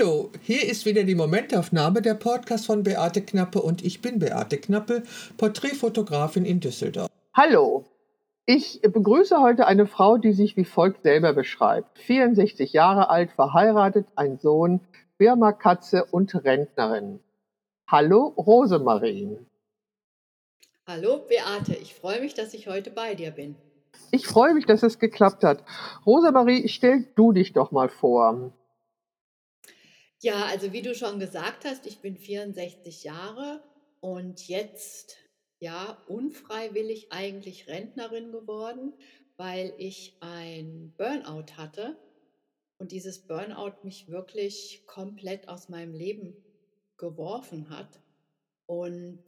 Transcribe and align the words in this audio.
Hallo, 0.00 0.30
hier 0.40 0.66
ist 0.66 0.86
wieder 0.86 1.04
die 1.04 1.14
Momentaufnahme 1.14 2.00
der 2.00 2.14
Podcast 2.14 2.64
von 2.64 2.84
Beate 2.84 3.20
Knappe 3.20 3.60
und 3.60 3.84
ich 3.84 4.00
bin 4.00 4.18
Beate 4.18 4.56
Knappe, 4.56 5.02
Porträtfotografin 5.36 6.46
in 6.46 6.58
Düsseldorf. 6.58 7.10
Hallo, 7.34 7.84
ich 8.46 8.80
begrüße 8.80 9.42
heute 9.42 9.66
eine 9.66 9.86
Frau, 9.86 10.16
die 10.16 10.32
sich 10.32 10.56
wie 10.56 10.64
folgt 10.64 11.02
selber 11.02 11.34
beschreibt. 11.34 11.98
64 11.98 12.72
Jahre 12.72 13.10
alt, 13.10 13.32
verheiratet, 13.32 14.06
ein 14.16 14.38
Sohn, 14.38 14.80
Birma 15.18 15.52
Katze 15.52 16.06
und 16.06 16.34
Rentnerin. 16.34 17.20
Hallo, 17.86 18.28
Rosemarie. 18.38 19.36
Hallo, 20.86 21.26
Beate. 21.28 21.74
Ich 21.74 21.94
freue 21.94 22.22
mich, 22.22 22.32
dass 22.32 22.54
ich 22.54 22.68
heute 22.68 22.90
bei 22.90 23.14
dir 23.14 23.32
bin. 23.32 23.54
Ich 24.12 24.26
freue 24.26 24.54
mich, 24.54 24.64
dass 24.64 24.82
es 24.82 24.98
geklappt 24.98 25.44
hat. 25.44 25.62
Rosemarie, 26.06 26.68
stell 26.68 27.04
du 27.16 27.32
dich 27.32 27.52
doch 27.52 27.70
mal 27.70 27.90
vor. 27.90 28.54
Ja, 30.22 30.44
also 30.44 30.72
wie 30.74 30.82
du 30.82 30.94
schon 30.94 31.18
gesagt 31.18 31.64
hast, 31.64 31.86
ich 31.86 32.00
bin 32.00 32.18
64 32.18 33.04
Jahre 33.04 33.64
und 34.00 34.48
jetzt 34.48 35.16
ja 35.60 36.02
unfreiwillig 36.08 37.10
eigentlich 37.10 37.68
Rentnerin 37.68 38.30
geworden, 38.30 38.92
weil 39.38 39.72
ich 39.78 40.18
ein 40.20 40.92
Burnout 40.98 41.56
hatte 41.56 41.96
und 42.76 42.92
dieses 42.92 43.26
Burnout 43.26 43.82
mich 43.82 44.08
wirklich 44.08 44.82
komplett 44.86 45.48
aus 45.48 45.70
meinem 45.70 45.94
Leben 45.94 46.36
geworfen 46.98 47.70
hat 47.70 48.02
und 48.66 49.24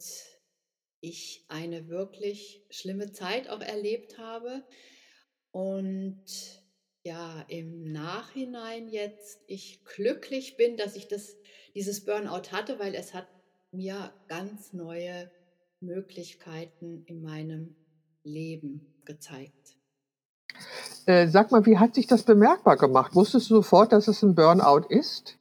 ich 1.01 1.43
eine 1.47 1.89
wirklich 1.89 2.67
schlimme 2.69 3.11
Zeit 3.11 3.49
auch 3.49 3.61
erlebt 3.61 4.19
habe. 4.19 4.63
Und 5.51 6.62
ja, 7.03 7.43
im 7.49 7.91
Nachhinein 7.91 8.87
jetzt 8.87 9.41
ich 9.47 9.83
glücklich 9.83 10.57
bin, 10.57 10.77
dass 10.77 10.95
ich 10.95 11.07
das, 11.07 11.35
dieses 11.75 12.05
Burnout 12.05 12.51
hatte, 12.51 12.79
weil 12.79 12.95
es 12.95 13.13
hat 13.13 13.27
mir 13.71 14.13
ganz 14.27 14.73
neue 14.73 15.29
Möglichkeiten 15.81 17.03
in 17.05 17.21
meinem 17.21 17.75
Leben 18.23 19.01
gezeigt. 19.05 19.75
Äh, 21.05 21.27
sag 21.27 21.51
mal, 21.51 21.65
wie 21.65 21.77
hat 21.77 21.95
sich 21.95 22.07
das 22.07 22.23
bemerkbar 22.23 22.77
gemacht? 22.77 23.15
Wusstest 23.15 23.49
du 23.49 23.55
sofort, 23.55 23.91
dass 23.91 24.07
es 24.07 24.21
ein 24.21 24.35
Burnout 24.35 24.87
ist? 24.87 25.37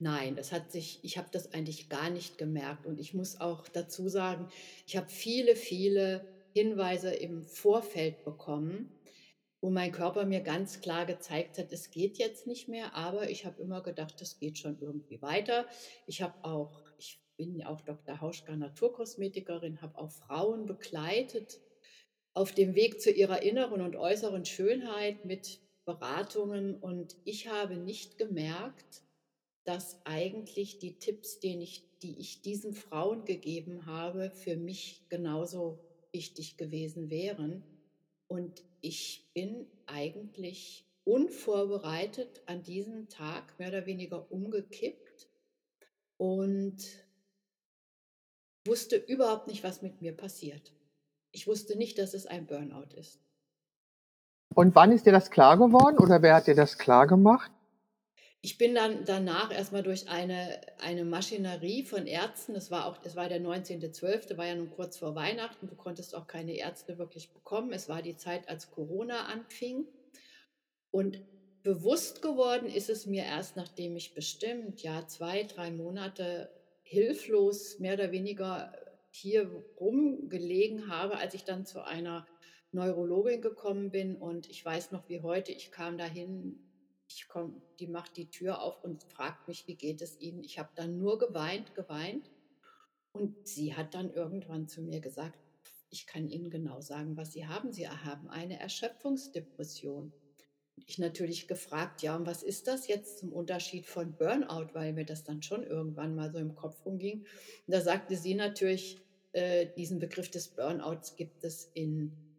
Nein, 0.00 0.34
das 0.34 0.50
hat 0.50 0.72
sich, 0.72 0.98
ich 1.04 1.16
habe 1.16 1.28
das 1.30 1.52
eigentlich 1.52 1.88
gar 1.88 2.10
nicht 2.10 2.38
gemerkt. 2.38 2.86
Und 2.86 2.98
ich 2.98 3.14
muss 3.14 3.40
auch 3.40 3.68
dazu 3.68 4.08
sagen, 4.08 4.48
ich 4.84 4.96
habe 4.96 5.08
viele, 5.08 5.54
viele 5.54 6.26
Hinweise 6.52 7.14
im 7.14 7.44
Vorfeld 7.44 8.24
bekommen, 8.24 8.90
wo 9.62 9.70
mein 9.70 9.92
Körper 9.92 10.26
mir 10.26 10.40
ganz 10.40 10.80
klar 10.80 11.06
gezeigt 11.06 11.56
hat, 11.56 11.72
es 11.72 11.92
geht 11.92 12.18
jetzt 12.18 12.48
nicht 12.48 12.68
mehr, 12.68 12.94
aber 12.94 13.30
ich 13.30 13.46
habe 13.46 13.62
immer 13.62 13.80
gedacht, 13.80 14.20
es 14.20 14.38
geht 14.38 14.58
schon 14.58 14.76
irgendwie 14.80 15.22
weiter. 15.22 15.66
Ich 16.06 16.20
habe 16.20 16.34
auch, 16.44 16.82
ich 16.98 17.22
bin 17.36 17.62
auch 17.64 17.80
Dr. 17.80 18.20
Hauschka 18.20 18.56
Naturkosmetikerin, 18.56 19.80
habe 19.80 19.96
auch 19.98 20.10
Frauen 20.10 20.66
begleitet 20.66 21.60
auf 22.34 22.52
dem 22.52 22.74
Weg 22.74 23.00
zu 23.00 23.12
ihrer 23.12 23.42
inneren 23.42 23.82
und 23.82 23.94
äußeren 23.94 24.44
Schönheit 24.44 25.24
mit 25.24 25.60
Beratungen 25.84 26.74
und 26.74 27.16
ich 27.24 27.48
habe 27.48 27.76
nicht 27.76 28.18
gemerkt, 28.18 29.02
dass 29.64 30.00
eigentlich 30.04 30.80
die 30.80 30.98
Tipps, 30.98 31.38
den 31.38 31.60
ich, 31.60 31.84
die 32.02 32.18
ich 32.18 32.42
diesen 32.42 32.74
Frauen 32.74 33.24
gegeben 33.24 33.86
habe, 33.86 34.30
für 34.30 34.56
mich 34.56 35.06
genauso 35.08 35.78
wichtig 36.10 36.56
gewesen 36.56 37.10
wären. 37.10 37.62
Und 38.32 38.64
ich 38.80 39.28
bin 39.34 39.66
eigentlich 39.84 40.86
unvorbereitet 41.04 42.40
an 42.46 42.62
diesem 42.62 43.10
Tag 43.10 43.58
mehr 43.58 43.68
oder 43.68 43.84
weniger 43.84 44.32
umgekippt 44.32 45.28
und 46.16 46.78
wusste 48.66 48.96
überhaupt 48.96 49.48
nicht, 49.48 49.62
was 49.62 49.82
mit 49.82 50.00
mir 50.00 50.16
passiert. 50.16 50.72
Ich 51.32 51.46
wusste 51.46 51.76
nicht, 51.76 51.98
dass 51.98 52.14
es 52.14 52.24
ein 52.24 52.46
Burnout 52.46 52.94
ist. 52.96 53.20
Und 54.54 54.74
wann 54.74 54.92
ist 54.92 55.04
dir 55.04 55.12
das 55.12 55.30
klar 55.30 55.58
geworden 55.58 55.98
oder 55.98 56.22
wer 56.22 56.36
hat 56.36 56.46
dir 56.46 56.54
das 56.54 56.78
klar 56.78 57.06
gemacht? 57.06 57.52
Ich 58.44 58.58
bin 58.58 58.74
dann 58.74 59.04
danach 59.04 59.52
erstmal 59.52 59.84
durch 59.84 60.08
eine, 60.08 60.60
eine 60.80 61.04
Maschinerie 61.04 61.84
von 61.84 62.08
Ärzten, 62.08 62.56
es 62.56 62.72
war 62.72 62.88
war 63.14 63.28
der 63.28 63.40
19.12., 63.40 64.36
war 64.36 64.46
ja 64.46 64.56
nun 64.56 64.70
kurz 64.70 64.98
vor 64.98 65.14
Weihnachten, 65.14 65.68
du 65.68 65.76
konntest 65.76 66.16
auch 66.16 66.26
keine 66.26 66.56
Ärzte 66.56 66.98
wirklich 66.98 67.32
bekommen. 67.32 67.72
Es 67.72 67.88
war 67.88 68.02
die 68.02 68.16
Zeit, 68.16 68.48
als 68.48 68.72
Corona 68.72 69.26
anfing. 69.26 69.86
Und 70.90 71.22
bewusst 71.62 72.20
geworden 72.20 72.66
ist 72.66 72.90
es 72.90 73.06
mir 73.06 73.22
erst, 73.22 73.54
nachdem 73.54 73.96
ich 73.96 74.12
bestimmt, 74.12 74.82
ja, 74.82 75.06
zwei, 75.06 75.44
drei 75.44 75.70
Monate 75.70 76.50
hilflos, 76.82 77.78
mehr 77.78 77.94
oder 77.94 78.10
weniger 78.10 78.72
hier 79.10 79.48
rumgelegen 79.78 80.88
habe, 80.88 81.16
als 81.16 81.34
ich 81.34 81.44
dann 81.44 81.64
zu 81.64 81.86
einer 81.86 82.26
Neurologin 82.72 83.40
gekommen 83.40 83.92
bin. 83.92 84.16
Und 84.16 84.50
ich 84.50 84.64
weiß 84.64 84.90
noch 84.90 85.08
wie 85.08 85.20
heute, 85.20 85.52
ich 85.52 85.70
kam 85.70 85.96
dahin 85.96 86.71
ich 87.14 87.28
komm, 87.28 87.60
die 87.78 87.86
macht 87.86 88.16
die 88.16 88.30
Tür 88.30 88.62
auf 88.62 88.82
und 88.84 89.04
fragt 89.04 89.48
mich, 89.48 89.66
wie 89.66 89.74
geht 89.74 90.02
es 90.02 90.20
Ihnen? 90.20 90.42
Ich 90.42 90.58
habe 90.58 90.70
dann 90.74 90.98
nur 90.98 91.18
geweint, 91.18 91.74
geweint. 91.74 92.30
Und 93.12 93.46
sie 93.46 93.74
hat 93.74 93.94
dann 93.94 94.12
irgendwann 94.12 94.68
zu 94.68 94.82
mir 94.82 95.00
gesagt, 95.00 95.38
ich 95.90 96.06
kann 96.06 96.28
Ihnen 96.28 96.50
genau 96.50 96.80
sagen, 96.80 97.16
was 97.16 97.32
Sie 97.32 97.46
haben. 97.46 97.72
Sie 97.72 97.88
haben 97.88 98.28
eine 98.30 98.58
Erschöpfungsdepression. 98.58 100.12
Und 100.76 100.88
ich 100.88 100.98
natürlich 100.98 101.48
gefragt, 101.48 102.02
ja, 102.02 102.16
und 102.16 102.26
was 102.26 102.42
ist 102.42 102.66
das 102.66 102.88
jetzt 102.88 103.18
zum 103.18 103.32
Unterschied 103.32 103.86
von 103.86 104.16
Burnout, 104.16 104.72
weil 104.72 104.94
mir 104.94 105.04
das 105.04 105.22
dann 105.24 105.42
schon 105.42 105.62
irgendwann 105.64 106.14
mal 106.14 106.32
so 106.32 106.38
im 106.38 106.54
Kopf 106.54 106.84
rumging. 106.86 107.20
Und 107.66 107.74
da 107.74 107.82
sagte 107.82 108.16
sie 108.16 108.34
natürlich, 108.34 109.02
äh, 109.32 109.66
diesen 109.76 109.98
Begriff 109.98 110.30
des 110.30 110.48
Burnouts 110.48 111.16
gibt 111.16 111.44
es 111.44 111.70
in 111.74 112.31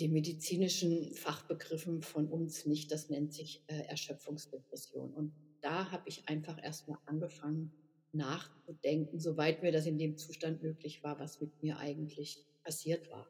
den 0.00 0.12
medizinischen 0.12 1.14
Fachbegriffen 1.14 2.02
von 2.02 2.26
uns 2.28 2.66
nicht. 2.66 2.90
Das 2.90 3.10
nennt 3.10 3.34
sich 3.34 3.62
äh, 3.66 3.82
Erschöpfungsdepression. 3.86 5.12
Und 5.12 5.34
da 5.60 5.90
habe 5.90 6.08
ich 6.08 6.28
einfach 6.28 6.62
erstmal 6.62 6.98
angefangen 7.06 7.72
nachzudenken, 8.12 9.20
soweit 9.20 9.62
mir 9.62 9.72
das 9.72 9.86
in 9.86 9.98
dem 9.98 10.16
Zustand 10.16 10.62
möglich 10.62 11.04
war, 11.04 11.20
was 11.20 11.40
mit 11.40 11.62
mir 11.62 11.78
eigentlich 11.78 12.44
passiert 12.64 13.10
war. 13.10 13.28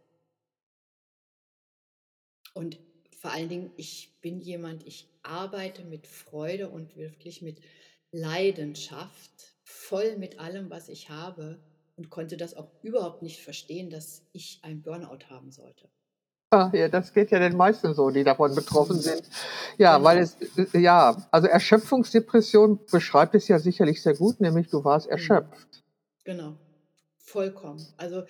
Und 2.54 2.80
vor 3.18 3.32
allen 3.32 3.48
Dingen, 3.48 3.72
ich 3.76 4.18
bin 4.22 4.40
jemand, 4.40 4.86
ich 4.86 5.08
arbeite 5.22 5.84
mit 5.84 6.06
Freude 6.06 6.70
und 6.70 6.96
wirklich 6.96 7.42
mit 7.42 7.60
Leidenschaft, 8.12 9.54
voll 9.62 10.16
mit 10.16 10.38
allem, 10.38 10.70
was 10.70 10.88
ich 10.88 11.10
habe 11.10 11.62
und 11.96 12.10
konnte 12.10 12.36
das 12.36 12.54
auch 12.54 12.70
überhaupt 12.82 13.22
nicht 13.22 13.40
verstehen, 13.40 13.90
dass 13.90 14.26
ich 14.32 14.60
ein 14.62 14.82
Burnout 14.82 15.28
haben 15.28 15.52
sollte. 15.52 15.90
Ah, 16.52 16.68
ja, 16.72 16.88
das 16.88 17.12
geht 17.12 17.30
ja 17.30 17.38
den 17.38 17.56
meisten 17.56 17.94
so, 17.94 18.10
die 18.10 18.24
davon 18.24 18.54
betroffen 18.56 18.98
sind. 18.98 19.22
Ja, 19.78 19.96
genau. 19.96 20.08
weil 20.08 20.18
es, 20.18 20.36
ja, 20.72 21.16
also 21.30 21.46
Erschöpfungsdepression 21.46 22.80
beschreibt 22.90 23.36
es 23.36 23.46
ja 23.46 23.60
sicherlich 23.60 24.02
sehr 24.02 24.14
gut, 24.14 24.40
nämlich 24.40 24.68
du 24.68 24.82
warst 24.82 25.06
mhm. 25.06 25.12
erschöpft. 25.12 25.84
Genau, 26.24 26.56
vollkommen. 27.18 27.86
Also 27.96 28.24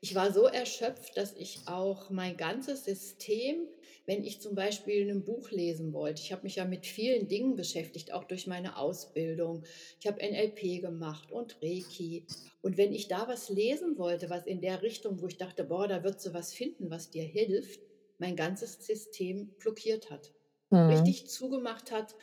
ich 0.00 0.14
war 0.14 0.32
so 0.32 0.44
erschöpft, 0.46 1.16
dass 1.16 1.34
ich 1.34 1.60
auch 1.66 2.10
mein 2.10 2.36
ganzes 2.36 2.84
System 2.84 3.68
wenn 4.10 4.24
ich 4.24 4.40
zum 4.40 4.56
Beispiel 4.56 5.08
ein 5.08 5.24
Buch 5.24 5.52
lesen 5.52 5.92
wollte. 5.92 6.20
Ich 6.20 6.32
habe 6.32 6.42
mich 6.42 6.56
ja 6.56 6.64
mit 6.64 6.84
vielen 6.84 7.28
Dingen 7.28 7.54
beschäftigt, 7.54 8.12
auch 8.12 8.24
durch 8.24 8.48
meine 8.48 8.76
Ausbildung. 8.76 9.62
Ich 10.00 10.06
habe 10.08 10.18
NLP 10.20 10.80
gemacht 10.80 11.30
und 11.30 11.62
Reiki. 11.62 12.26
Und 12.60 12.76
wenn 12.76 12.92
ich 12.92 13.06
da 13.06 13.28
was 13.28 13.50
lesen 13.50 13.98
wollte, 13.98 14.28
was 14.28 14.46
in 14.46 14.60
der 14.60 14.82
Richtung, 14.82 15.20
wo 15.20 15.28
ich 15.28 15.36
dachte, 15.36 15.62
boah, 15.62 15.86
da 15.86 16.02
wird 16.02 16.24
du 16.26 16.34
was 16.34 16.52
finden, 16.52 16.90
was 16.90 17.10
dir 17.10 17.22
hilft, 17.22 17.80
mein 18.18 18.34
ganzes 18.34 18.84
System 18.84 19.54
blockiert 19.60 20.10
hat, 20.10 20.32
mhm. 20.70 20.88
richtig 20.88 21.28
zugemacht 21.28 21.92
hat. 21.92 22.16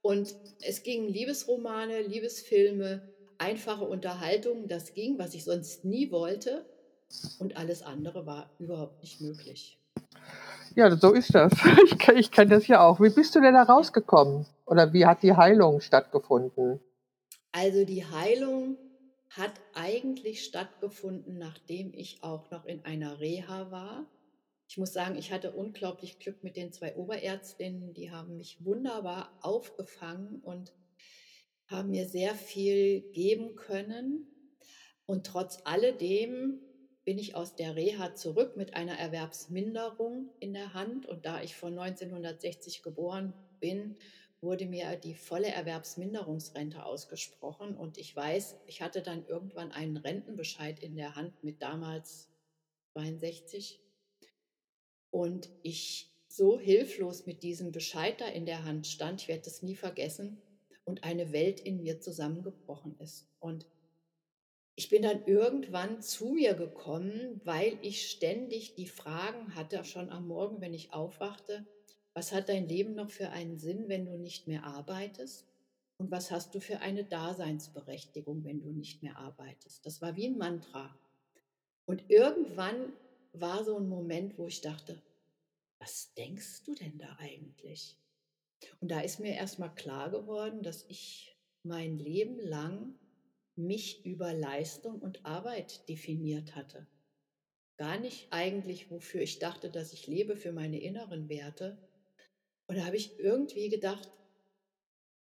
Und 0.00 0.36
es 0.60 0.84
gingen 0.84 1.08
Liebesromane, 1.08 2.02
Liebesfilme, 2.02 3.12
einfache 3.38 3.84
Unterhaltungen, 3.84 4.68
das 4.68 4.94
ging, 4.94 5.18
was 5.18 5.34
ich 5.34 5.42
sonst 5.42 5.84
nie 5.84 6.12
wollte. 6.12 6.66
Und 7.38 7.56
alles 7.56 7.82
andere 7.82 8.26
war 8.26 8.50
überhaupt 8.58 9.02
nicht 9.02 9.20
möglich. 9.20 9.78
Ja, 10.74 10.94
so 10.96 11.12
ist 11.12 11.34
das. 11.34 11.52
Ich, 12.16 12.30
kenne 12.30 12.50
das 12.50 12.66
ja 12.66 12.86
auch. 12.86 13.00
Wie 13.00 13.10
bist 13.10 13.34
du 13.34 13.40
denn 13.40 13.54
da 13.54 13.62
rausgekommen? 13.62 14.46
Oder 14.64 14.92
wie 14.92 15.06
hat 15.06 15.22
die 15.22 15.34
Heilung 15.34 15.80
stattgefunden? 15.80 16.80
Also 17.52 17.84
die 17.84 18.04
Heilung 18.04 18.78
hat 19.30 19.52
eigentlich 19.74 20.44
stattgefunden, 20.44 21.38
nachdem 21.38 21.92
ich 21.94 22.22
auch 22.22 22.50
noch 22.50 22.64
in 22.64 22.84
einer 22.84 23.20
Reha 23.20 23.70
war. 23.70 24.06
Ich 24.68 24.78
muss 24.78 24.92
sagen, 24.92 25.16
ich 25.16 25.32
hatte 25.32 25.52
unglaublich 25.52 26.18
Glück 26.18 26.42
mit 26.42 26.56
den 26.56 26.72
zwei 26.72 26.96
Oberärztinnen. 26.96 27.92
Die 27.92 28.10
haben 28.10 28.36
mich 28.36 28.64
wunderbar 28.64 29.30
aufgefangen 29.42 30.40
und 30.42 30.72
haben 31.66 31.90
mir 31.90 32.08
sehr 32.08 32.34
viel 32.34 33.02
geben 33.12 33.56
können. 33.56 34.26
Und 35.04 35.26
trotz 35.26 35.58
alledem 35.64 36.60
bin 37.04 37.18
ich 37.18 37.34
aus 37.34 37.56
der 37.56 37.76
Reha 37.76 38.14
zurück 38.14 38.56
mit 38.56 38.74
einer 38.74 38.98
Erwerbsminderung 38.98 40.30
in 40.38 40.52
der 40.52 40.74
Hand. 40.74 41.06
Und 41.06 41.26
da 41.26 41.42
ich 41.42 41.56
von 41.56 41.78
1960 41.78 42.82
geboren 42.82 43.32
bin, 43.60 43.96
wurde 44.40 44.66
mir 44.66 44.96
die 44.96 45.14
volle 45.14 45.48
Erwerbsminderungsrente 45.48 46.84
ausgesprochen 46.84 47.76
und 47.76 47.96
ich 47.96 48.14
weiß, 48.14 48.56
ich 48.66 48.82
hatte 48.82 49.00
dann 49.00 49.24
irgendwann 49.26 49.70
einen 49.70 49.96
Rentenbescheid 49.96 50.80
in 50.80 50.96
der 50.96 51.14
Hand 51.14 51.44
mit 51.44 51.62
damals 51.62 52.28
62 52.94 53.80
und 55.10 55.48
ich 55.62 56.10
so 56.26 56.58
hilflos 56.58 57.24
mit 57.24 57.44
diesem 57.44 57.70
Bescheid 57.70 58.20
da 58.20 58.26
in 58.26 58.44
der 58.44 58.64
Hand 58.64 58.88
stand, 58.88 59.22
ich 59.22 59.28
werde 59.28 59.44
das 59.44 59.62
nie 59.62 59.76
vergessen, 59.76 60.42
und 60.84 61.04
eine 61.04 61.32
Welt 61.32 61.60
in 61.60 61.82
mir 61.82 62.00
zusammengebrochen 62.00 62.98
ist. 62.98 63.28
Und 63.38 63.66
ich 64.74 64.88
bin 64.88 65.02
dann 65.02 65.24
irgendwann 65.26 66.00
zu 66.00 66.30
mir 66.30 66.54
gekommen, 66.54 67.40
weil 67.44 67.78
ich 67.82 68.10
ständig 68.10 68.74
die 68.74 68.86
Fragen 68.86 69.54
hatte, 69.54 69.84
schon 69.84 70.10
am 70.10 70.26
Morgen, 70.26 70.60
wenn 70.60 70.74
ich 70.74 70.92
aufwachte, 70.92 71.66
was 72.14 72.32
hat 72.32 72.48
dein 72.48 72.68
Leben 72.68 72.94
noch 72.94 73.10
für 73.10 73.30
einen 73.30 73.58
Sinn, 73.58 73.88
wenn 73.88 74.06
du 74.06 74.16
nicht 74.16 74.46
mehr 74.46 74.64
arbeitest? 74.64 75.46
Und 75.98 76.10
was 76.10 76.30
hast 76.30 76.54
du 76.54 76.60
für 76.60 76.80
eine 76.80 77.04
Daseinsberechtigung, 77.04 78.44
wenn 78.44 78.60
du 78.60 78.70
nicht 78.70 79.02
mehr 79.02 79.18
arbeitest? 79.18 79.84
Das 79.86 80.02
war 80.02 80.16
wie 80.16 80.26
ein 80.26 80.38
Mantra. 80.38 80.98
Und 81.86 82.10
irgendwann 82.10 82.92
war 83.32 83.64
so 83.64 83.76
ein 83.76 83.88
Moment, 83.88 84.36
wo 84.38 84.46
ich 84.46 84.60
dachte, 84.60 85.00
was 85.78 86.12
denkst 86.14 86.64
du 86.64 86.74
denn 86.74 86.98
da 86.98 87.16
eigentlich? 87.18 87.96
Und 88.80 88.90
da 88.90 89.00
ist 89.00 89.20
mir 89.20 89.34
erstmal 89.34 89.74
klar 89.74 90.10
geworden, 90.10 90.62
dass 90.62 90.84
ich 90.88 91.36
mein 91.62 91.98
Leben 91.98 92.38
lang 92.40 92.94
mich 93.56 94.04
über 94.04 94.32
Leistung 94.32 95.00
und 95.00 95.24
Arbeit 95.24 95.88
definiert 95.88 96.56
hatte. 96.56 96.86
Gar 97.76 97.98
nicht 98.00 98.28
eigentlich, 98.30 98.90
wofür 98.90 99.22
ich 99.22 99.38
dachte, 99.38 99.70
dass 99.70 99.92
ich 99.92 100.06
lebe 100.06 100.36
für 100.36 100.52
meine 100.52 100.80
inneren 100.80 101.28
Werte, 101.28 101.78
und 102.66 102.78
da 102.78 102.86
habe 102.86 102.96
ich 102.96 103.18
irgendwie 103.18 103.68
gedacht, 103.68 104.10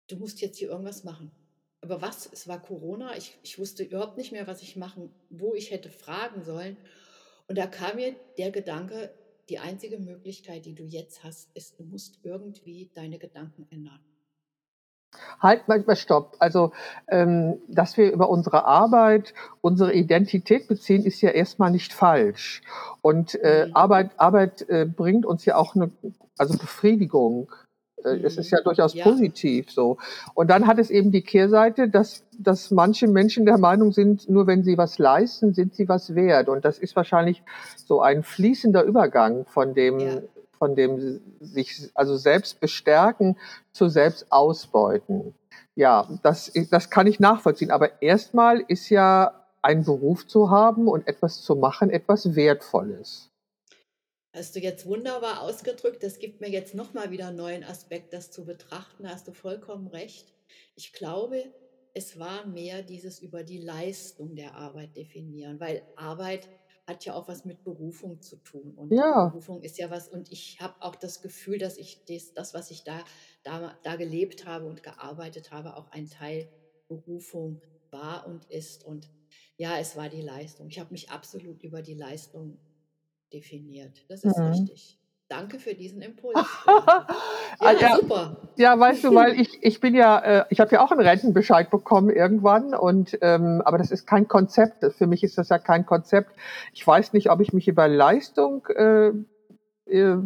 du 0.08 0.18
musst 0.18 0.42
jetzt 0.42 0.58
hier 0.58 0.70
irgendwas 0.70 1.04
machen. 1.04 1.32
Aber 1.82 2.02
was? 2.02 2.28
Es 2.32 2.48
war 2.48 2.60
Corona. 2.60 3.16
Ich, 3.18 3.38
ich 3.44 3.60
wusste 3.60 3.84
überhaupt 3.84 4.18
nicht 4.18 4.32
mehr, 4.32 4.48
was 4.48 4.64
ich 4.64 4.76
machen, 4.76 5.14
wo 5.30 5.54
ich 5.54 5.70
hätte 5.70 5.92
fragen 5.92 6.44
sollen. 6.44 6.78
Und 7.48 7.58
da 7.60 7.68
kam 7.68 7.98
mir 7.98 8.16
der 8.40 8.50
Gedanke, 8.50 9.14
die 9.50 9.60
einzige 9.60 10.00
Möglichkeit, 10.00 10.66
die 10.66 10.74
du 10.74 10.86
jetzt 10.86 11.24
hast, 11.24 11.56
ist, 11.56 11.80
du 11.80 11.84
musst 11.84 12.20
irgendwie 12.24 12.90
deine 12.96 13.20
Gedanken 13.20 13.68
ändern. 13.70 14.04
Halt 15.40 15.64
manchmal 15.68 15.96
stopp. 15.96 16.36
Also, 16.40 16.72
ähm, 17.08 17.58
dass 17.68 17.98
wir 17.98 18.12
über 18.12 18.30
unsere 18.30 18.66
Arbeit 18.66 19.34
unsere 19.62 19.94
Identität 19.94 20.68
beziehen, 20.68 21.06
ist 21.06 21.22
ja 21.22 21.30
erstmal 21.30 21.72
nicht 21.72 21.94
falsch. 21.94 22.62
Und 23.02 23.36
äh, 23.36 23.68
mhm. 23.68 23.76
Arbeit, 23.76 24.12
Arbeit 24.18 24.70
äh, 24.70 24.86
bringt 24.86 25.26
uns 25.26 25.46
ja 25.46 25.56
auch 25.56 25.76
eine 25.76 25.92
also 26.38 26.58
Befriedigung. 26.58 27.52
Äh, 28.04 28.18
es 28.24 28.38
ist 28.38 28.52
ja 28.52 28.60
mhm. 28.60 28.66
durchaus 28.66 28.94
ja. 28.94 29.04
positiv 29.04 29.72
so. 29.72 29.98
Und 30.34 30.50
dann 30.50 30.68
hat 30.68 30.80
es 30.80 30.90
eben 30.90 31.12
die 31.12 31.24
Kehrseite, 31.24 31.90
dass, 31.90 32.24
dass 32.38 32.72
manche 32.72 33.08
Menschen 33.08 33.46
der 33.46 33.58
Meinung 33.58 33.92
sind, 33.92 34.30
nur 34.30 34.48
wenn 34.48 34.64
sie 34.64 34.78
was 34.78 35.00
leisten, 35.00 35.54
sind 35.54 35.76
sie 35.76 35.88
was 35.90 36.16
wert. 36.16 36.50
Und 36.50 36.66
das 36.66 36.80
ist 36.80 36.96
wahrscheinlich 36.96 37.44
so 37.76 38.02
ein 38.02 38.24
fließender 38.24 38.84
Übergang 38.84 39.46
von 39.46 39.74
dem, 39.74 40.00
ja 40.00 40.22
von 40.58 40.76
dem 40.76 41.22
sich 41.40 41.90
also 41.94 42.18
selbst 42.18 42.60
bestärken 42.60 43.38
zu 43.72 43.90
selbst 43.90 44.32
ausbeuten. 44.32 45.34
Ja, 45.76 46.08
das, 46.24 46.52
das 46.72 46.90
kann 46.90 47.08
ich 47.08 47.20
nachvollziehen. 47.20 47.72
Aber 47.72 48.02
erstmal 48.02 48.62
ist 48.68 48.90
ja 48.90 49.46
einen 49.62 49.84
Beruf 49.84 50.28
zu 50.28 50.50
haben 50.50 50.88
und 50.88 51.08
etwas 51.08 51.42
zu 51.42 51.56
machen 51.56 51.90
etwas 51.90 52.36
Wertvolles. 52.36 53.32
Hast 54.34 54.56
du 54.56 54.60
jetzt 54.60 54.86
wunderbar 54.86 55.42
ausgedrückt. 55.42 56.04
Das 56.04 56.20
gibt 56.20 56.42
mir 56.42 56.50
jetzt 56.50 56.76
nochmal 56.76 57.10
wieder 57.10 57.28
einen 57.28 57.38
neuen 57.38 57.64
Aspekt, 57.64 58.14
das 58.14 58.32
zu 58.32 58.46
betrachten. 58.46 59.04
Da 59.04 59.10
hast 59.10 59.28
du 59.28 59.32
vollkommen 59.32 59.88
recht. 59.88 60.34
Ich 60.76 60.92
glaube, 60.92 61.46
es 61.94 62.20
war 62.20 62.46
mehr 62.46 62.82
dieses 62.82 63.22
über 63.22 63.44
die 63.44 63.60
Leistung 63.60 64.36
der 64.36 64.56
Arbeit 64.56 64.98
definieren, 64.98 65.62
weil 65.62 65.82
Arbeit 65.96 66.50
hat 66.88 67.06
ja 67.06 67.16
auch 67.16 67.28
was 67.28 67.46
mit 67.46 67.64
Berufung 67.64 68.22
zu 68.22 68.38
tun. 68.38 68.74
Und 68.76 68.92
ja. 68.92 69.28
Berufung 69.28 69.62
ist 69.62 69.78
ja 69.78 69.90
was, 69.90 70.08
und 70.08 70.32
ich 70.32 70.60
habe 70.62 70.76
auch 70.82 70.96
das 70.96 71.22
Gefühl, 71.22 71.58
dass 71.58 71.78
ich 71.78 72.06
das, 72.06 72.34
das 72.34 72.54
was 72.54 72.70
ich 72.72 72.84
da, 72.84 73.04
da, 73.44 73.78
da 73.84 73.96
gelebt 73.96 74.46
habe 74.46 74.66
und 74.66 74.84
gearbeitet 74.84 75.52
habe, 75.52 75.78
auch 75.78 75.92
ein 75.92 76.08
Teil 76.08 76.48
Berufung 76.88 77.62
war 77.90 78.28
und 78.28 78.46
ist. 78.46 78.86
Und 78.86 79.10
ja, 79.58 79.80
es 79.80 79.96
war 79.96 80.10
die 80.10 80.22
Leistung. 80.22 80.68
Ich 80.68 80.80
habe 80.80 80.92
mich 80.92 81.10
absolut 81.10 81.64
über 81.64 81.82
die 81.82 81.96
Leistung 81.96 82.60
definiert. 83.34 84.06
Das 84.08 84.24
ist 84.24 84.38
mhm. 84.38 84.46
richtig. 84.46 85.00
Danke 85.28 85.58
für 85.58 85.74
diesen 85.74 86.04
Impuls. 86.04 86.36
ja, 87.62 87.72
ja, 87.80 87.96
super. 87.96 88.38
Ja, 88.58 88.80
weißt 88.80 89.04
du, 89.04 89.16
weil 89.16 89.40
ich, 89.40 89.58
ich 89.64 89.80
bin 89.80 89.96
ja, 89.96 90.20
äh, 90.20 90.46
ich 90.50 90.60
habe 90.60 90.72
ja 90.76 90.84
auch 90.84 90.92
einen 90.92 91.02
Rentenbescheid 91.02 91.72
bekommen 91.72 92.12
irgendwann 92.12 92.76
und 92.76 93.18
ähm, 93.22 93.64
aber 93.66 93.80
das 93.80 93.90
ist 93.90 94.06
kein 94.06 94.28
Konzept. 94.28 94.86
Für 94.94 95.08
mich 95.08 95.24
ist 95.24 95.40
das 95.40 95.50
ja 95.50 95.58
kein 95.58 95.88
Konzept. 95.88 96.32
Ich 96.74 96.86
weiß 96.86 97.14
nicht, 97.14 97.32
ob 97.32 97.40
ich 97.40 97.54
mich 97.54 97.68
über 97.68 97.88
Leistung 97.88 98.68
äh, 98.68 99.14
äh, 99.88 100.18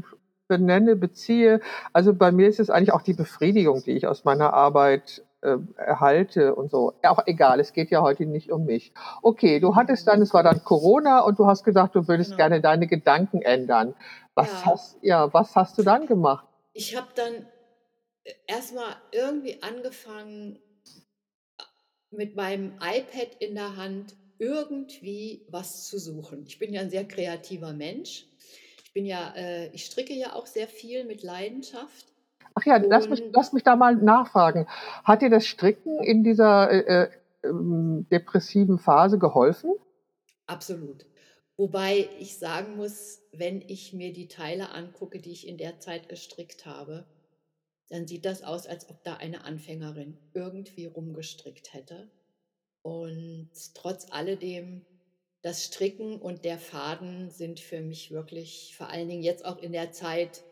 benenne, 0.50 0.98
beziehe. 0.98 1.62
Also 1.94 2.14
bei 2.14 2.34
mir 2.34 2.50
ist 2.50 2.60
es 2.60 2.70
eigentlich 2.70 2.92
auch 2.92 3.02
die 3.02 3.14
Befriedigung, 3.14 3.82
die 3.86 3.92
ich 3.92 4.06
aus 4.06 4.26
meiner 4.26 4.54
Arbeit 4.54 5.24
äh, 5.42 5.56
erhalte 5.78 6.56
und 6.56 6.70
so. 6.70 6.94
Auch 7.04 7.20
egal, 7.26 7.62
es 7.62 7.72
geht 7.72 7.90
ja 7.92 8.02
heute 8.02 8.26
nicht 8.26 8.52
um 8.52 8.66
mich. 8.66 8.92
Okay, 9.22 9.62
du 9.62 9.76
hattest 9.76 10.08
dann, 10.08 10.22
es 10.22 10.34
war 10.34 10.44
dann 10.44 10.64
Corona 10.66 11.22
und 11.22 11.40
du 11.40 11.46
hast 11.48 11.64
gesagt, 11.64 11.96
du 11.96 12.08
würdest 12.10 12.32
genau. 12.32 12.38
gerne 12.38 12.62
deine 12.62 12.88
Gedanken 12.88 13.42
ändern. 13.42 13.94
Was 14.40 14.52
ja. 14.52 14.66
hast, 14.66 14.98
ja, 15.02 15.34
was 15.34 15.56
hast 15.56 15.78
du 15.78 15.84
dann 15.84 16.08
gemacht? 16.08 16.48
Ich 16.74 16.96
habe 16.96 17.08
dann 17.16 17.48
äh, 18.24 18.34
erstmal 18.48 18.96
irgendwie 19.12 19.62
angefangen, 19.62 20.60
mit 22.12 22.36
meinem 22.36 22.74
iPad 22.82 23.36
in 23.40 23.56
der 23.56 23.76
Hand 23.76 24.16
irgendwie 24.40 25.46
was 25.50 25.86
zu 25.88 26.00
suchen. 26.00 26.46
Ich 26.48 26.60
bin 26.60 26.74
ja 26.74 26.82
ein 26.82 26.90
sehr 26.90 27.08
kreativer 27.08 27.74
Mensch. 27.74 28.26
Ich 28.84 28.94
bin 28.94 29.06
ja, 29.06 29.34
äh, 29.36 29.68
ich 29.68 29.86
stricke 29.86 30.14
ja 30.14 30.34
auch 30.34 30.48
sehr 30.48 30.68
viel 30.68 31.06
mit 31.06 31.22
Leidenschaft. 31.22 32.08
Ach 32.56 32.66
ja, 32.66 32.78
lass 32.78 33.08
mich, 33.08 33.24
lass 33.32 33.54
mich 33.54 33.64
da 33.64 33.76
mal 33.76 33.96
nachfragen. 33.96 34.68
Hat 35.04 35.22
dir 35.22 35.30
das 35.30 35.46
Stricken 35.46 36.04
in 36.04 36.24
dieser 36.24 36.72
äh, 36.72 37.04
äh, 37.04 37.10
ähm, 37.44 38.08
depressiven 38.12 38.80
Phase 38.80 39.20
geholfen? 39.20 39.74
Absolut. 40.48 41.06
Wobei 41.60 42.10
ich 42.20 42.38
sagen 42.38 42.78
muss, 42.78 43.22
wenn 43.34 43.60
ich 43.60 43.92
mir 43.92 44.14
die 44.14 44.30
Teile 44.30 44.70
angucke, 44.70 45.20
die 45.20 45.34
ich 45.34 45.46
in 45.46 45.58
der 45.58 45.82
Zeit 45.82 46.08
gestrickt 46.08 46.66
habe, 46.66 47.06
dann 47.90 48.08
sieht 48.08 48.24
das 48.24 48.44
aus, 48.44 48.66
als 48.66 48.90
ob 48.90 49.04
da 49.04 49.18
eine 49.18 49.44
Anfängerin 49.44 50.18
irgendwie 50.34 50.86
rumgestrickt 50.86 51.74
hätte. 51.74 52.10
Und 52.82 53.50
trotz 53.74 54.10
alledem, 54.10 54.86
das 55.42 55.66
Stricken 55.66 56.22
und 56.22 56.46
der 56.46 56.60
Faden 56.60 57.30
sind 57.30 57.60
für 57.60 57.82
mich 57.82 58.12
wirklich, 58.12 58.74
vor 58.78 58.88
allen 58.88 59.10
Dingen 59.10 59.24
jetzt 59.24 59.44
auch 59.44 59.58
in 59.58 59.74
der 59.74 59.92
Zeit, 59.92 60.46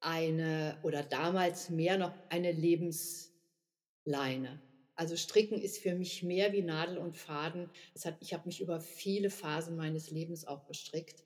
eine 0.00 0.76
oder 0.82 1.02
damals 1.02 1.70
mehr 1.70 1.96
noch 1.96 2.12
eine 2.28 2.52
Lebensleine. 2.52 4.60
Also 4.96 5.16
Stricken 5.16 5.60
ist 5.60 5.78
für 5.78 5.94
mich 5.94 6.22
mehr 6.22 6.52
wie 6.52 6.62
Nadel 6.62 6.98
und 6.98 7.16
Faden. 7.16 7.68
Hat, 8.04 8.16
ich 8.20 8.32
habe 8.32 8.46
mich 8.46 8.60
über 8.60 8.80
viele 8.80 9.30
Phasen 9.30 9.76
meines 9.76 10.10
Lebens 10.10 10.46
auch 10.46 10.66
gestrickt. 10.66 11.24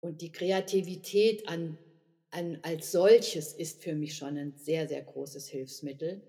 Und 0.00 0.20
die 0.20 0.32
Kreativität 0.32 1.48
an, 1.48 1.78
an, 2.30 2.58
als 2.62 2.92
solches 2.92 3.52
ist 3.52 3.82
für 3.82 3.94
mich 3.94 4.16
schon 4.16 4.36
ein 4.36 4.54
sehr, 4.56 4.88
sehr 4.88 5.02
großes 5.02 5.48
Hilfsmittel. 5.48 6.20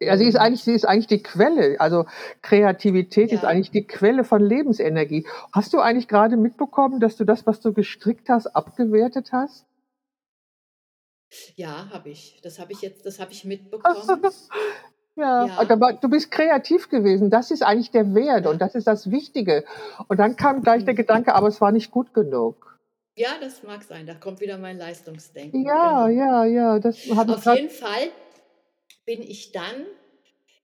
Ja, 0.00 0.16
sie 0.16 0.24
ist 0.26 0.36
eigentlich, 0.36 0.62
sie 0.62 0.72
ist 0.72 0.86
eigentlich 0.86 1.06
die 1.06 1.22
Quelle. 1.22 1.78
Also 1.80 2.06
Kreativität 2.40 3.30
ja. 3.30 3.36
ist 3.36 3.44
eigentlich 3.44 3.70
die 3.70 3.86
Quelle 3.86 4.24
von 4.24 4.40
Lebensenergie. 4.42 5.26
Hast 5.52 5.74
du 5.74 5.80
eigentlich 5.80 6.08
gerade 6.08 6.38
mitbekommen, 6.38 7.00
dass 7.00 7.16
du 7.16 7.24
das, 7.24 7.46
was 7.46 7.60
du 7.60 7.74
gestrickt 7.74 8.30
hast, 8.30 8.46
abgewertet 8.46 9.32
hast? 9.32 9.66
Ja, 11.56 11.90
habe 11.90 12.08
ich. 12.08 12.40
Das 12.42 12.58
habe 12.58 12.72
ich 12.72 12.80
jetzt, 12.80 13.04
das 13.04 13.18
habe 13.18 13.32
ich 13.32 13.44
mitbekommen. 13.44 14.22
Ja, 15.16 15.46
ja, 15.46 15.58
aber 15.58 15.94
du 15.94 16.10
bist 16.10 16.30
kreativ 16.30 16.90
gewesen. 16.90 17.30
Das 17.30 17.50
ist 17.50 17.62
eigentlich 17.62 17.90
der 17.90 18.14
Wert 18.14 18.46
und 18.46 18.60
das 18.60 18.74
ist 18.74 18.86
das 18.86 19.10
Wichtige. 19.10 19.64
Und 20.08 20.18
dann 20.18 20.36
kam 20.36 20.62
gleich 20.62 20.84
der. 20.84 20.94
Gedanke, 20.94 21.34
aber 21.34 21.48
es 21.48 21.60
war 21.60 21.72
nicht 21.72 21.90
gut 21.90 22.12
genug. 22.14 22.78
Ja, 23.16 23.30
das 23.40 23.62
mag 23.62 23.82
sein. 23.82 24.06
Da 24.06 24.14
kommt 24.14 24.40
wieder 24.40 24.58
mein 24.58 24.76
Leistungsdenken. 24.76 25.64
Ja, 25.64 26.06
genau. 26.06 26.20
ja, 26.20 26.44
ja. 26.44 26.78
Das 26.78 27.10
Auf 27.10 27.46
jeden 27.56 27.70
Fall 27.70 28.10
bin 29.06 29.22
ich 29.22 29.52
dann 29.52 29.86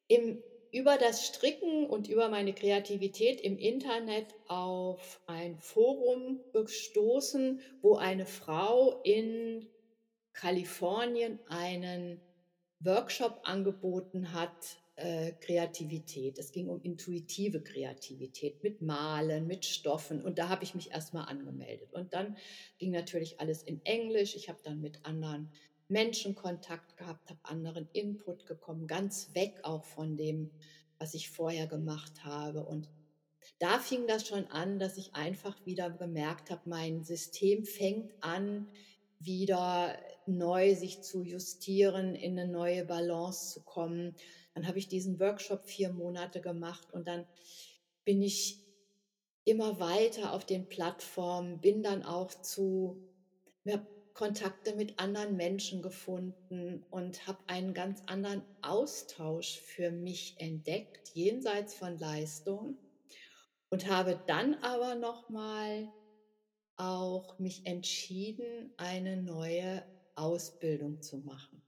im, 0.07 0.43
über 0.71 0.99
das 0.99 1.25
Stricken 1.25 1.87
und 1.87 2.09
über 2.09 2.29
meine 2.29 2.53
Kreativität 2.53 3.41
im 3.41 3.57
Internet 3.57 4.27
auf 4.49 5.21
ein 5.27 5.57
Forum 5.61 6.41
gestoßen, 6.53 7.61
wo 7.81 7.97
eine 7.97 8.27
Frau 8.27 9.01
in 9.03 9.67
Kalifornien 10.35 11.39
einen 11.49 12.21
Workshop 12.85 13.41
angeboten 13.45 14.33
hat, 14.33 14.79
äh, 14.97 15.33
Kreativität. 15.41 16.39
Es 16.39 16.53
ging 16.53 16.69
um 16.69 16.81
intuitive 16.83 17.63
Kreativität 17.63 18.63
mit 18.63 18.83
Malen, 18.83 19.47
mit 19.47 19.65
Stoffen. 19.65 20.23
Und 20.23 20.39
da 20.39 20.49
habe 20.49 20.65
ich 20.65 20.75
mich 20.75 20.91
erstmal 20.91 21.27
angemeldet. 21.29 21.93
Und 21.93 22.13
dann 22.13 22.37
ging 22.79 22.91
natürlich 22.91 23.41
alles 23.41 23.63
in 23.63 23.85
Englisch. 23.85 24.37
Ich 24.37 24.49
habe 24.49 24.61
dann 24.63 24.81
mit 24.81 25.05
anderen 25.05 25.51
Menschenkontakt 25.89 26.97
gehabt, 26.97 27.31
habe 27.31 27.41
anderen 27.45 27.89
Input 27.93 28.47
bekommen, 28.47 28.87
ganz 28.87 29.35
weg 29.35 29.61
auch 29.63 29.85
von 29.85 30.17
dem, 30.17 30.51
was 30.99 31.15
ich 31.15 31.31
vorher 31.31 31.67
gemacht 31.67 32.25
habe. 32.25 32.65
Und 32.65 32.89
da 33.59 33.79
fing 33.79 34.07
das 34.07 34.27
schon 34.27 34.47
an, 34.49 34.79
dass 34.79 34.97
ich 34.97 35.15
einfach 35.15 35.67
wieder 35.67 35.91
gemerkt 35.91 36.51
habe, 36.51 36.63
mein 36.69 37.05
System 37.05 37.65
fängt 37.65 38.13
an, 38.21 38.69
wieder 39.25 39.99
neu 40.27 40.75
sich 40.75 41.03
zu 41.03 41.23
justieren, 41.23 42.15
in 42.15 42.39
eine 42.39 42.51
neue 42.51 42.85
Balance 42.85 43.53
zu 43.55 43.63
kommen. 43.63 44.15
Dann 44.55 44.67
habe 44.67 44.79
ich 44.79 44.89
diesen 44.89 45.19
Workshop 45.21 45.65
vier 45.65 45.93
Monate 45.93 46.41
gemacht 46.41 46.93
und 46.93 47.09
dann 47.09 47.27
bin 48.05 48.23
ich 48.23 48.61
immer 49.45 49.81
weiter 49.81 50.33
auf 50.33 50.45
den 50.45 50.69
Plattformen, 50.69 51.61
bin 51.61 51.83
dann 51.83 52.05
auch 52.05 52.31
zu, 52.43 53.03
habe 53.69 53.87
Kontakte 54.15 54.75
mit 54.75 54.99
anderen 54.99 55.37
Menschen 55.37 55.83
gefunden 55.83 56.85
und 56.91 57.27
habe 57.27 57.39
einen 57.47 57.73
ganz 57.73 58.03
anderen 58.07 58.43
Austausch 58.61 59.59
für 59.59 59.91
mich 59.91 60.35
entdeckt, 60.39 61.11
jenseits 61.15 61.75
von 61.75 61.99
Leistung 61.99 62.77
und 63.71 63.89
habe 63.89 64.21
dann 64.27 64.55
aber 64.57 64.97
noch 64.97 65.31
mal 65.31 65.91
auch 66.83 67.39
mich 67.39 67.65
entschieden, 67.65 68.73
eine 68.77 69.17
neue 69.17 69.85
Ausbildung 70.17 71.01
zu 71.01 71.19
machen. 71.19 71.63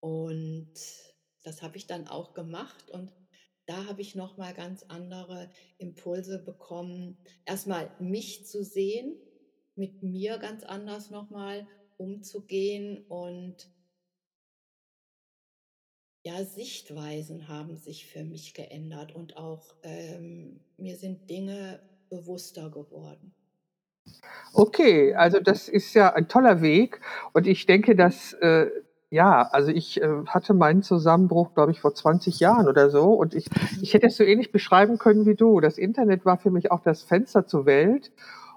Und 0.00 0.72
das 1.42 1.60
habe 1.60 1.76
ich 1.76 1.86
dann 1.86 2.08
auch 2.08 2.32
gemacht 2.32 2.90
und 2.90 3.12
da 3.66 3.84
habe 3.86 4.00
ich 4.00 4.14
noch 4.14 4.38
mal 4.38 4.54
ganz 4.54 4.84
andere 4.84 5.50
Impulse 5.76 6.38
bekommen, 6.38 7.18
erstmal 7.44 7.90
mich 7.98 8.46
zu 8.46 8.64
sehen, 8.64 9.16
mit 9.74 10.02
mir 10.02 10.38
ganz 10.38 10.64
anders 10.64 11.10
noch 11.10 11.28
mal 11.28 11.68
umzugehen 11.98 13.04
und 13.08 13.70
ja, 16.24 16.44
Sichtweisen 16.44 17.48
haben 17.48 17.76
sich 17.76 18.06
für 18.06 18.24
mich 18.24 18.54
geändert 18.54 19.14
und 19.14 19.36
auch 19.36 19.76
ähm, 19.82 20.60
mir 20.76 20.96
sind 20.96 21.28
Dinge 21.30 21.80
bewusster 22.08 22.70
geworden. 22.70 23.32
Okay, 24.52 25.14
also 25.14 25.40
das 25.40 25.68
ist 25.68 25.94
ja 25.94 26.12
ein 26.12 26.28
toller 26.28 26.62
Weg 26.62 27.00
und 27.32 27.46
ich 27.46 27.66
denke, 27.66 27.96
dass 27.96 28.32
äh, 28.34 28.70
ja, 29.10 29.48
also 29.52 29.70
ich 29.70 30.00
äh, 30.00 30.08
hatte 30.26 30.54
meinen 30.54 30.82
Zusammenbruch, 30.82 31.54
glaube 31.54 31.72
ich, 31.72 31.80
vor 31.80 31.94
20 31.94 32.40
Jahren 32.40 32.68
oder 32.68 32.90
so 32.90 33.12
und 33.14 33.34
ich, 33.34 33.46
ich 33.80 33.94
hätte 33.94 34.06
es 34.08 34.16
so 34.16 34.24
ähnlich 34.24 34.52
beschreiben 34.52 34.98
können 34.98 35.26
wie 35.26 35.34
du. 35.34 35.60
Das 35.60 35.78
Internet 35.78 36.24
war 36.24 36.38
für 36.38 36.50
mich 36.50 36.70
auch 36.70 36.80
das 36.80 37.02
Fenster 37.02 37.46
zur 37.46 37.66
Welt 37.66 38.12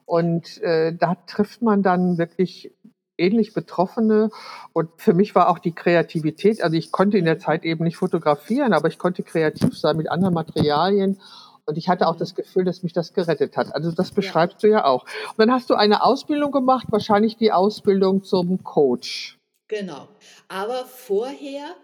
und 0.05 0.61
äh, 0.61 0.93
da 0.93 1.15
trifft 1.27 1.61
man 1.61 1.83
dann 1.83 2.17
wirklich 2.17 2.73
ähnlich 3.19 3.53
Betroffene. 3.53 4.31
Und 4.73 4.89
für 4.97 5.13
mich 5.13 5.35
war 5.35 5.49
auch 5.49 5.59
die 5.59 5.75
Kreativität, 5.75 6.63
also 6.63 6.75
ich 6.75 6.91
konnte 6.91 7.17
in 7.17 7.25
der 7.25 7.37
Zeit 7.37 7.63
eben 7.63 7.83
nicht 7.83 7.97
fotografieren, 7.97 8.73
aber 8.73 8.87
ich 8.87 8.97
konnte 8.97 9.23
kreativ 9.23 9.77
sein 9.77 9.97
mit 9.97 10.09
anderen 10.09 10.33
Materialien. 10.33 11.19
Und 11.69 11.77
ich 11.77 11.87
hatte 11.87 12.07
auch 12.07 12.15
das 12.15 12.33
Gefühl, 12.33 12.65
dass 12.65 12.81
mich 12.81 12.93
das 12.93 13.13
gerettet 13.13 13.55
hat. 13.55 13.75
Also 13.75 13.91
das 13.91 14.11
beschreibst 14.11 14.63
ja. 14.63 14.67
du 14.67 14.73
ja 14.73 14.85
auch. 14.85 15.03
Und 15.03 15.37
dann 15.37 15.51
hast 15.51 15.69
du 15.69 15.75
eine 15.75 16.03
Ausbildung 16.03 16.51
gemacht, 16.51 16.87
wahrscheinlich 16.89 17.37
die 17.37 17.51
Ausbildung 17.51 18.23
zum 18.23 18.63
Coach. 18.63 19.37
Genau. 19.67 20.07
Aber 20.47 20.85
vorher, 20.85 21.75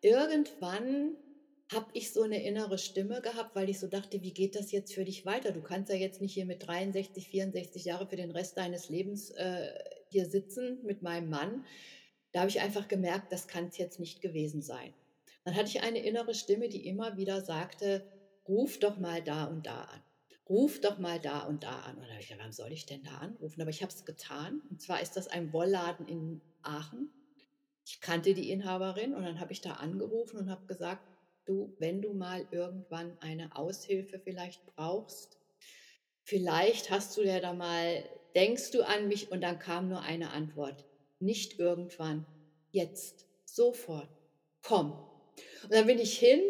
irgendwann 0.00 1.16
habe 1.72 1.86
ich 1.92 2.12
so 2.12 2.22
eine 2.22 2.44
innere 2.44 2.78
Stimme 2.78 3.20
gehabt, 3.20 3.56
weil 3.56 3.68
ich 3.68 3.80
so 3.80 3.88
dachte, 3.88 4.22
wie 4.22 4.32
geht 4.32 4.54
das 4.54 4.70
jetzt 4.70 4.94
für 4.94 5.04
dich 5.04 5.26
weiter? 5.26 5.50
Du 5.50 5.60
kannst 5.60 5.90
ja 5.90 5.96
jetzt 5.96 6.20
nicht 6.20 6.34
hier 6.34 6.46
mit 6.46 6.64
63, 6.64 7.26
64 7.26 7.84
Jahren 7.84 8.06
für 8.06 8.16
den 8.16 8.30
Rest 8.30 8.58
deines 8.58 8.90
Lebens 8.90 9.30
äh, 9.30 9.72
hier 10.08 10.26
sitzen 10.26 10.78
mit 10.84 11.02
meinem 11.02 11.30
Mann. 11.30 11.64
Da 12.30 12.40
habe 12.40 12.50
ich 12.50 12.60
einfach 12.60 12.86
gemerkt, 12.86 13.32
das 13.32 13.48
kann 13.48 13.66
es 13.66 13.76
jetzt 13.76 13.98
nicht 13.98 14.20
gewesen 14.20 14.62
sein. 14.62 14.94
Dann 15.44 15.56
hatte 15.56 15.68
ich 15.68 15.82
eine 15.82 15.98
innere 15.98 16.34
Stimme, 16.34 16.68
die 16.68 16.86
immer 16.86 17.16
wieder 17.16 17.40
sagte, 17.40 18.04
ruf 18.48 18.78
doch 18.78 18.98
mal 18.98 19.22
da 19.22 19.44
und 19.44 19.66
da 19.66 19.82
an. 19.82 20.02
Ruf 20.48 20.80
doch 20.80 20.98
mal 20.98 21.20
da 21.20 21.40
und 21.40 21.62
da 21.62 21.80
an. 21.80 21.96
Und 21.96 22.04
da 22.04 22.10
habe 22.10 22.20
ich 22.20 22.28
gedacht, 22.28 22.44
wann 22.44 22.52
soll 22.52 22.72
ich 22.72 22.86
denn 22.86 23.02
da 23.04 23.18
anrufen? 23.18 23.60
Aber 23.60 23.70
ich 23.70 23.82
habe 23.82 23.92
es 23.92 24.04
getan. 24.04 24.60
Und 24.70 24.82
zwar 24.82 25.00
ist 25.00 25.16
das 25.16 25.28
ein 25.28 25.52
Wollladen 25.52 26.08
in 26.08 26.40
Aachen. 26.62 27.10
Ich 27.84 28.00
kannte 28.00 28.34
die 28.34 28.50
Inhaberin 28.50 29.14
und 29.14 29.24
dann 29.24 29.40
habe 29.40 29.52
ich 29.52 29.60
da 29.60 29.74
angerufen 29.74 30.38
und 30.38 30.50
habe 30.50 30.66
gesagt, 30.66 31.02
du, 31.46 31.74
wenn 31.78 32.00
du 32.00 32.12
mal 32.12 32.46
irgendwann 32.50 33.16
eine 33.20 33.56
Aushilfe 33.56 34.20
vielleicht 34.20 34.64
brauchst, 34.66 35.38
vielleicht 36.22 36.90
hast 36.90 37.16
du 37.16 37.22
ja 37.22 37.40
da 37.40 37.52
mal 37.52 38.04
denkst 38.34 38.70
du 38.70 38.82
an 38.82 39.08
mich? 39.08 39.30
Und 39.30 39.40
dann 39.42 39.58
kam 39.58 39.88
nur 39.88 40.00
eine 40.00 40.30
Antwort. 40.30 40.84
Nicht 41.20 41.58
irgendwann, 41.58 42.26
jetzt, 42.70 43.26
sofort, 43.44 44.08
komm. 44.62 44.92
Und 45.64 45.72
dann 45.72 45.86
bin 45.86 45.98
ich 45.98 46.18
hin 46.18 46.40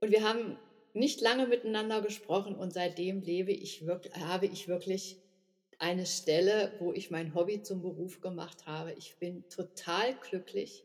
und 0.00 0.10
wir 0.10 0.26
haben 0.26 0.58
nicht 0.94 1.20
lange 1.20 1.46
miteinander 1.46 2.02
gesprochen 2.02 2.54
und 2.54 2.72
seitdem 2.72 3.22
lebe 3.22 3.52
ich 3.52 3.86
wirklich, 3.86 4.14
habe 4.16 4.46
ich 4.46 4.68
wirklich 4.68 5.18
eine 5.78 6.06
Stelle, 6.06 6.72
wo 6.78 6.92
ich 6.92 7.10
mein 7.10 7.34
Hobby 7.34 7.62
zum 7.62 7.82
Beruf 7.82 8.20
gemacht 8.20 8.66
habe. 8.66 8.92
Ich 8.92 9.16
bin 9.18 9.48
total 9.48 10.14
glücklich. 10.14 10.84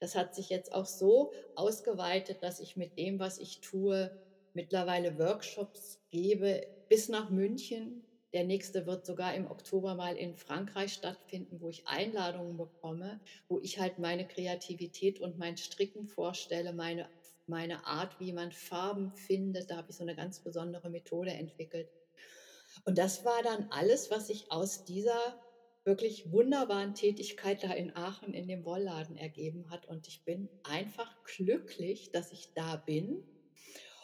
Das 0.00 0.16
hat 0.16 0.34
sich 0.34 0.48
jetzt 0.48 0.72
auch 0.72 0.86
so 0.86 1.32
ausgeweitet, 1.54 2.42
dass 2.42 2.58
ich 2.58 2.76
mit 2.76 2.98
dem, 2.98 3.20
was 3.20 3.38
ich 3.38 3.60
tue, 3.60 4.10
mittlerweile 4.54 5.18
Workshops 5.18 6.00
gebe 6.10 6.66
bis 6.88 7.08
nach 7.08 7.30
München, 7.30 8.02
der 8.32 8.44
nächste 8.44 8.86
wird 8.86 9.04
sogar 9.04 9.34
im 9.34 9.50
Oktober 9.50 9.94
mal 9.94 10.16
in 10.16 10.36
Frankreich 10.36 10.94
stattfinden, 10.94 11.60
wo 11.60 11.68
ich 11.68 11.86
Einladungen 11.86 12.56
bekomme, 12.56 13.20
wo 13.48 13.60
ich 13.60 13.78
halt 13.78 13.98
meine 13.98 14.26
Kreativität 14.26 15.20
und 15.20 15.38
mein 15.38 15.58
Stricken 15.58 16.06
vorstelle, 16.06 16.72
meine, 16.72 17.08
meine 17.46 17.86
Art, 17.86 18.18
wie 18.20 18.32
man 18.32 18.52
Farben 18.52 19.12
findet. 19.12 19.70
Da 19.70 19.76
habe 19.76 19.90
ich 19.90 19.96
so 19.96 20.02
eine 20.02 20.16
ganz 20.16 20.40
besondere 20.40 20.90
Methode 20.90 21.32
entwickelt. 21.32 21.88
Und 22.84 22.98
das 22.98 23.24
war 23.24 23.42
dann 23.42 23.68
alles, 23.70 24.10
was 24.10 24.28
sich 24.28 24.50
aus 24.50 24.84
dieser 24.84 25.40
wirklich 25.84 26.30
wunderbaren 26.30 26.94
Tätigkeit 26.94 27.62
da 27.64 27.72
in 27.72 27.94
Aachen 27.96 28.34
in 28.34 28.46
dem 28.46 28.64
Wollladen 28.64 29.16
ergeben 29.16 29.68
hat. 29.70 29.86
Und 29.86 30.06
ich 30.06 30.24
bin 30.24 30.48
einfach 30.62 31.22
glücklich, 31.24 32.12
dass 32.12 32.32
ich 32.32 32.52
da 32.54 32.76
bin. 32.76 33.22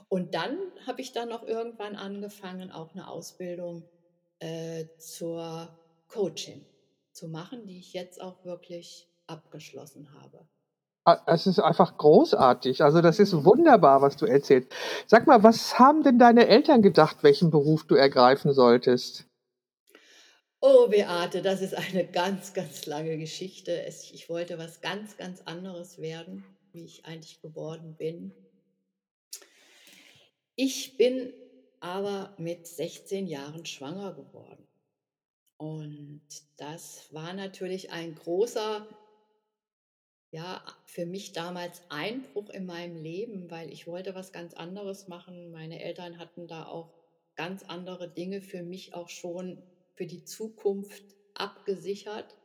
Und 0.09 0.35
dann 0.35 0.59
habe 0.87 1.01
ich 1.01 1.13
dann 1.13 1.29
noch 1.29 1.43
irgendwann 1.47 1.95
angefangen, 1.95 2.73
auch 2.73 2.93
eine 2.93 3.09
Ausbildung 3.09 3.89
äh, 4.41 4.87
zur 4.99 5.79
Coaching 6.09 6.65
zu 7.13 7.29
machen, 7.29 7.67
die 7.67 7.79
ich 7.79 7.93
jetzt 7.93 8.21
auch 8.21 8.45
wirklich 8.45 9.09
abgeschlossen 9.27 10.13
habe. 10.15 10.49
Ah, 11.09 11.23
es 11.25 11.47
ist 11.47 11.59
einfach 11.59 11.97
großartig. 11.97 12.83
Also 12.83 13.01
das 13.01 13.19
ist 13.19 13.33
wunderbar, 13.43 14.03
was 14.03 14.19
du 14.19 14.27
erzählst. 14.27 14.71
Sag 15.07 15.27
mal, 15.27 15.43
was 15.43 15.79
haben 15.79 16.03
denn 16.03 16.19
deine 16.19 16.49
Eltern 16.49 16.83
gedacht, 16.83 17.23
welchen 17.23 17.51
Beruf 17.51 17.87
du 17.87 17.95
ergreifen 17.95 18.53
solltest? 18.53 19.25
Oh, 20.61 20.89
Beate, 20.89 21.41
das 21.41 21.63
ist 21.63 21.75
eine 21.75 22.07
ganz, 22.07 22.53
ganz 22.53 22.85
lange 22.85 23.17
Geschichte. 23.17 23.87
Ich 24.13 24.29
wollte 24.29 24.59
was 24.59 24.83
ganz, 24.83 25.17
ganz 25.17 25.41
anderes 25.47 25.99
werden, 25.99 26.45
wie 26.73 26.85
ich 26.85 27.07
eigentlich 27.07 27.41
geworden 27.41 27.95
bin. 27.97 28.35
Ich 30.57 30.99
bin 30.99 31.33
aber 31.81 32.35
mit 32.37 32.67
16 32.67 33.29
Jahren 33.29 33.65
schwanger 33.65 34.13
geworden. 34.13 34.69
Und 35.57 36.21
das 36.59 37.07
war 37.13 37.33
natürlich 37.33 37.93
ein 37.93 38.15
großer, 38.15 38.87
ja, 40.31 40.63
für 40.85 41.07
mich 41.07 41.33
damals 41.33 41.83
Einbruch 41.89 42.51
in 42.51 42.67
meinem 42.67 42.97
Leben, 42.97 43.51
weil 43.51 43.73
ich 43.73 43.87
wollte 43.87 44.15
was 44.15 44.33
ganz 44.33 44.55
anderes 44.55 45.09
machen. 45.09 45.51
Meine 45.51 45.83
Eltern 45.83 46.19
hatten 46.19 46.47
da 46.47 46.67
auch 46.67 46.93
ganz 47.35 47.63
andere 47.63 48.13
Dinge 48.13 48.43
für 48.43 48.63
mich 48.63 48.95
auch 48.95 49.09
schon 49.09 49.63
für 49.95 50.07
die 50.07 50.25
Zukunft 50.25 51.03
abgesichert. 51.35 52.37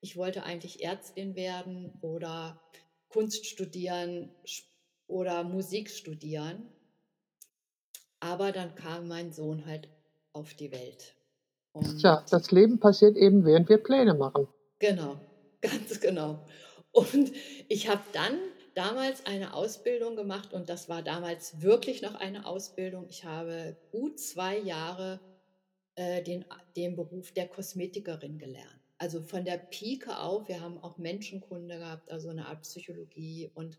Ich 0.00 0.16
wollte 0.16 0.42
eigentlich 0.42 0.84
Ärztin 0.84 1.34
werden 1.36 1.92
oder 2.02 2.60
Kunst 3.08 3.46
studieren 3.46 4.30
oder 5.06 5.44
Musik 5.44 5.90
studieren. 5.90 6.68
Aber 8.20 8.52
dann 8.52 8.74
kam 8.74 9.08
mein 9.08 9.32
Sohn 9.32 9.64
halt 9.66 9.88
auf 10.32 10.54
die 10.54 10.70
Welt. 10.70 11.16
Und 11.72 11.98
Tja, 11.98 12.24
das 12.30 12.50
Leben 12.50 12.78
passiert 12.78 13.16
eben, 13.16 13.44
während 13.44 13.68
wir 13.68 13.78
Pläne 13.78 14.14
machen. 14.14 14.48
Genau, 14.78 15.18
ganz 15.60 16.00
genau. 16.00 16.44
Und 16.92 17.32
ich 17.68 17.88
habe 17.88 18.02
dann 18.12 18.38
damals 18.74 19.26
eine 19.26 19.54
Ausbildung 19.54 20.16
gemacht 20.16 20.52
und 20.52 20.68
das 20.68 20.88
war 20.88 21.02
damals 21.02 21.62
wirklich 21.62 22.02
noch 22.02 22.14
eine 22.14 22.46
Ausbildung. 22.46 23.06
Ich 23.08 23.24
habe 23.24 23.76
gut 23.90 24.20
zwei 24.20 24.58
Jahre 24.58 25.20
äh, 25.94 26.22
den, 26.22 26.44
den 26.76 26.96
Beruf 26.96 27.32
der 27.32 27.48
Kosmetikerin 27.48 28.38
gelernt. 28.38 28.80
Also 28.98 29.20
von 29.20 29.44
der 29.44 29.58
Pike 29.58 30.16
auf, 30.16 30.48
wir 30.48 30.60
haben 30.60 30.78
auch 30.78 30.96
Menschenkunde 30.96 31.78
gehabt, 31.78 32.10
also 32.10 32.28
eine 32.28 32.46
Art 32.46 32.62
Psychologie 32.62 33.50
und 33.54 33.78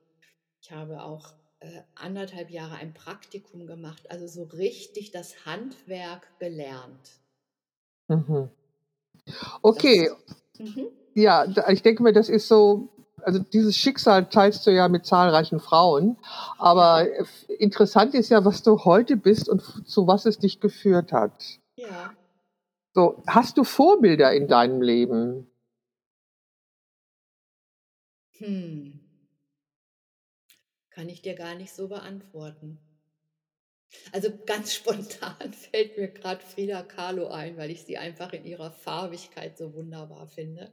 ich 0.62 0.72
habe 0.72 1.02
auch 1.02 1.34
äh, 1.60 1.82
anderthalb 1.96 2.50
Jahre 2.50 2.76
ein 2.76 2.94
Praktikum 2.94 3.66
gemacht, 3.66 4.12
also 4.12 4.28
so 4.28 4.44
richtig 4.44 5.12
das 5.12 5.46
Handwerk 5.46 6.28
gelernt. 6.40 7.22
Mhm. 8.10 8.50
Okay. 9.62 10.12
Mhm. 10.58 10.88
ja, 11.14 11.48
ich 11.70 11.82
denke 11.82 12.04
mir, 12.04 12.12
das 12.12 12.28
ist 12.28 12.48
so, 12.48 12.90
also 13.24 13.40
dieses 13.40 13.76
Schicksal 13.78 14.30
teilst 14.30 14.66
du 14.68 14.72
ja 14.72 14.88
mit 14.88 15.06
zahlreichen 15.06 15.60
Frauen. 15.60 16.18
Aber 16.58 17.08
interessant 17.48 18.14
ist 18.14 18.30
ja, 18.30 18.46
was 18.46 18.64
du 18.64 18.86
heute 18.86 19.18
bist 19.18 19.50
und 19.50 19.62
zu 19.88 20.08
was 20.08 20.26
es 20.26 20.40
dich 20.40 20.60
geführt 20.60 21.12
hat. 21.12 21.60
Ja. 21.76 22.14
So, 22.94 23.24
hast 23.28 23.58
du 23.58 23.64
Vorbilder 23.64 24.34
in 24.34 24.48
deinem 24.48 24.82
Leben? 24.82 25.48
Hm. 28.38 29.00
Kann 30.92 31.10
ich 31.10 31.22
dir 31.22 31.34
gar 31.34 31.56
nicht 31.56 31.74
so 31.74 31.88
beantworten. 31.88 32.78
Also 34.12 34.30
ganz 34.46 34.74
spontan 34.76 35.54
fällt 35.54 35.98
mir 35.98 36.08
gerade 36.10 36.44
Frida 36.44 36.84
Kahlo 36.84 37.28
ein, 37.28 37.58
weil 37.58 37.72
ich 37.72 37.84
sie 37.84 37.98
einfach 37.98 38.34
in 38.34 38.46
ihrer 38.46 38.72
Farbigkeit 38.72 39.58
so 39.58 39.74
wunderbar 39.74 40.28
finde. 40.28 40.72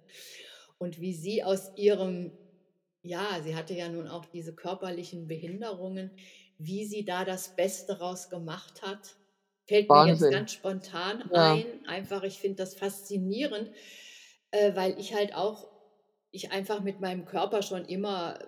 Und 0.81 0.99
wie 0.99 1.13
sie 1.13 1.45
aus 1.45 1.73
ihrem, 1.77 2.33
ja, 3.03 3.41
sie 3.45 3.55
hatte 3.55 3.75
ja 3.75 3.91
nun 3.91 4.09
auch 4.09 4.25
diese 4.25 4.55
körperlichen 4.55 5.29
Behinderungen, 5.29 6.11
wie 6.57 6.87
sie 6.87 7.05
da 7.05 7.27
das 7.27 7.55
Beste 7.55 7.99
raus 7.99 8.31
gemacht 8.31 8.81
hat, 8.81 9.17
fällt 9.67 9.91
Wahnsinn. 9.91 10.17
mir 10.17 10.25
jetzt 10.25 10.33
ganz 10.33 10.53
spontan 10.53 11.31
ja. 11.33 11.53
ein. 11.53 11.87
Einfach, 11.87 12.23
ich 12.23 12.39
finde 12.39 12.57
das 12.57 12.75
faszinierend, 12.75 13.71
äh, 14.53 14.75
weil 14.75 14.99
ich 14.99 15.15
halt 15.15 15.35
auch, 15.35 15.69
ich 16.31 16.51
einfach 16.51 16.81
mit 16.81 16.99
meinem 16.99 17.27
Körper 17.27 17.61
schon 17.61 17.85
immer 17.85 18.39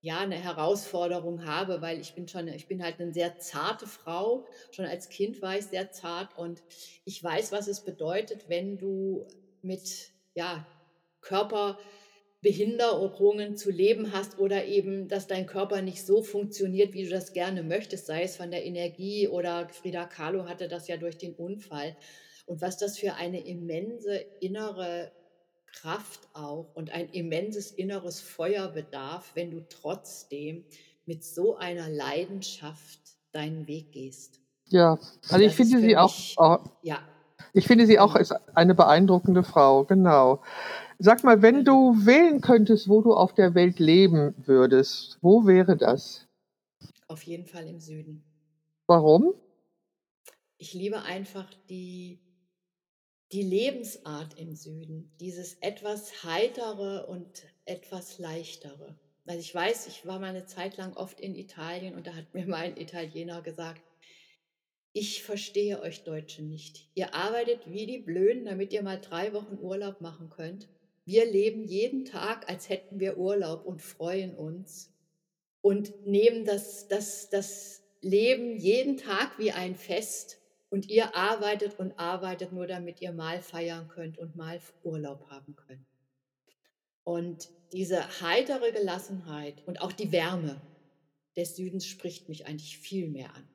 ja 0.00 0.20
eine 0.20 0.36
Herausforderung 0.36 1.44
habe, 1.44 1.82
weil 1.82 2.00
ich 2.00 2.14
bin 2.14 2.26
schon, 2.28 2.48
ich 2.48 2.66
bin 2.66 2.82
halt 2.82 2.98
eine 2.98 3.12
sehr 3.12 3.38
zarte 3.38 3.86
Frau. 3.86 4.46
Schon 4.70 4.86
als 4.86 5.10
Kind 5.10 5.42
war 5.42 5.58
ich 5.58 5.66
sehr 5.66 5.90
zart 5.90 6.38
und 6.38 6.62
ich 7.04 7.22
weiß, 7.22 7.52
was 7.52 7.68
es 7.68 7.84
bedeutet, 7.84 8.48
wenn 8.48 8.78
du 8.78 9.28
mit 9.60 10.12
ja 10.34 10.66
Körperbehinderungen 11.22 13.56
zu 13.56 13.70
leben 13.70 14.12
hast 14.12 14.38
oder 14.38 14.66
eben, 14.66 15.08
dass 15.08 15.26
dein 15.26 15.46
Körper 15.46 15.80
nicht 15.80 16.06
so 16.06 16.22
funktioniert, 16.22 16.92
wie 16.92 17.04
du 17.04 17.10
das 17.10 17.32
gerne 17.32 17.62
möchtest, 17.62 18.04
sei 18.06 18.24
es 18.24 18.36
von 18.36 18.50
der 18.50 18.64
Energie 18.64 19.28
oder 19.28 19.70
Frida 19.70 20.04
Kahlo 20.04 20.46
hatte 20.46 20.68
das 20.68 20.88
ja 20.88 20.98
durch 20.98 21.16
den 21.16 21.34
Unfall. 21.34 21.96
Und 22.46 22.60
was 22.60 22.76
das 22.76 22.98
für 22.98 23.14
eine 23.14 23.46
immense 23.46 24.16
innere 24.40 25.12
Kraft 25.72 26.20
auch 26.34 26.70
und 26.74 26.92
ein 26.92 27.08
immenses 27.08 27.70
inneres 27.70 28.20
Feuer 28.20 28.68
bedarf, 28.68 29.30
wenn 29.34 29.50
du 29.50 29.66
trotzdem 29.68 30.64
mit 31.06 31.24
so 31.24 31.56
einer 31.56 31.88
Leidenschaft 31.88 33.00
deinen 33.32 33.66
Weg 33.66 33.92
gehst. 33.92 34.40
Ja, 34.66 34.98
also 35.28 35.44
ich 35.44 35.54
finde 35.54 35.80
sie 35.80 35.96
auch, 35.96 36.14
auch, 36.36 36.64
ja. 36.82 37.00
Ich 37.54 37.66
finde 37.66 37.86
sie 37.86 37.98
auch 37.98 38.14
als 38.14 38.32
eine 38.54 38.74
beeindruckende 38.74 39.42
Frau, 39.42 39.84
genau. 39.84 40.42
Sag 41.04 41.24
mal, 41.24 41.42
wenn 41.42 41.64
du 41.64 42.06
wählen 42.06 42.40
könntest, 42.40 42.88
wo 42.88 43.00
du 43.00 43.12
auf 43.12 43.34
der 43.34 43.56
Welt 43.56 43.80
leben 43.80 44.36
würdest, 44.46 45.18
wo 45.20 45.48
wäre 45.48 45.76
das? 45.76 46.28
Auf 47.08 47.24
jeden 47.24 47.44
Fall 47.44 47.66
im 47.66 47.80
Süden. 47.80 48.22
Warum? 48.86 49.34
Ich 50.58 50.74
liebe 50.74 51.02
einfach 51.02 51.52
die 51.68 52.20
die 53.32 53.42
Lebensart 53.42 54.38
im 54.38 54.54
Süden, 54.54 55.10
dieses 55.18 55.54
etwas 55.54 56.22
heitere 56.22 57.04
und 57.08 57.42
etwas 57.64 58.20
leichtere. 58.20 58.96
Weil 59.24 59.40
ich 59.40 59.52
weiß, 59.52 59.88
ich 59.88 60.06
war 60.06 60.20
mal 60.20 60.28
eine 60.28 60.46
Zeit 60.46 60.76
lang 60.76 60.96
oft 60.96 61.18
in 61.18 61.34
Italien 61.34 61.96
und 61.96 62.06
da 62.06 62.14
hat 62.14 62.32
mir 62.32 62.46
mein 62.46 62.76
Italiener 62.76 63.42
gesagt, 63.42 63.82
ich 64.92 65.24
verstehe 65.24 65.82
euch 65.82 66.04
Deutsche 66.04 66.44
nicht. 66.44 66.88
Ihr 66.94 67.12
arbeitet 67.12 67.68
wie 67.68 67.86
die 67.86 67.98
Blöden, 67.98 68.44
damit 68.44 68.72
ihr 68.72 68.84
mal 68.84 69.00
drei 69.00 69.32
Wochen 69.32 69.58
Urlaub 69.58 70.00
machen 70.00 70.30
könnt. 70.30 70.68
Wir 71.04 71.24
leben 71.24 71.64
jeden 71.64 72.04
Tag, 72.04 72.48
als 72.48 72.68
hätten 72.68 73.00
wir 73.00 73.18
Urlaub 73.18 73.64
und 73.66 73.82
freuen 73.82 74.34
uns 74.34 74.92
und 75.60 76.06
nehmen 76.06 76.44
das, 76.44 76.88
das, 76.88 77.28
das 77.30 77.82
Leben 78.00 78.56
jeden 78.56 78.96
Tag 78.96 79.38
wie 79.38 79.52
ein 79.52 79.74
Fest 79.74 80.38
und 80.70 80.88
ihr 80.88 81.14
arbeitet 81.16 81.78
und 81.78 81.98
arbeitet 81.98 82.52
nur, 82.52 82.66
damit 82.66 83.00
ihr 83.00 83.12
mal 83.12 83.40
feiern 83.40 83.88
könnt 83.88 84.18
und 84.18 84.36
mal 84.36 84.60
Urlaub 84.82 85.28
haben 85.28 85.56
könnt. 85.56 85.86
Und 87.04 87.48
diese 87.72 88.20
heitere 88.20 88.72
Gelassenheit 88.72 89.62
und 89.66 89.80
auch 89.80 89.92
die 89.92 90.12
Wärme 90.12 90.60
des 91.36 91.56
Südens 91.56 91.86
spricht 91.86 92.28
mich 92.28 92.46
eigentlich 92.46 92.78
viel 92.78 93.08
mehr 93.08 93.30
an. 93.34 93.48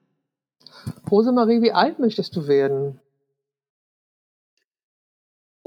Rosemarie, 1.10 1.62
wie 1.62 1.72
alt 1.72 2.00
möchtest 2.00 2.36
du 2.36 2.48
werden? 2.48 3.00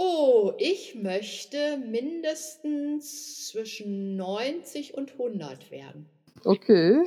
Oh, 0.02 0.54
ich 0.56 0.94
möchte 0.94 1.76
mindestens 1.76 3.48
zwischen 3.48 4.16
90 4.16 4.94
und 4.94 5.12
100 5.12 5.70
werden. 5.70 6.08
Okay. 6.42 7.02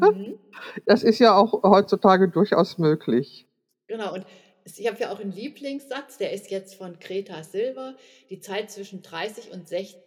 Mhm. 0.00 0.38
Das 0.86 1.02
ist 1.02 1.18
ja 1.18 1.36
auch 1.36 1.62
heutzutage 1.62 2.30
durchaus 2.30 2.78
möglich. 2.78 3.46
Genau, 3.86 4.14
und 4.14 4.24
ich 4.64 4.86
habe 4.88 4.98
ja 4.98 5.12
auch 5.12 5.20
einen 5.20 5.32
Lieblingssatz, 5.32 6.16
der 6.16 6.32
ist 6.32 6.50
jetzt 6.50 6.74
von 6.74 6.98
Greta 6.98 7.42
Silver. 7.42 7.96
Die 8.30 8.40
Zeit 8.40 8.70
zwischen 8.70 9.02
30 9.02 9.50
und 9.52 9.68
60 9.68 10.00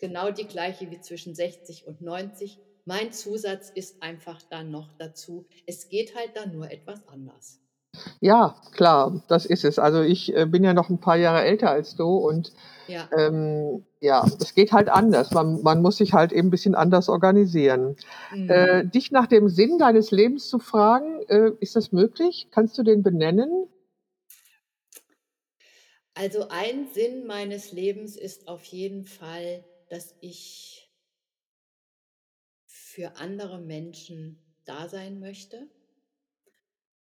genau 0.00 0.32
die 0.32 0.48
gleiche 0.48 0.90
wie 0.90 1.00
zwischen 1.00 1.36
60 1.36 1.86
und 1.86 2.00
90. 2.00 2.58
Mein 2.86 3.12
Zusatz 3.12 3.70
ist 3.70 4.02
einfach 4.02 4.42
dann 4.50 4.72
noch 4.72 4.90
dazu, 4.98 5.46
es 5.64 5.88
geht 5.88 6.16
halt 6.16 6.30
dann 6.34 6.50
nur 6.50 6.72
etwas 6.72 7.06
anders. 7.06 7.60
Ja, 8.20 8.56
klar, 8.72 9.22
das 9.28 9.46
ist 9.46 9.64
es. 9.64 9.78
Also 9.78 10.02
ich 10.02 10.34
äh, 10.34 10.46
bin 10.46 10.64
ja 10.64 10.74
noch 10.74 10.90
ein 10.90 11.00
paar 11.00 11.16
Jahre 11.16 11.42
älter 11.44 11.70
als 11.70 11.96
du 11.96 12.16
und 12.16 12.52
ja, 12.86 13.08
ähm, 13.16 13.84
ja 14.00 14.24
es 14.40 14.54
geht 14.54 14.72
halt 14.72 14.88
anders. 14.88 15.30
Man, 15.30 15.62
man 15.62 15.82
muss 15.82 15.96
sich 15.96 16.12
halt 16.12 16.32
eben 16.32 16.48
ein 16.48 16.50
bisschen 16.50 16.74
anders 16.74 17.08
organisieren. 17.08 17.96
Mhm. 18.32 18.50
Äh, 18.50 18.84
dich 18.86 19.10
nach 19.10 19.26
dem 19.26 19.48
Sinn 19.48 19.78
deines 19.78 20.10
Lebens 20.10 20.48
zu 20.48 20.58
fragen, 20.58 21.22
äh, 21.28 21.52
ist 21.60 21.76
das 21.76 21.92
möglich? 21.92 22.48
Kannst 22.50 22.76
du 22.78 22.82
den 22.82 23.02
benennen? 23.02 23.68
Also 26.14 26.48
ein 26.48 26.88
Sinn 26.92 27.26
meines 27.26 27.70
Lebens 27.72 28.16
ist 28.16 28.48
auf 28.48 28.64
jeden 28.64 29.04
Fall, 29.04 29.64
dass 29.88 30.16
ich 30.20 30.90
für 32.66 33.16
andere 33.16 33.60
Menschen 33.60 34.38
da 34.64 34.88
sein 34.88 35.20
möchte 35.20 35.68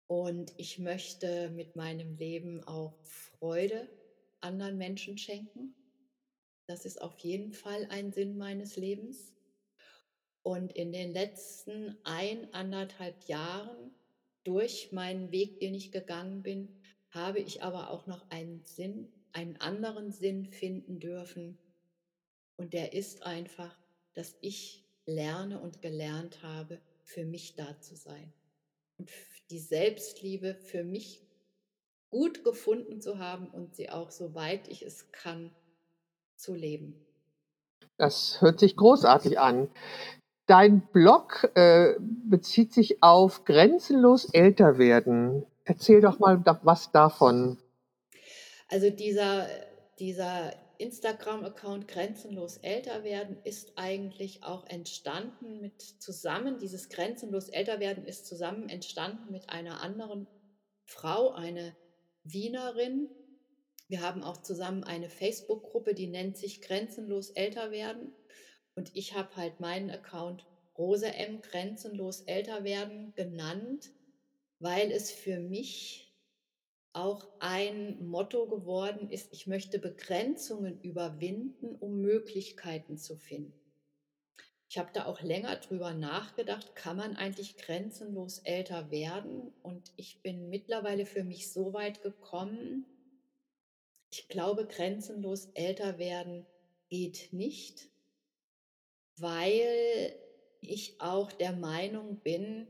und 0.09 0.53
ich 0.57 0.79
möchte 0.79 1.51
mit 1.51 1.75
meinem 1.75 2.17
Leben 2.17 2.63
auch 2.63 2.95
Freude 3.03 3.87
anderen 4.41 4.75
Menschen 4.75 5.19
schenken. 5.19 5.75
Das 6.65 6.83
ist 6.83 6.99
auf 6.99 7.19
jeden 7.19 7.53
Fall 7.53 7.85
ein 7.91 8.11
Sinn 8.11 8.35
meines 8.35 8.75
Lebens. 8.75 9.35
Und 10.41 10.73
in 10.73 10.91
den 10.91 11.13
letzten 11.13 11.95
ein, 12.05 12.51
anderthalb 12.55 13.27
Jahren 13.27 13.91
durch 14.43 14.91
meinen 14.91 15.31
Weg, 15.31 15.59
den 15.59 15.75
ich 15.75 15.91
gegangen 15.91 16.41
bin, 16.41 16.81
habe 17.11 17.39
ich 17.39 17.61
aber 17.61 17.91
auch 17.91 18.07
noch 18.07 18.31
einen 18.31 18.63
Sinn, 18.63 19.13
einen 19.31 19.57
anderen 19.57 20.11
Sinn 20.11 20.47
finden 20.47 20.99
dürfen. 20.99 21.59
Und 22.57 22.73
der 22.73 22.93
ist 22.93 23.21
einfach, 23.21 23.77
dass 24.15 24.35
ich 24.41 24.83
lerne 25.05 25.59
und 25.59 25.83
gelernt 25.83 26.41
habe, 26.41 26.81
für 27.03 27.25
mich 27.25 27.53
da 27.55 27.79
zu 27.79 27.95
sein 27.95 28.33
und 28.99 29.09
die 29.49 29.59
Selbstliebe 29.59 30.53
für 30.53 30.83
mich 30.83 31.21
gut 32.09 32.43
gefunden 32.43 33.01
zu 33.01 33.19
haben 33.19 33.47
und 33.47 33.75
sie 33.75 33.89
auch, 33.89 34.11
soweit 34.11 34.67
ich 34.67 34.83
es 34.83 35.11
kann, 35.11 35.51
zu 36.35 36.53
leben. 36.53 36.95
Das 37.97 38.41
hört 38.41 38.59
sich 38.59 38.75
großartig 38.75 39.39
an. 39.39 39.69
Dein 40.45 40.81
Blog 40.87 41.51
äh, 41.55 41.95
bezieht 41.99 42.73
sich 42.73 43.03
auf 43.03 43.45
grenzenlos 43.45 44.25
älter 44.33 44.77
werden. 44.77 45.45
Erzähl 45.65 46.01
doch 46.01 46.17
mal 46.19 46.43
was 46.63 46.91
davon. 46.91 47.57
Also 48.69 48.89
dieser, 48.89 49.47
dieser 49.99 50.53
Instagram-Account 50.79 51.89
Grenzenlos 51.89 52.57
älter 52.57 53.03
werden 53.03 53.37
ist 53.43 53.73
eigentlich 53.75 54.43
auch 54.43 54.65
entstanden 54.65 55.59
mit 55.59 55.81
zusammen, 55.81 56.57
dieses 56.57 56.87
Grenzenlos 56.87 57.49
älter 57.49 57.81
werden 57.81 58.05
ist 58.05 58.25
zusammen 58.25 58.69
entstanden 58.69 59.29
mit 59.31 59.49
einer 59.49 59.81
anderen 59.81 60.25
Frau, 60.85 61.31
eine 61.31 61.75
Wienerin. 62.23 63.09
Wir 63.89 64.01
haben 64.01 64.23
auch 64.23 64.37
zusammen 64.37 64.85
eine 64.85 65.09
Facebook-Gruppe, 65.09 65.93
die 65.93 66.07
nennt 66.07 66.37
sich 66.37 66.61
Grenzenlos 66.61 67.31
älter 67.31 67.71
werden. 67.71 68.13
Und 68.75 68.95
ich 68.95 69.15
habe 69.15 69.35
halt 69.35 69.59
meinen 69.59 69.91
Account 69.91 70.45
Rose 70.77 71.13
M 71.13 71.41
Grenzenlos 71.41 72.21
älter 72.21 72.63
werden 72.63 73.13
genannt, 73.15 73.91
weil 74.59 74.91
es 74.91 75.11
für 75.11 75.39
mich 75.39 76.08
auch 76.99 77.27
ein 77.39 78.05
Motto 78.05 78.47
geworden 78.47 79.09
ist, 79.09 79.33
ich 79.33 79.47
möchte 79.47 79.79
Begrenzungen 79.79 80.81
überwinden, 80.81 81.75
um 81.75 82.01
Möglichkeiten 82.01 82.97
zu 82.97 83.15
finden. 83.17 83.53
Ich 84.69 84.77
habe 84.77 84.91
da 84.93 85.05
auch 85.05 85.21
länger 85.21 85.55
drüber 85.55 85.93
nachgedacht, 85.93 86.75
kann 86.75 86.97
man 86.97 87.15
eigentlich 87.15 87.57
grenzenlos 87.57 88.39
älter 88.39 88.91
werden? 88.91 89.51
Und 89.63 89.91
ich 89.95 90.21
bin 90.21 90.49
mittlerweile 90.49 91.05
für 91.07 91.23
mich 91.23 91.51
so 91.51 91.73
weit 91.73 92.03
gekommen, 92.03 92.85
Ich 94.11 94.27
glaube, 94.27 94.65
grenzenlos 94.67 95.47
älter 95.53 95.97
werden 95.99 96.45
geht 96.89 97.31
nicht, 97.31 97.89
weil 99.17 100.15
ich 100.61 100.99
auch 100.99 101.31
der 101.31 101.53
Meinung 101.53 102.19
bin, 102.21 102.67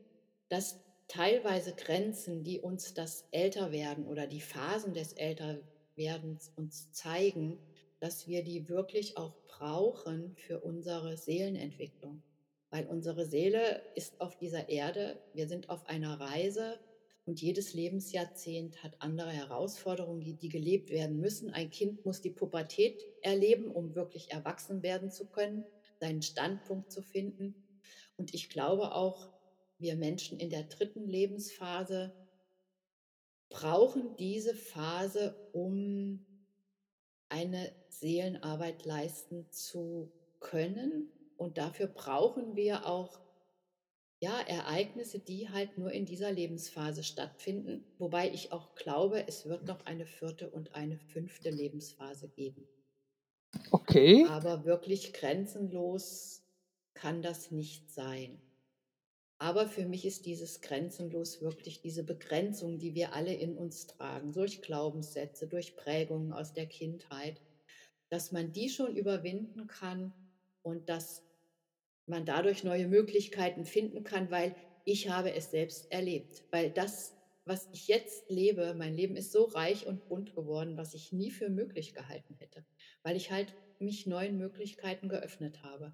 dass 0.50 0.80
teilweise 1.10 1.74
Grenzen, 1.74 2.44
die 2.44 2.62
uns 2.62 2.94
das 2.94 3.26
Älterwerden 3.32 4.06
oder 4.06 4.28
die 4.28 4.40
Phasen 4.40 4.94
des 4.94 5.14
Älterwerdens 5.14 6.54
uns 6.56 6.94
zeigen, 6.94 7.60
dass 8.00 8.28
wir 8.28 8.44
die 8.44 8.70
wirklich 8.70 9.18
auch 9.18 9.34
brauchen 9.48 10.36
für 10.38 10.62
unsere 10.62 11.18
Seelenentwicklung. 11.18 12.22
Weil 12.70 12.86
unsere 12.86 13.26
Seele 13.26 13.82
ist 13.96 14.22
auf 14.22 14.38
dieser 14.38 14.70
Erde, 14.70 15.20
wir 15.34 15.48
sind 15.48 15.70
auf 15.70 15.88
einer 15.88 16.20
Reise 16.20 16.80
und 17.26 17.42
jedes 17.42 17.74
Lebensjahrzehnt 17.74 18.84
hat 18.84 18.96
andere 19.00 19.32
Herausforderungen, 19.32 20.22
die, 20.22 20.36
die 20.36 20.50
gelebt 20.50 20.92
werden 20.92 21.20
müssen. 21.20 21.50
Ein 21.50 21.72
Kind 21.72 22.06
muss 22.06 22.22
die 22.22 22.30
Pubertät 22.30 23.04
erleben, 23.22 23.72
um 23.72 23.96
wirklich 23.96 24.32
erwachsen 24.32 24.84
werden 24.84 25.12
zu 25.12 25.26
können, 25.26 25.66
seinen 26.00 26.22
Standpunkt 26.22 26.92
zu 26.92 27.02
finden. 27.02 27.56
Und 28.18 28.34
ich 28.34 28.50
glaube 28.50 28.94
auch, 28.94 29.30
wir 29.80 29.96
Menschen 29.96 30.40
in 30.40 30.50
der 30.50 30.64
dritten 30.64 31.08
Lebensphase 31.08 32.14
brauchen 33.50 34.16
diese 34.18 34.54
Phase, 34.54 35.36
um 35.54 36.26
eine 37.30 37.72
Seelenarbeit 37.90 38.86
leisten 38.86 39.50
zu 39.52 40.12
können. 40.40 41.10
Und 41.38 41.58
dafür 41.58 41.88
brauchen 41.88 42.56
wir 42.56 42.86
auch 42.86 43.20
ja, 44.22 44.42
Ereignisse, 44.42 45.20
die 45.20 45.50
halt 45.50 45.78
nur 45.78 45.92
in 45.92 46.06
dieser 46.06 46.32
Lebensphase 46.32 47.04
stattfinden. 47.04 47.86
Wobei 47.98 48.30
ich 48.30 48.52
auch 48.52 48.76
glaube, 48.76 49.26
es 49.28 49.46
wird 49.46 49.66
noch 49.66 49.86
eine 49.86 50.06
vierte 50.06 50.50
und 50.50 50.76
eine 50.76 50.98
fünfte 50.98 51.50
Lebensphase 51.50 52.28
geben. 52.28 52.68
Okay. 53.72 54.26
Aber 54.30 54.66
wirklich 54.66 55.14
grenzenlos 55.14 56.44
kann 56.94 57.22
das 57.22 57.52
nicht 57.52 57.90
sein. 57.92 58.42
Aber 59.42 59.68
für 59.68 59.86
mich 59.86 60.06
ist 60.06 60.26
dieses 60.26 60.60
grenzenlos 60.60 61.42
wirklich 61.42 61.82
diese 61.82 62.04
Begrenzung, 62.04 62.78
die 62.78 62.94
wir 62.94 63.14
alle 63.14 63.34
in 63.34 63.58
uns 63.58 63.88
tragen, 63.88 64.34
durch 64.34 64.62
Glaubenssätze, 64.62 65.48
durch 65.48 65.78
Prägungen 65.78 66.34
aus 66.34 66.54
der 66.54 66.68
Kindheit, 66.68 67.42
dass 68.10 68.34
man 68.34 68.52
die 68.52 68.70
schon 68.70 68.98
überwinden 68.98 69.68
kann 69.68 70.14
und 70.62 70.90
dass 70.90 71.24
man 72.06 72.26
dadurch 72.26 72.66
neue 72.66 72.88
Möglichkeiten 72.88 73.64
finden 73.64 74.04
kann, 74.04 74.30
weil 74.30 74.56
ich 74.84 75.10
habe 75.10 75.34
es 75.34 75.52
selbst 75.52 75.90
erlebt. 75.90 76.44
Weil 76.52 76.70
das, 76.70 77.16
was 77.46 77.70
ich 77.72 77.88
jetzt 77.88 78.30
lebe, 78.30 78.74
mein 78.74 78.94
Leben 78.94 79.16
ist 79.16 79.32
so 79.32 79.46
reich 79.46 79.88
und 79.88 80.10
bunt 80.10 80.36
geworden, 80.36 80.76
was 80.76 80.94
ich 80.94 81.14
nie 81.14 81.32
für 81.32 81.50
möglich 81.50 81.94
gehalten 81.94 82.36
hätte, 82.40 82.66
weil 83.04 83.16
ich 83.16 83.32
halt 83.32 83.56
mich 83.80 84.06
neuen 84.06 84.38
Möglichkeiten 84.38 85.08
geöffnet 85.08 85.64
habe. 85.64 85.94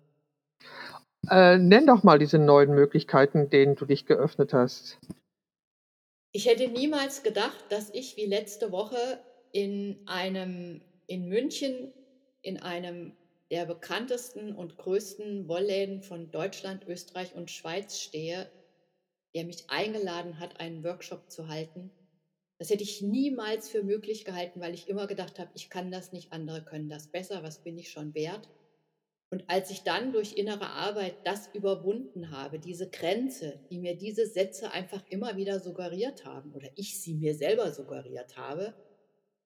Äh, 1.29 1.57
nenn 1.57 1.88
doch 1.88 2.03
mal 2.03 2.19
diese 2.19 2.39
neuen 2.39 2.73
Möglichkeiten, 2.73 3.49
denen 3.49 3.75
du 3.75 3.85
dich 3.85 4.05
geöffnet 4.05 4.53
hast. 4.53 4.99
Ich 6.31 6.47
hätte 6.47 6.67
niemals 6.67 7.23
gedacht, 7.23 7.65
dass 7.69 7.89
ich 7.93 8.17
wie 8.17 8.25
letzte 8.25 8.71
Woche 8.71 8.97
in 9.51 9.99
einem 10.05 10.81
in 11.07 11.29
München 11.29 11.93
in 12.41 12.61
einem 12.61 13.13
der 13.51 13.65
bekanntesten 13.65 14.55
und 14.55 14.77
größten 14.77 15.47
Wollläden 15.47 16.01
von 16.01 16.31
Deutschland, 16.31 16.88
Österreich 16.88 17.35
und 17.35 17.51
Schweiz 17.51 17.99
stehe, 17.99 18.49
der 19.33 19.45
mich 19.45 19.69
eingeladen 19.69 20.39
hat, 20.39 20.59
einen 20.59 20.83
Workshop 20.83 21.29
zu 21.29 21.47
halten. 21.47 21.91
Das 22.57 22.69
hätte 22.69 22.83
ich 22.83 23.01
niemals 23.01 23.69
für 23.69 23.83
möglich 23.83 24.25
gehalten, 24.25 24.61
weil 24.61 24.73
ich 24.73 24.88
immer 24.88 25.07
gedacht 25.07 25.39
habe, 25.39 25.51
ich 25.55 25.69
kann 25.69 25.91
das 25.91 26.11
nicht, 26.11 26.31
andere 26.31 26.63
können 26.63 26.89
das 26.89 27.07
besser, 27.07 27.43
was 27.43 27.59
bin 27.59 27.77
ich 27.77 27.91
schon 27.91 28.13
wert? 28.15 28.47
Und 29.31 29.43
als 29.49 29.71
ich 29.71 29.83
dann 29.83 30.13
durch 30.13 30.33
innere 30.33 30.69
Arbeit 30.69 31.15
das 31.25 31.49
überwunden 31.53 32.31
habe, 32.31 32.59
diese 32.59 32.89
Grenze, 32.89 33.59
die 33.69 33.79
mir 33.79 33.97
diese 33.97 34.27
Sätze 34.27 34.71
einfach 34.71 35.01
immer 35.09 35.35
wieder 35.35 35.59
suggeriert 35.59 36.25
haben 36.25 36.53
oder 36.53 36.69
ich 36.75 37.01
sie 37.01 37.15
mir 37.15 37.35
selber 37.35 37.71
suggeriert 37.71 38.38
habe, 38.38 38.73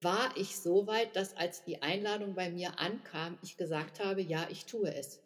war 0.01 0.31
ich 0.35 0.57
so 0.57 0.87
weit, 0.87 1.15
dass 1.15 1.35
als 1.35 1.63
die 1.63 1.81
Einladung 1.81 2.35
bei 2.35 2.49
mir 2.49 2.79
ankam, 2.79 3.37
ich 3.41 3.57
gesagt 3.57 4.03
habe, 4.03 4.21
ja, 4.21 4.47
ich 4.49 4.65
tue 4.65 4.93
es. 4.93 5.21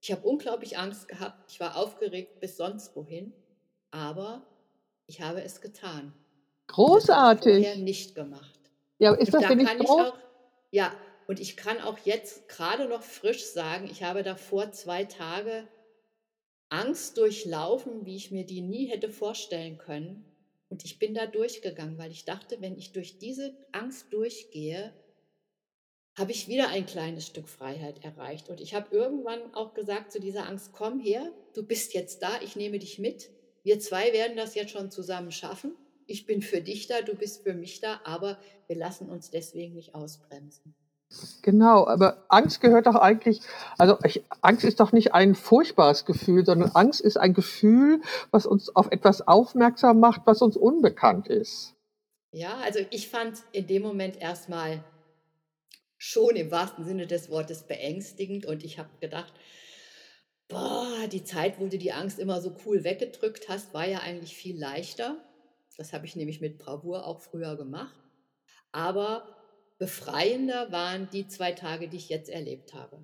Ich 0.00 0.12
habe 0.12 0.26
unglaublich 0.26 0.78
Angst 0.78 1.08
gehabt, 1.08 1.50
ich 1.50 1.60
war 1.60 1.76
aufgeregt 1.76 2.40
bis 2.40 2.56
sonst 2.56 2.94
wohin, 2.94 3.32
aber 3.90 4.46
ich 5.06 5.20
habe 5.22 5.42
es 5.42 5.60
getan. 5.60 6.12
Großartig. 6.66 7.54
Das 7.54 7.64
vorher 7.64 7.76
nicht 7.82 8.14
gemacht. 8.14 8.60
Ja, 8.98 9.14
ist 9.14 9.34
das 9.34 9.42
da 9.42 9.48
denn 9.48 9.58
nicht 9.58 9.74
ich 9.74 9.86
groß? 9.86 10.08
auch, 10.08 10.14
ja, 10.70 10.92
und 11.26 11.40
ich 11.40 11.56
kann 11.56 11.80
auch 11.80 11.98
jetzt 12.04 12.48
gerade 12.48 12.86
noch 12.88 13.02
frisch 13.02 13.44
sagen, 13.44 13.88
ich 13.90 14.02
habe 14.02 14.22
davor 14.22 14.72
zwei 14.72 15.04
Tage 15.04 15.66
Angst 16.68 17.16
durchlaufen, 17.16 18.04
wie 18.04 18.16
ich 18.16 18.30
mir 18.30 18.44
die 18.44 18.60
nie 18.60 18.86
hätte 18.86 19.08
vorstellen 19.10 19.78
können. 19.78 20.24
Und 20.68 20.84
ich 20.84 20.98
bin 20.98 21.14
da 21.14 21.26
durchgegangen, 21.26 21.98
weil 21.98 22.10
ich 22.10 22.24
dachte, 22.24 22.60
wenn 22.60 22.76
ich 22.76 22.92
durch 22.92 23.18
diese 23.18 23.56
Angst 23.72 24.12
durchgehe, 24.12 24.92
habe 26.16 26.32
ich 26.32 26.48
wieder 26.48 26.68
ein 26.68 26.86
kleines 26.86 27.26
Stück 27.26 27.48
Freiheit 27.48 28.04
erreicht. 28.04 28.48
Und 28.48 28.60
ich 28.60 28.74
habe 28.74 28.94
irgendwann 28.94 29.54
auch 29.54 29.74
gesagt 29.74 30.12
zu 30.12 30.20
dieser 30.20 30.46
Angst, 30.46 30.72
komm 30.72 31.00
her, 31.00 31.32
du 31.54 31.64
bist 31.64 31.94
jetzt 31.94 32.22
da, 32.22 32.40
ich 32.42 32.56
nehme 32.56 32.78
dich 32.78 32.98
mit. 32.98 33.30
Wir 33.62 33.80
zwei 33.80 34.12
werden 34.12 34.36
das 34.36 34.54
jetzt 34.54 34.72
schon 34.72 34.90
zusammen 34.90 35.32
schaffen. 35.32 35.74
Ich 36.06 36.26
bin 36.26 36.42
für 36.42 36.60
dich 36.60 36.86
da, 36.86 37.02
du 37.02 37.14
bist 37.14 37.42
für 37.42 37.54
mich 37.54 37.80
da, 37.80 38.00
aber 38.04 38.38
wir 38.66 38.76
lassen 38.76 39.08
uns 39.08 39.30
deswegen 39.30 39.74
nicht 39.74 39.94
ausbremsen. 39.94 40.74
Genau, 41.42 41.86
aber 41.86 42.24
Angst 42.28 42.60
gehört 42.60 42.86
doch 42.86 42.94
eigentlich, 42.94 43.40
also 43.78 43.98
ich, 44.04 44.24
Angst 44.40 44.64
ist 44.64 44.80
doch 44.80 44.92
nicht 44.92 45.12
ein 45.14 45.34
furchtbares 45.34 46.04
Gefühl, 46.04 46.44
sondern 46.44 46.70
Angst 46.74 47.00
ist 47.00 47.16
ein 47.16 47.34
Gefühl, 47.34 48.00
was 48.30 48.46
uns 48.46 48.74
auf 48.74 48.90
etwas 48.90 49.26
aufmerksam 49.26 50.00
macht, 50.00 50.22
was 50.24 50.42
uns 50.42 50.56
unbekannt 50.56 51.28
ist. 51.28 51.74
Ja, 52.32 52.56
also 52.64 52.80
ich 52.90 53.08
fand 53.08 53.42
in 53.52 53.66
dem 53.66 53.82
Moment 53.82 54.20
erstmal 54.20 54.82
schon 55.96 56.36
im 56.36 56.50
wahrsten 56.50 56.84
Sinne 56.84 57.06
des 57.06 57.30
Wortes 57.30 57.62
beängstigend 57.62 58.46
und 58.46 58.64
ich 58.64 58.78
habe 58.78 58.90
gedacht, 59.00 59.32
boah, 60.48 61.06
die 61.10 61.24
Zeit, 61.24 61.60
wo 61.60 61.66
du 61.66 61.78
die 61.78 61.92
Angst 61.92 62.18
immer 62.18 62.40
so 62.40 62.54
cool 62.64 62.84
weggedrückt 62.84 63.48
hast, 63.48 63.72
war 63.72 63.86
ja 63.86 64.00
eigentlich 64.00 64.36
viel 64.36 64.58
leichter. 64.58 65.16
Das 65.76 65.92
habe 65.92 66.06
ich 66.06 66.16
nämlich 66.16 66.40
mit 66.40 66.58
Bravour 66.58 67.06
auch 67.06 67.20
früher 67.20 67.56
gemacht. 67.56 67.94
Aber 68.72 69.26
befreiender 69.78 70.70
waren 70.72 71.08
die 71.10 71.26
zwei 71.28 71.52
Tage, 71.52 71.88
die 71.88 71.96
ich 71.96 72.08
jetzt 72.08 72.30
erlebt 72.30 72.74
habe. 72.74 73.00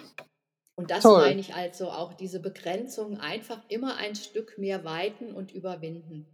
Und 0.77 0.91
das 0.91 1.03
Toll. 1.03 1.21
meine 1.21 1.41
ich 1.41 1.55
also 1.55 1.91
auch, 1.91 2.15
diese 2.15 2.41
Begrenzung 2.41 3.19
einfach 3.19 3.61
immer 3.69 3.97
ein 3.97 4.15
Stück 4.15 4.57
mehr 4.57 4.85
weiten 4.85 5.33
und 5.35 5.53
überwinden. 5.53 6.27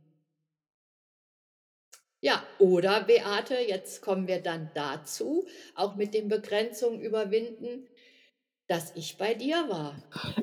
Ja, 2.20 2.42
oder 2.58 3.02
Beate, 3.02 3.56
jetzt 3.56 4.02
kommen 4.02 4.26
wir 4.26 4.40
dann 4.40 4.70
dazu, 4.74 5.46
auch 5.74 5.96
mit 5.96 6.14
den 6.14 6.28
Begrenzungen 6.28 7.00
überwinden, 7.00 7.86
dass 8.68 8.92
ich 8.96 9.16
bei 9.18 9.34
dir 9.34 9.56
war. 9.68 9.94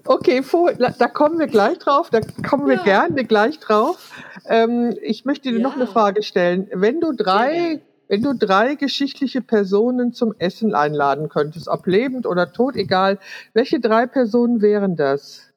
Okay, 0.06 0.44
vor, 0.44 0.74
da 0.74 1.08
kommen 1.08 1.40
wir 1.40 1.48
gleich 1.48 1.78
drauf, 1.78 2.10
da 2.10 2.22
kommen 2.48 2.68
wir 2.68 2.76
Ja. 2.76 2.84
gerne 2.84 3.26
gleich 3.26 3.60
drauf. 3.60 4.12
Ähm, 4.48 4.98
ich 5.02 5.26
möchte 5.26 5.52
dir 5.52 5.60
noch 5.60 5.76
eine 5.76 5.86
Ja. 5.86 5.92
Frage 5.92 6.24
stellen. 6.24 6.70
Wenn 6.74 7.00
du 7.02 7.12
drei. 7.14 7.82
Wenn 8.08 8.22
du 8.22 8.34
drei 8.36 8.76
geschichtliche 8.76 9.42
Personen 9.42 10.14
zum 10.14 10.34
Essen 10.40 10.76
einladen 10.76 11.30
könntest, 11.30 11.68
ob 11.68 11.88
lebend 11.88 12.26
oder 12.26 12.52
tot, 12.54 12.76
egal, 12.76 13.20
welche 13.54 13.80
drei 13.80 14.06
Personen 14.08 14.62
wären 14.62 14.96
das? 14.96 15.54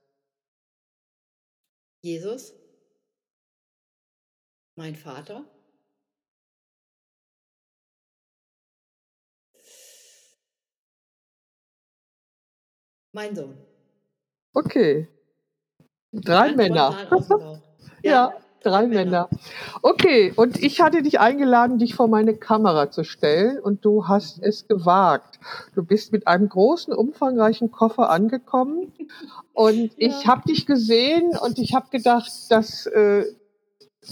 Jesus, 2.02 2.54
mein 4.76 4.94
Vater, 4.94 5.44
mein 13.12 13.35
Sohn. 13.35 13.56
Okay. 14.54 15.09
Drei 16.12 16.52
Männer. 16.52 16.96
Bauch. 17.11 17.59
Ja, 18.02 18.32
drei 18.62 18.87
Männer. 18.87 19.29
Okay, 19.83 20.33
und 20.37 20.62
ich 20.62 20.81
hatte 20.81 21.03
dich 21.03 21.21
eingeladen, 21.21 21.79
dich 21.79 21.95
vor 21.95 22.09
meine 22.09 22.35
Kamera 22.35 22.90
zu 22.90 23.05
stellen 23.05 23.59
und 23.59 23.85
du 23.85 24.09
hast 24.09 24.42
es 24.42 24.66
gewagt. 24.66 25.38
Du 25.75 25.85
bist 25.85 26.12
mit 26.12 26.27
einem 26.27 26.49
großen, 26.49 26.92
umfangreichen 26.92 27.71
Koffer 27.71 28.11
angekommen 28.11 28.92
und 29.53 29.92
ich 29.97 30.23
Ja. 30.25 30.29
habe 30.29 30.42
dich 30.49 30.66
gesehen 30.66 31.33
und 31.40 31.59
ich 31.59 31.75
habe 31.75 31.87
gedacht, 31.90 32.31
das, 32.51 32.87
äh, 32.87 33.25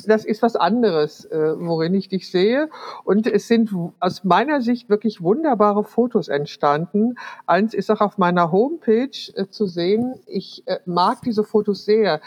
das 0.06 0.24
ist 0.24 0.42
was 0.42 0.56
anderes, 0.56 1.24
äh, 1.26 1.54
worin 1.56 1.94
ich 1.94 2.08
dich 2.08 2.28
sehe. 2.28 2.68
Und 3.04 3.28
es 3.28 3.46
sind 3.46 3.70
aus 4.00 4.24
meiner 4.24 4.60
Sicht 4.60 4.88
wirklich 4.88 5.22
wunderbare 5.22 5.84
Fotos 5.84 6.26
entstanden. 6.26 7.14
Eins 7.46 7.74
ist 7.74 7.90
auch 7.92 8.00
auf 8.00 8.18
meiner 8.18 8.50
Homepage 8.50 9.10
äh, 9.34 9.46
zu 9.48 9.66
sehen. 9.66 10.14
Ich 10.26 10.64
äh, 10.66 10.80
mag 10.84 11.22
diese 11.22 11.44
Fotos 11.44 11.84
sehr 11.84 12.20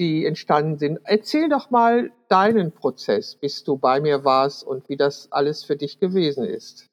die 0.00 0.24
entstanden 0.24 0.78
sind. 0.78 0.98
Erzähl 1.04 1.50
doch 1.50 1.70
mal 1.70 2.10
deinen 2.28 2.72
Prozess, 2.72 3.36
bis 3.36 3.62
du 3.62 3.76
bei 3.76 4.00
mir 4.00 4.24
warst 4.24 4.64
und 4.64 4.88
wie 4.88 4.96
das 4.96 5.30
alles 5.30 5.62
für 5.62 5.76
dich 5.76 6.00
gewesen 6.00 6.44
ist. 6.44 6.88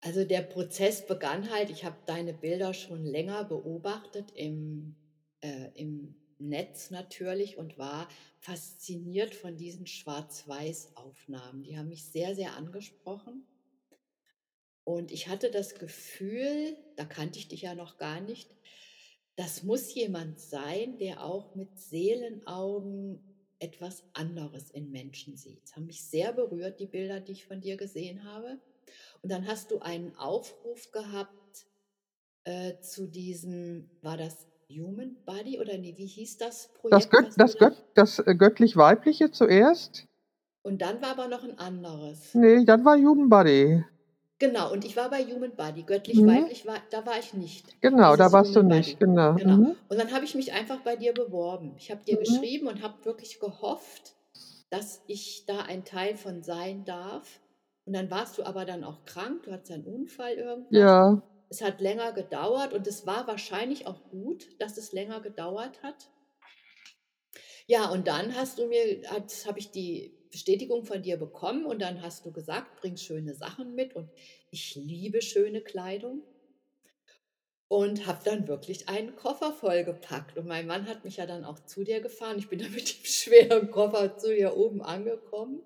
Also 0.00 0.24
der 0.24 0.42
Prozess 0.42 1.06
begann 1.06 1.50
halt, 1.50 1.70
ich 1.70 1.84
habe 1.84 1.96
deine 2.06 2.34
Bilder 2.34 2.74
schon 2.74 3.04
länger 3.04 3.44
beobachtet 3.44 4.32
im, 4.34 4.96
äh, 5.40 5.70
im 5.76 6.16
Netz 6.38 6.90
natürlich 6.90 7.56
und 7.56 7.78
war 7.78 8.08
fasziniert 8.40 9.34
von 9.34 9.56
diesen 9.56 9.86
Schwarz-Weiß-Aufnahmen. 9.86 11.62
Die 11.62 11.78
haben 11.78 11.88
mich 11.88 12.04
sehr, 12.04 12.34
sehr 12.34 12.56
angesprochen. 12.56 13.46
Und 14.82 15.12
ich 15.12 15.28
hatte 15.28 15.50
das 15.50 15.76
Gefühl, 15.76 16.76
da 16.96 17.04
kannte 17.04 17.38
ich 17.38 17.48
dich 17.48 17.62
ja 17.62 17.74
noch 17.74 17.96
gar 17.96 18.20
nicht, 18.20 18.54
das 19.36 19.62
muss 19.62 19.94
jemand 19.94 20.38
sein, 20.38 20.98
der 20.98 21.24
auch 21.24 21.54
mit 21.54 21.78
Seelenaugen 21.78 23.20
etwas 23.58 24.04
anderes 24.12 24.70
in 24.70 24.90
Menschen 24.90 25.36
sieht. 25.36 25.62
Das 25.62 25.76
haben 25.76 25.86
mich 25.86 26.04
sehr 26.04 26.32
berührt, 26.32 26.80
die 26.80 26.86
Bilder, 26.86 27.20
die 27.20 27.32
ich 27.32 27.46
von 27.46 27.60
dir 27.60 27.76
gesehen 27.76 28.24
habe. 28.24 28.58
Und 29.22 29.32
dann 29.32 29.46
hast 29.46 29.70
du 29.70 29.80
einen 29.80 30.14
Aufruf 30.16 30.92
gehabt 30.92 31.66
äh, 32.44 32.78
zu 32.80 33.06
diesem, 33.06 33.90
war 34.02 34.16
das 34.16 34.46
Human 34.68 35.16
Body 35.24 35.58
oder 35.58 35.78
nee, 35.78 35.94
wie 35.96 36.06
hieß 36.06 36.38
das 36.38 36.68
Projekt? 36.74 36.94
Das, 36.94 37.10
Gött, 37.10 37.32
das, 37.36 37.76
das 37.94 38.18
äh, 38.18 38.34
göttlich-weibliche 38.34 39.30
zuerst. 39.30 40.06
Und 40.62 40.82
dann 40.82 41.00
war 41.02 41.10
aber 41.10 41.28
noch 41.28 41.44
ein 41.44 41.58
anderes. 41.58 42.34
Nee, 42.34 42.64
dann 42.64 42.84
war 42.84 42.96
Human 42.96 43.28
Body. 43.28 43.84
Genau, 44.38 44.72
und 44.72 44.84
ich 44.84 44.96
war 44.96 45.10
bei 45.10 45.24
Human 45.24 45.54
Body. 45.54 45.84
Göttlich-weiblich, 45.84 46.64
mhm. 46.64 46.68
war, 46.68 46.78
da 46.90 47.06
war 47.06 47.18
ich 47.18 47.34
nicht. 47.34 47.80
Genau, 47.80 48.16
da 48.16 48.32
warst 48.32 48.54
Human 48.56 48.70
du 48.70 48.76
nicht, 48.76 48.98
Body. 48.98 49.10
genau. 49.10 49.34
genau. 49.34 49.56
Mhm. 49.56 49.76
Und 49.88 49.98
dann 49.98 50.12
habe 50.12 50.24
ich 50.24 50.34
mich 50.34 50.52
einfach 50.52 50.80
bei 50.80 50.96
dir 50.96 51.14
beworben. 51.14 51.74
Ich 51.78 51.90
habe 51.90 52.04
dir 52.04 52.16
mhm. 52.16 52.20
geschrieben 52.20 52.66
und 52.66 52.82
habe 52.82 53.04
wirklich 53.04 53.38
gehofft, 53.38 54.14
dass 54.70 55.02
ich 55.06 55.44
da 55.46 55.60
ein 55.60 55.84
Teil 55.84 56.16
von 56.16 56.42
sein 56.42 56.84
darf. 56.84 57.40
Und 57.84 57.92
dann 57.92 58.10
warst 58.10 58.38
du 58.38 58.44
aber 58.44 58.64
dann 58.64 58.82
auch 58.82 59.04
krank, 59.04 59.44
du 59.44 59.52
hattest 59.52 59.72
einen 59.72 59.84
Unfall 59.84 60.34
irgendwas. 60.34 60.72
Ja. 60.72 61.22
Es 61.48 61.62
hat 61.62 61.80
länger 61.80 62.12
gedauert 62.12 62.72
und 62.72 62.86
es 62.86 63.06
war 63.06 63.28
wahrscheinlich 63.28 63.86
auch 63.86 64.08
gut, 64.08 64.48
dass 64.58 64.78
es 64.78 64.92
länger 64.92 65.20
gedauert 65.20 65.82
hat. 65.82 66.08
Ja, 67.66 67.90
und 67.90 68.08
dann 68.08 68.34
hast 68.34 68.58
du 68.58 68.66
mir, 68.66 69.02
habe 69.10 69.58
ich 69.58 69.70
die 69.70 70.12
Bestätigung 70.34 70.84
von 70.84 71.00
dir 71.00 71.16
bekommen 71.16 71.64
und 71.64 71.80
dann 71.80 72.02
hast 72.02 72.26
du 72.26 72.32
gesagt, 72.32 72.80
bring 72.80 72.96
schöne 72.96 73.34
Sachen 73.34 73.76
mit 73.76 73.94
und 73.94 74.10
ich 74.50 74.74
liebe 74.74 75.22
schöne 75.22 75.60
Kleidung 75.60 76.22
und 77.68 78.08
habe 78.08 78.18
dann 78.24 78.48
wirklich 78.48 78.88
einen 78.88 79.14
Koffer 79.14 79.52
vollgepackt 79.52 80.36
und 80.36 80.48
mein 80.48 80.66
Mann 80.66 80.88
hat 80.88 81.04
mich 81.04 81.18
ja 81.18 81.26
dann 81.26 81.44
auch 81.44 81.60
zu 81.60 81.84
dir 81.84 82.00
gefahren. 82.00 82.36
Ich 82.38 82.48
bin 82.48 82.58
dann 82.60 82.72
mit 82.72 82.88
dem 82.88 83.04
schweren 83.04 83.70
Koffer 83.70 84.18
zu 84.18 84.34
dir 84.34 84.56
oben 84.56 84.82
angekommen 84.82 85.62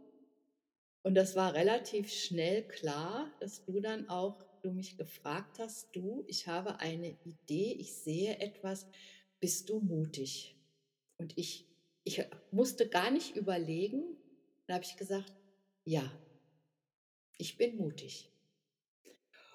und 1.02 1.14
das 1.14 1.34
war 1.34 1.54
relativ 1.54 2.12
schnell 2.12 2.62
klar, 2.62 3.32
dass 3.40 3.64
du 3.64 3.80
dann 3.80 4.10
auch, 4.10 4.44
du 4.60 4.70
mich 4.70 4.98
gefragt 4.98 5.58
hast, 5.58 5.96
du, 5.96 6.24
ich 6.26 6.46
habe 6.46 6.80
eine 6.80 7.16
Idee, 7.24 7.74
ich 7.78 7.94
sehe 7.94 8.38
etwas, 8.40 8.86
bist 9.40 9.70
du 9.70 9.80
mutig? 9.80 10.56
Und 11.16 11.38
ich, 11.38 11.64
ich 12.04 12.22
musste 12.50 12.86
gar 12.86 13.10
nicht 13.10 13.34
überlegen, 13.34 14.02
da 14.68 14.74
habe 14.74 14.84
ich 14.84 14.96
gesagt, 14.96 15.32
ja, 15.84 16.12
ich 17.38 17.56
bin 17.56 17.78
mutig. 17.78 18.30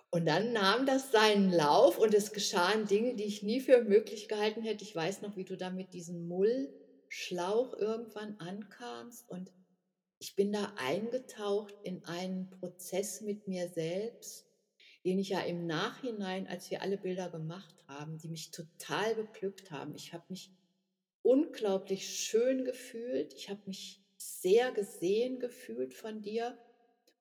Und 0.09 0.25
dann 0.25 0.53
nahm 0.53 0.85
das 0.85 1.11
seinen 1.11 1.51
Lauf 1.51 1.97
und 1.97 2.13
es 2.13 2.33
geschahen 2.33 2.87
Dinge, 2.87 3.15
die 3.15 3.23
ich 3.23 3.43
nie 3.43 3.61
für 3.61 3.83
möglich 3.83 4.27
gehalten 4.27 4.63
hätte. 4.63 4.83
Ich 4.83 4.95
weiß 4.95 5.21
noch, 5.21 5.37
wie 5.37 5.45
du 5.45 5.55
da 5.55 5.69
mit 5.69 5.93
diesem 5.93 6.27
Mullschlauch 6.27 7.73
irgendwann 7.75 8.37
ankamst 8.39 9.29
und 9.29 9.51
ich 10.17 10.35
bin 10.35 10.51
da 10.51 10.73
eingetaucht 10.77 11.75
in 11.83 12.05
einen 12.05 12.49
Prozess 12.49 13.21
mit 13.21 13.47
mir 13.47 13.69
selbst, 13.69 14.47
den 15.05 15.19
ich 15.19 15.29
ja 15.29 15.41
im 15.41 15.67
Nachhinein, 15.67 16.47
als 16.47 16.71
wir 16.71 16.81
alle 16.81 16.97
Bilder 16.97 17.29
gemacht 17.29 17.75
haben, 17.87 18.17
die 18.17 18.29
mich 18.29 18.51
total 18.51 19.15
beglückt 19.15 19.69
haben. 19.69 19.95
Ich 19.95 20.13
habe 20.13 20.23
mich 20.29 20.51
unglaublich 21.21 22.07
schön 22.07 22.65
gefühlt. 22.65 23.33
Ich 23.33 23.49
habe 23.49 23.61
mich 23.65 24.02
sehr 24.23 24.71
gesehen 24.71 25.39
gefühlt 25.39 25.93
von 25.93 26.21
dir. 26.21 26.57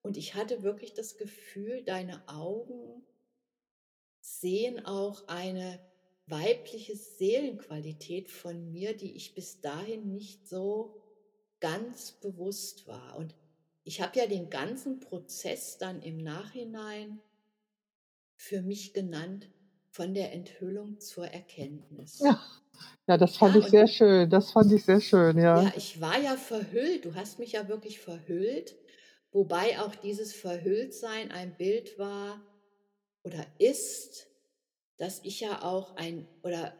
Und 0.03 0.17
ich 0.17 0.35
hatte 0.35 0.63
wirklich 0.63 0.95
das 0.95 1.17
Gefühl, 1.17 1.83
deine 1.85 2.29
Augen 2.29 3.05
sehen 4.21 4.85
auch 4.85 5.29
eine 5.29 5.81
weibliche 6.27 6.97
Seelenqualität 6.97 8.31
von 8.31 8.71
mir, 8.73 8.97
die 8.97 9.13
ich 9.13 9.35
bis 9.35 9.61
dahin 9.61 10.13
nicht 10.13 10.49
so 10.49 11.03
ganz 11.61 12.13
bewusst 12.13 12.87
war. 12.87 13.17
Und 13.17 13.35
ich 13.85 14.01
habe 14.01 14.19
ja 14.19 14.27
den 14.27 14.51
ganzen 14.51 15.01
Prozess 15.01 15.79
dann 15.79 16.03
im 16.03 16.19
Nachhinein 16.19 17.21
für 18.37 18.63
mich 18.63 18.93
genannt, 18.93 19.49
von 19.93 20.15
der 20.15 20.33
Enthüllung 20.33 20.99
zur 20.99 21.27
Erkenntnis. 21.27 22.19
Ja, 22.19 22.43
ja 23.07 23.17
das 23.19 23.37
fand 23.37 23.55
ja, 23.55 23.61
ich 23.61 23.67
sehr 23.69 23.87
schön. 23.87 24.29
Das 24.29 24.51
fand 24.51 24.73
ich 24.73 24.85
sehr 24.85 25.01
schön, 25.01 25.39
ja. 25.39 25.63
Ja, 25.63 25.73
ich 25.77 26.01
war 26.01 26.19
ja 26.19 26.37
verhüllt. 26.37 27.05
Du 27.05 27.15
hast 27.15 27.39
mich 27.39 27.53
ja 27.53 27.69
wirklich 27.69 28.01
verhüllt. 28.01 28.75
Wobei 29.31 29.79
auch 29.81 29.95
dieses 29.95 30.35
Verhülltsein 30.35 31.31
ein 31.31 31.57
Bild 31.57 31.99
war 31.99 32.43
oder 33.23 33.47
ist, 33.59 34.27
dass 34.97 35.21
ich 35.25 35.41
ja 35.41 35.63
auch 35.63 35.97
ein 35.97 36.27
oder 36.43 36.77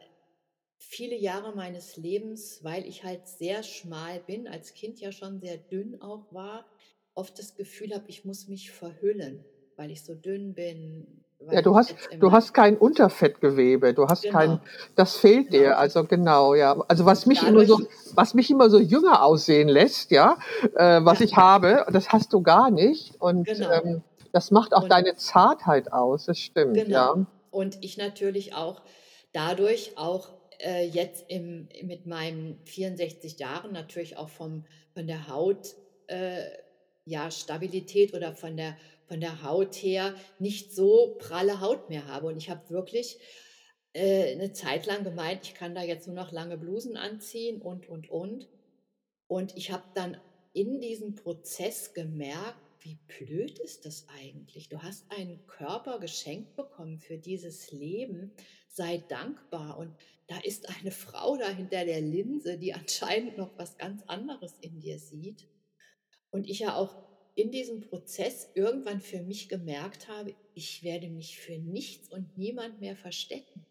viele 0.77 1.15
Jahre 1.15 1.55
meines 1.55 1.97
Lebens, 1.97 2.63
weil 2.63 2.85
ich 2.85 3.03
halt 3.03 3.27
sehr 3.27 3.63
schmal 3.63 4.19
bin, 4.21 4.47
als 4.47 4.73
Kind 4.73 4.99
ja 4.99 5.11
schon 5.11 5.39
sehr 5.39 5.57
dünn 5.57 6.01
auch 6.01 6.31
war, 6.33 6.65
oft 7.13 7.37
das 7.39 7.55
Gefühl 7.55 7.93
habe, 7.93 8.05
ich 8.07 8.25
muss 8.25 8.47
mich 8.47 8.71
verhüllen, 8.71 9.45
weil 9.75 9.91
ich 9.91 10.03
so 10.03 10.15
dünn 10.15 10.53
bin. 10.53 11.22
Ja, 11.51 11.61
du 11.61 11.75
hast, 11.75 11.95
du 12.19 12.31
hast 12.31 12.53
kein 12.53 12.77
Unterfettgewebe, 12.77 13.93
du 13.93 14.07
hast 14.07 14.23
genau. 14.23 14.37
kein, 14.37 14.59
das 14.95 15.17
fehlt 15.17 15.49
genau. 15.51 15.63
dir, 15.63 15.77
also 15.77 16.03
genau, 16.03 16.53
ja. 16.53 16.75
Also 16.87 17.05
was 17.05 17.25
mich 17.25 17.39
Dadurch, 17.39 17.69
immer 17.69 17.77
so, 17.77 17.87
was 18.15 18.33
mich 18.33 18.49
immer 18.49 18.69
so 18.69 18.79
jünger 18.79 19.23
aussehen 19.23 19.67
lässt, 19.67 20.11
ja, 20.11 20.37
äh, 20.75 21.03
was 21.03 21.19
ja. 21.19 21.25
ich 21.25 21.35
habe, 21.35 21.85
das 21.91 22.11
hast 22.11 22.33
du 22.33 22.41
gar 22.41 22.71
nicht 22.71 23.15
und 23.19 23.45
genau. 23.45 23.71
ähm, 23.71 24.03
das 24.31 24.51
macht 24.51 24.73
auch 24.73 24.83
und, 24.83 24.91
deine 24.91 25.15
Zartheit 25.15 25.91
aus, 25.91 26.25
das 26.25 26.39
stimmt, 26.39 26.75
genau. 26.75 27.15
ja. 27.15 27.25
Und 27.51 27.77
ich 27.81 27.97
natürlich 27.97 28.55
auch 28.55 28.81
dadurch 29.31 29.97
auch 29.97 30.29
äh, 30.59 30.85
jetzt 30.87 31.25
im, 31.27 31.67
mit 31.83 32.05
meinen 32.05 32.59
64 32.65 33.39
Jahren 33.39 33.73
natürlich 33.73 34.17
auch 34.17 34.29
vom, 34.29 34.65
von 34.93 35.07
der 35.07 35.27
Haut, 35.27 35.75
äh, 36.07 36.43
ja, 37.05 37.29
Stabilität 37.31 38.13
oder 38.13 38.33
von 38.33 38.55
der, 38.55 38.77
von 39.07 39.19
der 39.19 39.43
Haut 39.43 39.75
her 39.75 40.15
nicht 40.39 40.73
so 40.73 41.15
pralle 41.19 41.59
Haut 41.59 41.89
mehr 41.89 42.07
habe. 42.07 42.27
Und 42.27 42.37
ich 42.37 42.49
habe 42.49 42.69
wirklich 42.69 43.19
äh, 43.93 44.31
eine 44.31 44.53
Zeit 44.53 44.85
lang 44.85 45.03
gemeint, 45.03 45.43
ich 45.43 45.53
kann 45.53 45.75
da 45.75 45.81
jetzt 45.81 46.07
nur 46.07 46.15
noch 46.15 46.31
lange 46.31 46.57
Blusen 46.57 46.97
anziehen 46.97 47.61
und, 47.61 47.87
und, 47.87 48.09
und. 48.09 48.47
Und 49.27 49.55
ich 49.55 49.71
habe 49.71 49.83
dann 49.95 50.17
in 50.53 50.81
diesem 50.81 51.15
Prozess 51.15 51.93
gemerkt, 51.93 52.59
wie 52.79 52.99
blöd 53.07 53.59
ist 53.59 53.85
das 53.85 54.07
eigentlich? 54.19 54.67
Du 54.67 54.81
hast 54.81 55.09
einen 55.09 55.45
Körper 55.47 55.99
geschenkt 55.99 56.55
bekommen 56.55 56.99
für 56.99 57.17
dieses 57.17 57.71
Leben. 57.71 58.33
Sei 58.67 58.97
dankbar. 59.07 59.77
Und 59.77 59.95
da 60.27 60.37
ist 60.43 60.67
eine 60.67 60.91
Frau 60.91 61.37
da 61.37 61.47
hinter 61.47 61.85
der 61.85 62.01
Linse, 62.01 62.57
die 62.57 62.73
anscheinend 62.73 63.37
noch 63.37 63.57
was 63.57 63.77
ganz 63.77 64.03
anderes 64.07 64.57
in 64.59 64.81
dir 64.81 64.99
sieht. 64.99 65.47
Und 66.29 66.49
ich 66.49 66.59
ja 66.59 66.75
auch 66.75 67.12
in 67.35 67.51
diesem 67.51 67.81
Prozess 67.81 68.49
irgendwann 68.53 69.01
für 69.01 69.21
mich 69.21 69.49
gemerkt 69.49 70.07
habe, 70.07 70.35
ich 70.53 70.83
werde 70.83 71.09
mich 71.09 71.39
für 71.39 71.57
nichts 71.57 72.09
und 72.09 72.37
niemand 72.37 72.79
mehr 72.79 72.95
verstecken. 72.95 73.65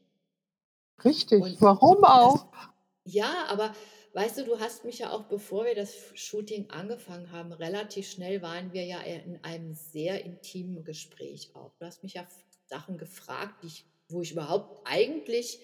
Richtig, 1.05 1.42
und 1.42 1.61
warum 1.61 2.05
auch? 2.05 2.51
Das, 2.51 3.14
ja, 3.14 3.46
aber 3.48 3.75
Weißt 4.14 4.37
du, 4.37 4.44
du 4.44 4.61
hast 4.61 4.85
mich 4.85 4.98
ja 4.98 5.11
auch, 5.11 5.25
bevor 5.25 5.64
wir 5.64 5.75
das 5.75 5.94
Shooting 6.14 6.68
angefangen 6.68 7.33
haben, 7.33 7.51
relativ 7.53 8.11
schnell 8.11 8.42
waren 8.42 8.75
wir 8.75 8.85
ja 8.85 9.01
in 9.01 9.42
einem 9.42 9.72
sehr 9.72 10.22
intimen 10.25 10.85
Gespräch 10.85 11.51
auch. 11.55 11.72
Du 11.79 11.87
hast 11.87 12.03
mich 12.03 12.14
ja 12.14 12.29
Sachen 12.66 12.98
gefragt, 12.98 13.64
ich, 13.64 13.87
wo 14.09 14.20
ich 14.20 14.33
überhaupt 14.33 14.83
eigentlich 14.85 15.61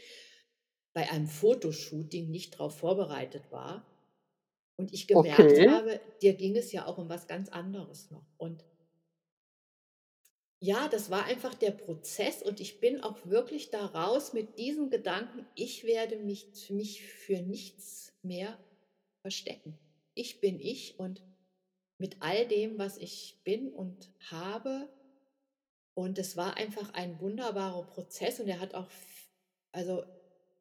bei 0.94 1.10
einem 1.10 1.26
Fotoshooting 1.26 2.30
nicht 2.30 2.54
darauf 2.54 2.78
vorbereitet 2.78 3.44
war. 3.50 3.86
Und 4.78 4.94
ich 4.94 5.08
gemerkt 5.08 5.40
okay. 5.40 5.68
habe, 5.68 6.00
dir 6.22 6.34
ging 6.34 6.56
es 6.56 6.70
ja 6.70 6.86
auch 6.86 6.98
um 6.98 7.08
was 7.08 7.26
ganz 7.26 7.48
anderes 7.48 8.10
noch. 8.12 8.24
Und 8.36 8.64
ja, 10.60 10.88
das 10.88 11.10
war 11.10 11.24
einfach 11.24 11.54
der 11.54 11.72
Prozess 11.72 12.42
und 12.42 12.60
ich 12.60 12.80
bin 12.80 13.00
auch 13.00 13.26
wirklich 13.26 13.70
daraus 13.70 14.32
mit 14.32 14.58
diesem 14.58 14.90
Gedanken, 14.90 15.46
ich 15.54 15.84
werde 15.84 16.16
mich, 16.16 16.70
mich 16.70 17.02
für 17.02 17.42
nichts 17.42 18.12
mehr 18.22 18.58
verstecken. 19.20 19.78
Ich 20.14 20.40
bin 20.40 20.58
ich 20.60 20.98
und 20.98 21.22
mit 21.98 22.16
all 22.20 22.46
dem, 22.46 22.78
was 22.78 22.98
ich 22.98 23.40
bin 23.44 23.72
und 23.72 24.10
habe. 24.30 24.88
Und 25.94 26.18
es 26.18 26.36
war 26.36 26.56
einfach 26.56 26.94
ein 26.94 27.20
wunderbarer 27.20 27.84
Prozess 27.84 28.38
und 28.38 28.48
er 28.48 28.60
hat 28.60 28.74
auch, 28.74 28.88
also 29.72 30.04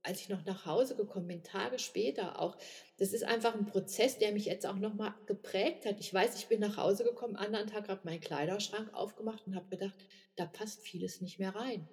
als 0.07 0.21
ich 0.21 0.29
noch 0.29 0.45
nach 0.45 0.65
Hause 0.65 0.95
gekommen 0.95 1.27
bin, 1.27 1.43
Tage 1.43 1.79
später 1.79 2.41
auch, 2.41 2.57
das 2.97 3.11
ist 3.11 3.23
einfach 3.23 3.53
ein 3.53 3.65
Prozess, 3.65 4.17
der 4.17 4.31
mich 4.31 4.45
jetzt 4.45 4.65
auch 4.65 4.77
nochmal 4.77 5.13
geprägt 5.25 5.85
hat. 5.85 5.99
Ich 5.99 6.13
weiß, 6.13 6.35
ich 6.37 6.47
bin 6.47 6.61
nach 6.61 6.77
Hause 6.77 7.03
gekommen, 7.03 7.35
anderen 7.35 7.67
Tag 7.67 7.89
habe 7.89 8.01
meinen 8.05 8.21
Kleiderschrank 8.21 8.93
aufgemacht 8.93 9.45
und 9.45 9.55
habe 9.55 9.67
gedacht, 9.67 9.97
da 10.37 10.45
passt 10.45 10.81
vieles 10.81 11.19
nicht 11.19 11.39
mehr 11.39 11.53
rein. 11.53 11.89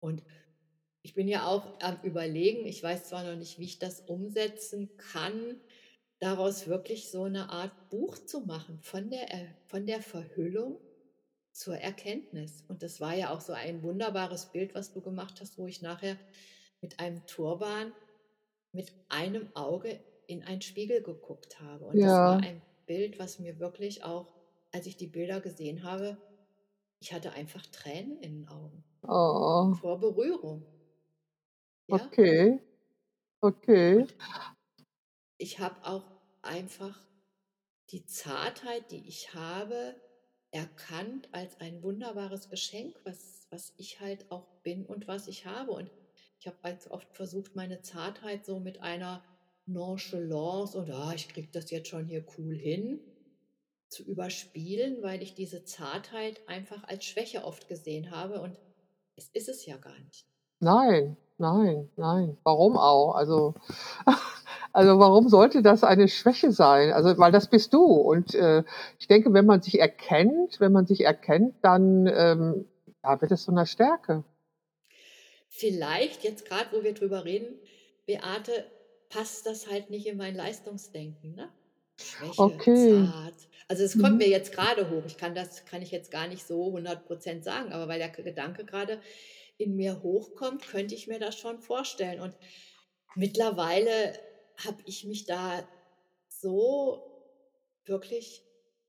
Und 0.00 0.24
ich 1.02 1.14
bin 1.14 1.28
ja 1.28 1.46
auch 1.46 1.80
am 1.80 2.00
Überlegen, 2.02 2.66
ich 2.66 2.82
weiß 2.82 3.08
zwar 3.08 3.22
noch 3.22 3.36
nicht, 3.36 3.58
wie 3.60 3.64
ich 3.64 3.78
das 3.78 4.00
umsetzen 4.00 4.90
kann, 4.96 5.60
daraus 6.18 6.66
wirklich 6.66 7.10
so 7.10 7.24
eine 7.24 7.50
Art 7.50 7.90
Buch 7.90 8.18
zu 8.18 8.40
machen, 8.40 8.80
von 8.82 9.08
der, 9.08 9.28
von 9.66 9.86
der 9.86 10.02
Verhüllung 10.02 10.80
zur 11.52 11.76
Erkenntnis. 11.76 12.64
Und 12.68 12.82
das 12.82 13.00
war 13.00 13.14
ja 13.14 13.30
auch 13.30 13.40
so 13.40 13.52
ein 13.52 13.82
wunderbares 13.82 14.46
Bild, 14.46 14.74
was 14.74 14.92
du 14.92 15.00
gemacht 15.00 15.40
hast, 15.40 15.58
wo 15.58 15.66
ich 15.66 15.82
nachher 15.82 16.16
mit 16.80 17.00
einem 17.00 17.26
Turban 17.26 17.92
mit 18.72 18.92
einem 19.08 19.48
Auge 19.54 20.00
in 20.26 20.44
einen 20.44 20.62
Spiegel 20.62 21.02
geguckt 21.02 21.60
habe. 21.60 21.86
Und 21.86 21.98
ja. 21.98 22.06
das 22.06 22.16
war 22.16 22.48
ein 22.48 22.62
Bild, 22.86 23.18
was 23.18 23.38
mir 23.38 23.58
wirklich 23.58 24.04
auch, 24.04 24.32
als 24.72 24.86
ich 24.86 24.96
die 24.96 25.06
Bilder 25.06 25.40
gesehen 25.40 25.82
habe, 25.82 26.16
ich 27.00 27.12
hatte 27.12 27.32
einfach 27.32 27.64
Tränen 27.66 28.18
in 28.20 28.42
den 28.42 28.48
Augen. 28.48 28.84
Oh. 29.02 29.74
Vor 29.80 29.98
Berührung. 29.98 30.64
Ja? 31.88 31.96
Okay. 31.96 32.60
Okay. 33.40 33.96
Und 34.02 34.14
ich 35.38 35.58
habe 35.58 35.76
auch 35.84 36.04
einfach 36.42 37.00
die 37.90 38.04
Zartheit, 38.04 38.90
die 38.92 39.08
ich 39.08 39.34
habe, 39.34 39.96
erkannt 40.52 41.28
als 41.32 41.60
ein 41.60 41.82
wunderbares 41.82 42.48
Geschenk, 42.48 42.94
was, 43.04 43.46
was 43.50 43.72
ich 43.76 44.00
halt 44.00 44.30
auch 44.30 44.46
bin 44.62 44.84
und 44.84 45.06
was 45.06 45.28
ich 45.28 45.46
habe. 45.46 45.72
Und 45.72 45.90
ich 46.38 46.46
habe 46.46 46.56
halt 46.62 46.90
oft 46.90 47.14
versucht, 47.14 47.54
meine 47.54 47.82
Zartheit 47.82 48.44
so 48.44 48.58
mit 48.58 48.80
einer 48.82 49.22
Nonchalance 49.66 50.76
und 50.76 50.90
ah, 50.90 51.12
ich 51.14 51.28
kriege 51.28 51.48
das 51.52 51.70
jetzt 51.70 51.88
schon 51.88 52.06
hier 52.06 52.24
cool 52.38 52.56
hin 52.56 53.00
zu 53.88 54.04
überspielen, 54.04 55.02
weil 55.02 55.22
ich 55.22 55.34
diese 55.34 55.64
Zartheit 55.64 56.40
einfach 56.48 56.84
als 56.84 57.04
Schwäche 57.04 57.44
oft 57.44 57.68
gesehen 57.68 58.10
habe 58.10 58.40
und 58.40 58.56
es 59.16 59.28
ist 59.28 59.48
es 59.48 59.66
ja 59.66 59.76
gar 59.76 59.98
nicht. 59.98 60.26
Nein, 60.60 61.16
nein, 61.38 61.90
nein. 61.96 62.36
Warum 62.44 62.76
auch? 62.76 63.14
Also 63.14 63.54
Also 64.72 64.98
warum 64.98 65.28
sollte 65.28 65.62
das 65.62 65.82
eine 65.82 66.08
Schwäche 66.08 66.52
sein? 66.52 66.92
Also 66.92 67.18
weil 67.18 67.32
das 67.32 67.48
bist 67.48 67.74
du. 67.74 67.84
Und 67.84 68.34
äh, 68.34 68.62
ich 68.98 69.08
denke, 69.08 69.32
wenn 69.32 69.46
man 69.46 69.62
sich 69.62 69.80
erkennt, 69.80 70.60
wenn 70.60 70.72
man 70.72 70.86
sich 70.86 71.04
erkennt, 71.04 71.54
dann 71.62 72.06
ähm, 72.06 72.64
ja, 73.02 73.20
wird 73.20 73.32
es 73.32 73.44
zu 73.44 73.50
einer 73.50 73.66
Stärke. 73.66 74.24
Vielleicht 75.48 76.22
jetzt 76.22 76.46
gerade, 76.46 76.66
wo 76.72 76.84
wir 76.84 76.94
drüber 76.94 77.24
reden, 77.24 77.58
Beate, 78.06 78.64
passt 79.08 79.46
das 79.46 79.68
halt 79.68 79.90
nicht 79.90 80.06
in 80.06 80.16
mein 80.16 80.36
Leistungsdenken, 80.36 81.34
ne? 81.34 81.48
Schwäche, 82.00 82.40
okay. 82.40 83.06
zart. 83.06 83.34
Also 83.68 83.84
es 83.84 83.92
kommt 83.92 84.12
mhm. 84.12 84.18
mir 84.18 84.28
jetzt 84.28 84.52
gerade 84.52 84.90
hoch. 84.90 85.02
Ich 85.06 85.16
kann 85.16 85.34
das, 85.34 85.64
kann 85.64 85.82
ich 85.82 85.90
jetzt 85.90 86.10
gar 86.10 86.28
nicht 86.28 86.46
so 86.46 86.68
100 86.68 87.06
Prozent 87.06 87.44
sagen, 87.44 87.72
aber 87.72 87.88
weil 87.88 87.98
der 87.98 88.08
Gedanke 88.08 88.64
gerade 88.64 89.00
in 89.58 89.76
mir 89.76 90.02
hochkommt, 90.02 90.66
könnte 90.66 90.94
ich 90.94 91.06
mir 91.06 91.18
das 91.18 91.36
schon 91.36 91.58
vorstellen. 91.58 92.20
Und 92.20 92.34
mittlerweile 93.14 94.12
habe 94.64 94.82
ich 94.86 95.04
mich 95.04 95.24
da 95.24 95.66
so 96.28 97.02
wirklich 97.84 98.42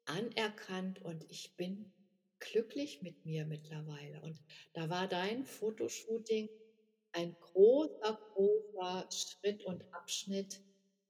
anerkannt 0.05 1.01
und 1.01 1.23
ich 1.29 1.55
bin 1.55 1.91
glücklich 2.39 3.01
mit 3.01 3.25
mir 3.25 3.45
mittlerweile. 3.45 4.21
Und 4.21 4.39
da 4.73 4.89
war 4.89 5.07
dein 5.07 5.45
Fotoshooting 5.45 6.49
ein 7.13 7.35
großer, 7.39 8.19
großer 8.33 9.07
Schritt 9.11 9.63
und 9.65 9.83
Abschnitt 9.93 10.61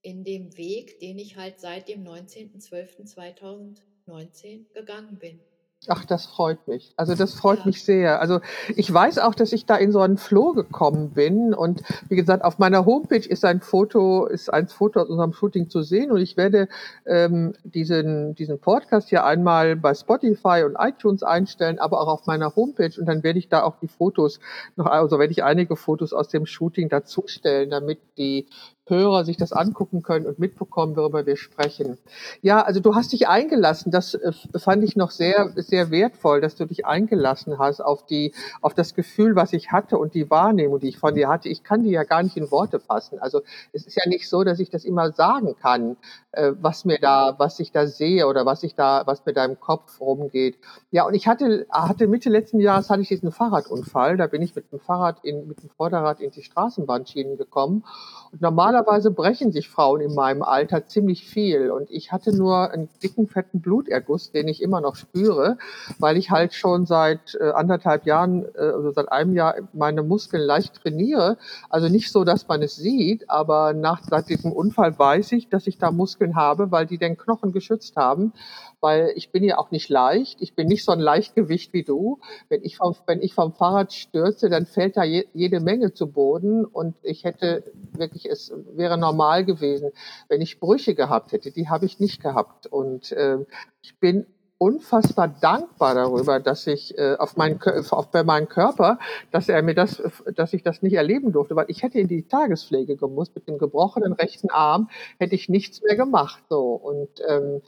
in 0.02 0.24
dem 0.24 0.58
Weg, 0.58 1.00
den 1.00 1.20
ich 1.20 1.36
halt 1.36 1.60
seit 1.60 1.88
dem 1.88 2.04
19.12.2019 2.04 4.74
gegangen 4.74 5.20
bin. 5.20 5.40
Ach, 5.88 6.06
das 6.06 6.28
freut 6.28 6.68
mich. 6.68 6.94
Also 6.96 7.16
das 7.16 7.34
freut 7.34 7.66
mich 7.66 7.84
sehr. 7.84 8.22
Also 8.22 8.40
ich 8.76 8.94
weiß 8.94 9.18
auch, 9.18 9.34
dass 9.34 9.52
ich 9.52 9.66
da 9.66 9.76
in 9.76 9.92
so 9.92 10.00
einen 10.00 10.18
Flow 10.18 10.54
gekommen 10.54 11.10
bin. 11.10 11.56
Und 11.56 11.82
wie 12.08 12.16
gesagt, 12.16 12.44
auf 12.44 12.60
meiner 12.60 12.86
Homepage 12.86 13.28
ist 13.28 13.44
ein 13.44 13.62
Foto, 13.62 14.28
ist 14.28 14.54
ein 14.54 14.68
Foto 14.68 15.02
aus 15.02 15.10
unserem 15.10 15.34
Shooting 15.34 15.72
zu 15.72 15.82
sehen. 15.82 16.12
Und 16.12 16.22
ich 16.22 16.38
werde 16.38 16.68
ähm, 17.08 17.56
diesen, 17.64 18.36
diesen 18.36 18.60
Podcast 18.60 19.10
hier 19.10 19.26
einmal 19.26 19.76
bei 19.76 19.96
Spotify 19.96 20.66
und 20.68 20.76
iTunes 20.78 21.24
einstellen, 21.24 21.80
aber 21.80 22.00
auch 22.00 22.10
auf 22.10 22.28
meiner 22.28 22.56
Homepage. 22.56 22.94
Und 23.00 23.08
dann 23.08 23.24
werde 23.24 23.40
ich 23.40 23.50
da 23.50 23.64
auch 23.64 23.80
die 23.80 23.88
Fotos 23.88 24.40
noch, 24.76 24.86
also 24.86 25.18
werde 25.18 25.32
ich 25.32 25.44
einige 25.44 25.76
Fotos 25.76 26.14
aus 26.14 26.28
dem 26.28 26.46
Shooting 26.46 26.90
dazustellen, 26.90 27.72
damit 27.72 28.00
die 28.20 28.46
Hörer 28.92 29.26
sich 29.26 29.38
das 29.38 29.52
angucken 29.52 30.04
können 30.04 30.26
und 30.26 30.38
mitbekommen, 30.38 30.96
worüber 30.96 31.26
wir 31.26 31.38
sprechen. 31.38 31.98
Ja, 32.42 32.62
also 32.62 32.80
du 32.80 32.94
hast 32.94 33.14
dich 33.14 33.28
eingelassen. 33.28 33.92
Das 33.92 34.14
äh, 34.14 34.32
fand 34.58 34.84
ich 34.84 34.96
noch 34.96 35.12
sehr, 35.12 35.54
sehr 35.56 35.90
wertvoll, 35.90 36.42
dass 36.42 36.56
du 36.56 36.66
dich 36.66 36.86
eingelassen 36.86 37.58
hast 37.58 37.82
auf 37.82 38.06
die, 38.06 38.34
auf 38.62 38.74
das 38.74 38.94
Gefühl, 38.94 39.36
was 39.36 39.54
ich 39.54 39.72
hatte 39.72 39.98
und 39.98 40.14
die 40.14 40.30
Wahrnehmung, 40.30 40.80
die 40.80 40.90
ich 40.90 41.00
von 41.00 41.16
dir 41.16 41.30
hatte. 41.30 41.50
Ich 41.50 41.64
kann 41.64 41.84
die 41.84 41.92
ja 41.92 42.04
gar 42.04 42.22
nicht 42.22 42.38
in 42.38 42.52
Worte 42.52 42.80
fassen. 42.80 43.20
Also 43.20 43.42
es 43.74 43.88
ist 43.88 43.96
ja 43.96 44.08
nicht 44.08 44.30
so, 44.30 44.44
dass 44.44 44.60
ich 44.60 44.70
das 44.70 44.84
immer 44.84 45.12
sagen 45.12 45.56
kann, 45.56 45.98
äh, 46.34 46.52
was 46.60 46.86
mir 46.86 47.00
da, 47.00 47.36
was 47.38 47.60
ich 47.60 47.72
da 47.72 47.88
sehe 47.88 48.28
oder 48.28 48.46
was 48.46 48.64
ich 48.64 48.76
da, 48.76 49.04
was 49.06 49.26
mir 49.26 49.34
da 49.34 49.48
Kopf 49.56 50.02
rumgeht. 50.02 50.58
Ja, 50.92 51.06
und 51.06 51.14
ich 51.14 51.28
hatte, 51.28 51.66
hatte 51.72 52.08
Mitte 52.08 52.30
letzten 52.30 52.60
Jahres 52.60 52.90
hatte 52.90 53.02
ich 53.02 53.08
diesen 53.08 53.32
Fahrradunfall. 53.32 54.18
Da 54.18 54.28
bin 54.28 54.42
ich 54.42 54.56
mit 54.56 54.72
dem 54.72 54.80
Fahrrad 54.80 55.24
in, 55.24 55.48
mit 55.48 55.64
dem 55.64 55.70
Vorderrad 55.70 56.20
in 56.20 56.32
die 56.32 56.44
Straßenbahnschienen 56.44 57.38
gekommen. 57.38 57.84
Und 58.32 58.42
normalerweise 58.42 58.81
normalerweise 58.82 59.12
brechen 59.12 59.52
sich 59.52 59.70
Frauen 59.70 60.02
in 60.02 60.14
meinem 60.16 60.42
Alter 60.42 60.88
ziemlich 60.88 61.28
viel 61.28 61.70
und 61.72 61.90
ich 61.92 62.12
hatte 62.12 62.36
nur 62.36 62.72
einen 62.72 62.90
dicken, 63.04 63.28
fetten 63.28 63.62
Bluterguss, 63.62 64.32
den 64.32 64.48
ich 64.48 64.62
immer 64.62 64.82
noch 64.82 64.96
spüre, 64.96 65.58
weil 66.00 66.18
ich 66.18 66.32
halt 66.32 66.54
schon 66.54 66.86
seit 66.86 67.38
äh, 67.40 67.52
anderthalb 67.52 68.06
Jahren, 68.06 68.46
äh, 68.56 68.60
also 68.60 68.92
seit 68.92 69.12
einem 69.12 69.34
Jahr 69.34 69.56
meine 69.74 70.04
Muskeln 70.04 70.44
leicht 70.44 70.82
trainiere. 70.82 71.38
Also 71.70 71.90
nicht 71.90 72.12
so, 72.12 72.24
dass 72.24 72.48
man 72.48 72.62
es 72.64 72.76
sieht, 72.76 73.30
aber 73.30 73.74
nach 73.74 74.02
seit 74.10 74.30
diesem 74.30 74.52
Unfall 74.52 74.98
weiß 74.98 75.34
ich, 75.34 75.50
dass 75.50 75.68
ich 75.68 75.78
da 75.78 75.92
Muskeln 75.92 76.36
habe, 76.36 76.72
weil 76.72 76.88
die 76.88 76.98
den 76.98 77.18
Knochen 77.18 77.52
geschützt 77.52 77.96
haben 77.96 78.34
weil 78.82 79.14
ich 79.16 79.32
bin 79.32 79.44
ja 79.44 79.58
auch 79.58 79.72
nicht 79.72 79.90
leicht. 79.90 80.42
Ich 80.42 80.56
bin 80.56 80.68
nicht 80.68 80.84
so 80.84 80.92
ein 80.92 81.00
Leichtgewicht 81.00 81.72
wie 81.74 81.84
du. 81.84 82.20
Wenn 82.50 82.64
ich 82.64 82.78
vom, 82.78 82.96
wenn 83.06 83.22
ich 83.22 83.34
vom 83.34 83.54
Fahrrad 83.54 83.94
stürze, 83.94 84.50
dann 84.50 84.66
fällt 84.66 84.98
da 84.98 85.04
je, 85.04 85.26
jede 85.34 85.60
Menge 85.60 85.94
zu 85.94 86.08
Boden 86.08 86.66
und 86.66 86.96
ich 87.04 87.24
hätte 87.24 87.64
wirklich, 87.94 88.26
es 88.26 88.52
wäre 88.74 88.98
normal 88.98 89.46
gewesen, 89.46 89.92
wenn 90.28 90.42
ich 90.42 90.60
Brüche 90.60 90.96
gehabt 90.96 91.32
hätte. 91.32 91.52
Die 91.52 91.70
habe 91.70 91.86
ich 91.86 92.00
nicht 92.00 92.22
gehabt 92.22 92.68
und 92.68 93.12
äh, 93.12 93.38
ich 93.82 93.98
bin 94.00 94.26
unfassbar 94.62 95.28
dankbar 95.42 95.96
darüber, 95.96 96.40
dass 96.40 96.68
ich 96.68 96.96
äh, 96.96 97.16
auf 97.18 97.36
meinen 97.36 97.60
auf 97.90 98.12
bei 98.12 98.24
meinem 98.24 98.48
Körper, 98.48 99.00
dass 99.32 99.50
er 99.50 99.64
mir 99.64 99.74
das, 99.74 100.04
dass 100.36 100.54
ich 100.54 100.62
das 100.62 100.84
nicht 100.84 100.94
erleben 100.94 101.32
durfte, 101.32 101.56
weil 101.56 101.66
ich 101.68 101.82
hätte 101.82 101.98
in 101.98 102.08
die 102.08 102.28
Tagespflege 102.28 102.96
gemusst 102.96 103.34
mit 103.34 103.48
dem 103.48 103.58
gebrochenen 103.58 104.14
rechten 104.14 104.52
Arm, 104.52 104.88
hätte 105.18 105.34
ich 105.34 105.50
nichts 105.50 105.82
mehr 105.82 105.96
gemacht 105.96 106.44
so. 106.48 106.74
Und 106.74 107.10
ähm, 107.28 107.64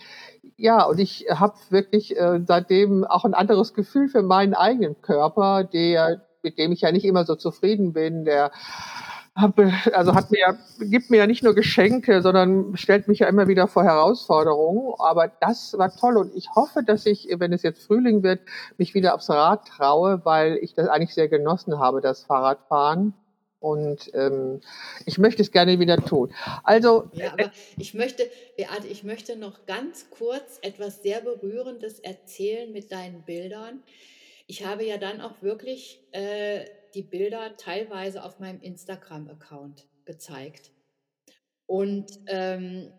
ja 0.56 0.84
und 0.84 1.00
ich 1.00 1.26
habe 1.32 1.56
wirklich 1.72 2.16
äh, 2.16 2.42
seitdem 2.48 3.06
auch 3.06 3.26
ein 3.26 3.34
anderes 3.34 3.74
Gefühl 3.74 4.08
für 4.08 4.22
meinen 4.22 4.54
eigenen 4.54 5.02
Körper, 5.02 5.64
der 5.64 6.22
mit 6.44 6.60
dem 6.60 6.74
ich 6.74 6.82
ja 6.82 6.92
nicht 6.92 7.06
immer 7.06 7.26
so 7.26 7.36
zufrieden 7.36 7.94
bin, 7.94 8.24
der 8.24 8.52
also 9.36 10.14
hat 10.14 10.30
mir, 10.30 10.58
gibt 10.80 11.10
mir 11.10 11.18
ja 11.18 11.28
nicht 11.28 11.44
nur 11.44 11.56
Geschenke, 11.56 12.22
sondern 12.22 12.78
stellt 12.78 13.08
mich 13.08 13.20
ja 13.20 13.28
immer 13.28 13.48
wieder 13.48 13.68
vor 13.68 13.84
Herausforderungen. 13.84 14.94
Aber 15.00 15.28
das 15.28 15.76
war 15.78 15.96
toll 15.96 16.18
und 16.18 16.36
ich 16.36 16.50
hoffe, 16.56 16.84
dass 16.84 17.06
ich, 17.06 17.28
wenn 17.38 17.52
es 17.52 17.64
jetzt 17.64 17.84
Frühling 17.84 18.22
wird, 18.22 18.42
mich 18.78 18.94
wieder 18.94 19.16
aufs 19.16 19.30
Rad 19.30 19.68
traue, 19.68 20.22
weil 20.24 20.58
ich 20.62 20.74
das 20.76 20.88
eigentlich 20.88 21.16
sehr 21.16 21.30
genossen 21.30 21.80
habe, 21.80 22.02
das 22.02 22.24
Fahrradfahren. 22.24 23.14
Und 23.60 24.12
ähm, 24.14 24.60
ich 25.06 25.18
möchte 25.18 25.42
es 25.42 25.52
gerne 25.52 25.80
wieder 25.80 25.96
tun. 25.98 26.34
Also 26.66 27.10
ja, 27.14 27.32
aber 27.32 27.50
ich 27.78 27.94
möchte, 27.94 28.30
Beate, 28.58 28.88
ich 28.88 29.06
möchte 29.06 29.38
noch 29.38 29.66
ganz 29.66 30.10
kurz 30.10 30.60
etwas 30.62 31.02
sehr 31.02 31.22
Berührendes 31.22 32.00
erzählen 32.00 32.74
mit 32.74 32.92
deinen 32.92 33.24
Bildern. 33.24 33.82
Ich 34.48 34.66
habe 34.66 34.84
ja 34.84 34.98
dann 34.98 35.22
auch 35.22 35.42
wirklich 35.42 36.04
äh, 36.12 36.66
die 36.94 37.04
Bilder 37.04 37.56
teilweise 37.58 38.24
auf 38.24 38.40
meinem 38.40 38.62
Instagram-Account 38.62 39.88
gezeigt. 40.06 40.72
Und 41.66 42.20
ähm, 42.28 42.92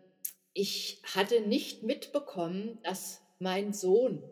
ich 0.52 1.02
hatte 1.14 1.40
nicht 1.42 1.82
mitbekommen, 1.82 2.78
dass 2.82 3.20
mein 3.38 3.72
Sohn 3.72 4.22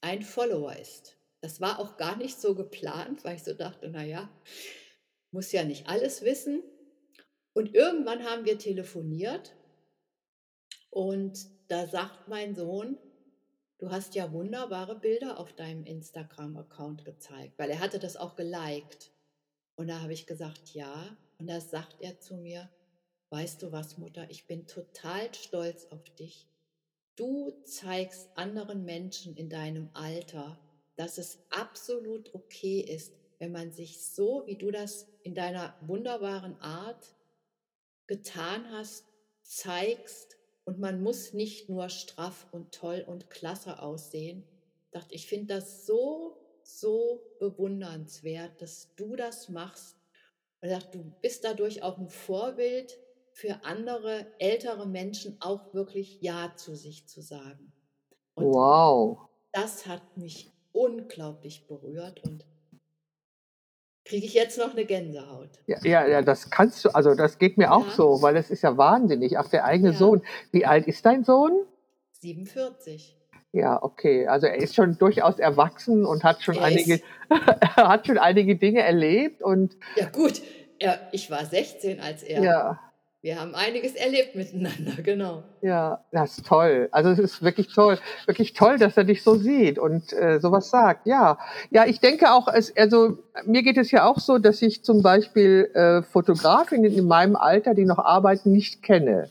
ein 0.00 0.22
Follower 0.22 0.74
ist. 0.76 1.16
Das 1.40 1.60
war 1.60 1.78
auch 1.78 1.96
gar 1.96 2.16
nicht 2.16 2.40
so 2.40 2.54
geplant, 2.54 3.24
weil 3.24 3.36
ich 3.36 3.44
so 3.44 3.54
dachte, 3.54 3.88
naja, 3.88 4.30
muss 5.30 5.52
ja 5.52 5.64
nicht 5.64 5.88
alles 5.88 6.22
wissen. 6.22 6.62
Und 7.52 7.74
irgendwann 7.74 8.24
haben 8.24 8.44
wir 8.44 8.58
telefoniert 8.58 9.54
und 10.90 11.38
da 11.68 11.86
sagt 11.86 12.28
mein 12.28 12.54
Sohn, 12.54 12.98
Du 13.84 13.90
hast 13.90 14.14
ja 14.14 14.32
wunderbare 14.32 14.98
Bilder 14.98 15.38
auf 15.38 15.52
deinem 15.52 15.84
Instagram-Account 15.84 17.04
gezeigt, 17.04 17.58
weil 17.58 17.68
er 17.68 17.80
hatte 17.80 17.98
das 17.98 18.16
auch 18.16 18.34
geliked. 18.34 19.12
Und 19.76 19.88
da 19.88 20.00
habe 20.00 20.14
ich 20.14 20.26
gesagt, 20.26 20.72
ja. 20.72 21.14
Und 21.38 21.48
da 21.48 21.60
sagt 21.60 22.00
er 22.00 22.18
zu 22.18 22.38
mir, 22.38 22.70
weißt 23.28 23.62
du 23.62 23.72
was, 23.72 23.98
Mutter, 23.98 24.24
ich 24.30 24.46
bin 24.46 24.66
total 24.66 25.34
stolz 25.34 25.84
auf 25.90 26.02
dich. 26.14 26.48
Du 27.14 27.50
zeigst 27.66 28.30
anderen 28.36 28.86
Menschen 28.86 29.36
in 29.36 29.50
deinem 29.50 29.90
Alter, 29.92 30.58
dass 30.96 31.18
es 31.18 31.44
absolut 31.50 32.34
okay 32.34 32.80
ist, 32.80 33.12
wenn 33.38 33.52
man 33.52 33.70
sich 33.70 34.02
so, 34.02 34.44
wie 34.46 34.56
du 34.56 34.70
das 34.70 35.06
in 35.24 35.34
deiner 35.34 35.76
wunderbaren 35.82 36.58
Art 36.62 37.14
getan 38.06 38.64
hast, 38.70 39.04
zeigst 39.42 40.33
und 40.64 40.78
man 40.78 41.02
muss 41.02 41.32
nicht 41.32 41.68
nur 41.68 41.88
straff 41.88 42.46
und 42.52 42.72
toll 42.72 43.04
und 43.06 43.30
klasse 43.30 43.80
aussehen. 43.82 44.44
Ich 44.86 44.90
dachte, 44.92 45.14
ich 45.14 45.26
finde 45.26 45.54
das 45.54 45.86
so, 45.86 46.36
so 46.62 47.22
bewundernswert, 47.40 48.60
dass 48.62 48.94
du 48.96 49.16
das 49.16 49.48
machst. 49.48 49.96
Und 50.60 50.68
ich 50.70 50.74
dachte, 50.74 50.98
du 50.98 51.04
bist 51.20 51.44
dadurch 51.44 51.82
auch 51.82 51.98
ein 51.98 52.08
Vorbild 52.08 52.98
für 53.32 53.64
andere 53.64 54.26
ältere 54.38 54.86
Menschen, 54.86 55.36
auch 55.40 55.74
wirklich 55.74 56.20
Ja 56.22 56.54
zu 56.56 56.74
sich 56.76 57.06
zu 57.08 57.20
sagen. 57.20 57.72
Und 58.34 58.46
Wow. 58.46 59.28
das 59.52 59.86
hat 59.86 60.16
mich 60.16 60.50
unglaublich 60.72 61.66
berührt 61.66 62.22
und 62.24 62.44
kriege 64.04 64.26
ich 64.26 64.34
jetzt 64.34 64.58
noch 64.58 64.72
eine 64.72 64.84
Gänsehaut. 64.84 65.48
Ja, 65.66 65.78
ja, 65.82 66.06
ja, 66.06 66.22
das 66.22 66.50
kannst 66.50 66.84
du, 66.84 66.90
also 66.94 67.14
das 67.14 67.38
geht 67.38 67.56
mir 67.58 67.72
auch 67.72 67.86
Ja. 67.86 67.92
so, 67.92 68.22
weil 68.22 68.36
es 68.36 68.50
ist 68.50 68.62
ja 68.62 68.76
wahnsinnig. 68.76 69.38
Auch 69.38 69.48
der 69.48 69.64
eigene 69.64 69.92
Ja. 69.92 69.96
Sohn. 69.96 70.22
Wie 70.52 70.66
alt 70.66 70.86
ist 70.86 71.04
dein 71.06 71.24
Sohn? 71.24 71.52
47. 72.20 73.16
Ja, 73.52 73.82
okay. 73.82 74.26
Also 74.26 74.46
er 74.46 74.56
ist 74.56 74.74
schon 74.74 74.98
durchaus 74.98 75.38
erwachsen 75.38 76.04
und 76.04 76.24
hat 76.24 76.42
schon 76.42 76.56
Er 76.56 76.64
einige, 76.64 77.00
hat 77.76 78.06
schon 78.06 78.18
einige 78.18 78.56
Dinge 78.56 78.80
erlebt 78.82 79.42
und 79.42 79.76
ja 79.96 80.06
gut, 80.08 80.42
er, 80.78 80.98
ich 81.12 81.30
war 81.30 81.44
16 81.44 82.00
als 82.00 82.22
er. 82.24 82.42
ja, 82.42 82.80
Wir 83.24 83.40
haben 83.40 83.54
einiges 83.54 83.94
erlebt 83.94 84.34
miteinander, 84.34 84.92
genau. 85.02 85.44
ja, 85.62 86.04
das 86.12 86.36
ist 86.36 86.46
toll. 86.46 86.90
Also 86.92 87.08
es 87.08 87.18
ist 87.18 87.42
wirklich 87.42 87.68
toll, 87.72 87.98
wirklich 88.26 88.52
toll, 88.52 88.76
dass 88.76 88.98
er 88.98 89.04
dich 89.04 89.22
so 89.22 89.36
sieht 89.36 89.78
und 89.78 90.12
äh, 90.12 90.40
sowas 90.40 90.68
sagt. 90.68 91.06
Ja, 91.06 91.38
ja, 91.70 91.86
ich 91.86 92.00
denke 92.00 92.30
auch, 92.30 92.48
es, 92.48 92.76
also 92.76 93.16
mir 93.46 93.62
geht 93.62 93.78
es 93.78 93.90
ja 93.92 94.04
auch 94.06 94.18
so, 94.18 94.36
dass 94.36 94.60
ich 94.60 94.84
zum 94.84 95.00
Beispiel 95.00 95.70
äh, 95.72 96.02
Fotografinnen 96.02 96.92
in 96.92 97.06
meinem 97.06 97.34
Alter, 97.34 97.72
die 97.72 97.86
noch 97.86 97.98
arbeiten, 97.98 98.52
nicht 98.52 98.82
kenne. 98.82 99.30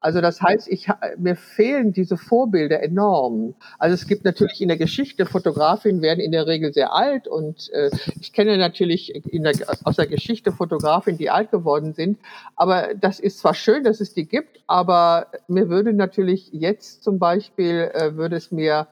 Also 0.00 0.22
das 0.22 0.40
heißt, 0.40 0.66
ich, 0.68 0.88
mir 1.18 1.36
fehlen 1.36 1.92
diese 1.92 2.16
Vorbilder 2.16 2.82
enorm. 2.82 3.54
Also 3.78 3.94
es 3.94 4.06
gibt 4.06 4.24
natürlich 4.24 4.62
in 4.62 4.68
der 4.68 4.78
Geschichte, 4.78 5.26
Fotografinnen 5.26 6.00
werden 6.00 6.20
in 6.20 6.32
der 6.32 6.46
Regel 6.46 6.72
sehr 6.72 6.94
alt 6.94 7.28
und 7.28 7.70
äh, 7.72 7.90
ich 8.18 8.32
kenne 8.32 8.56
natürlich 8.56 9.12
der, 9.24 9.52
aus 9.84 9.96
der 9.96 10.06
Geschichte 10.06 10.52
Fotografinnen, 10.52 11.18
die 11.18 11.28
alt 11.28 11.50
geworden 11.50 11.92
sind. 11.92 12.18
Aber 12.56 12.94
das 12.94 13.20
ist 13.20 13.40
zwar 13.40 13.52
schön, 13.52 13.84
dass 13.84 14.00
es 14.00 14.14
die 14.14 14.26
gibt, 14.26 14.62
aber 14.66 15.26
mir 15.48 15.68
würde 15.68 15.92
natürlich 15.92 16.48
jetzt 16.50 17.04
zum 17.04 17.18
Beispiel, 17.18 17.90
äh, 17.92 18.16
würde 18.16 18.36
es 18.36 18.50
mir 18.50 18.88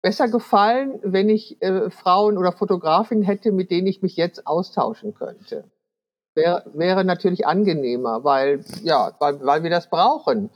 besser 0.00 0.28
gefallen, 0.28 1.00
wenn 1.02 1.28
ich 1.28 1.60
äh, 1.60 1.90
Frauen 1.90 2.38
oder 2.38 2.52
Fotografinnen 2.52 3.24
hätte, 3.24 3.52
mit 3.52 3.70
denen 3.70 3.86
ich 3.86 4.00
mich 4.00 4.16
jetzt 4.16 4.46
austauschen 4.46 5.14
könnte 5.14 5.64
wäre, 6.34 6.64
wäre 6.72 7.04
natürlich 7.04 7.46
angenehmer, 7.46 8.24
weil, 8.24 8.64
ja, 8.82 9.12
weil, 9.18 9.44
weil 9.44 9.62
wir 9.62 9.70
das 9.70 9.88
brauchen. 9.88 10.50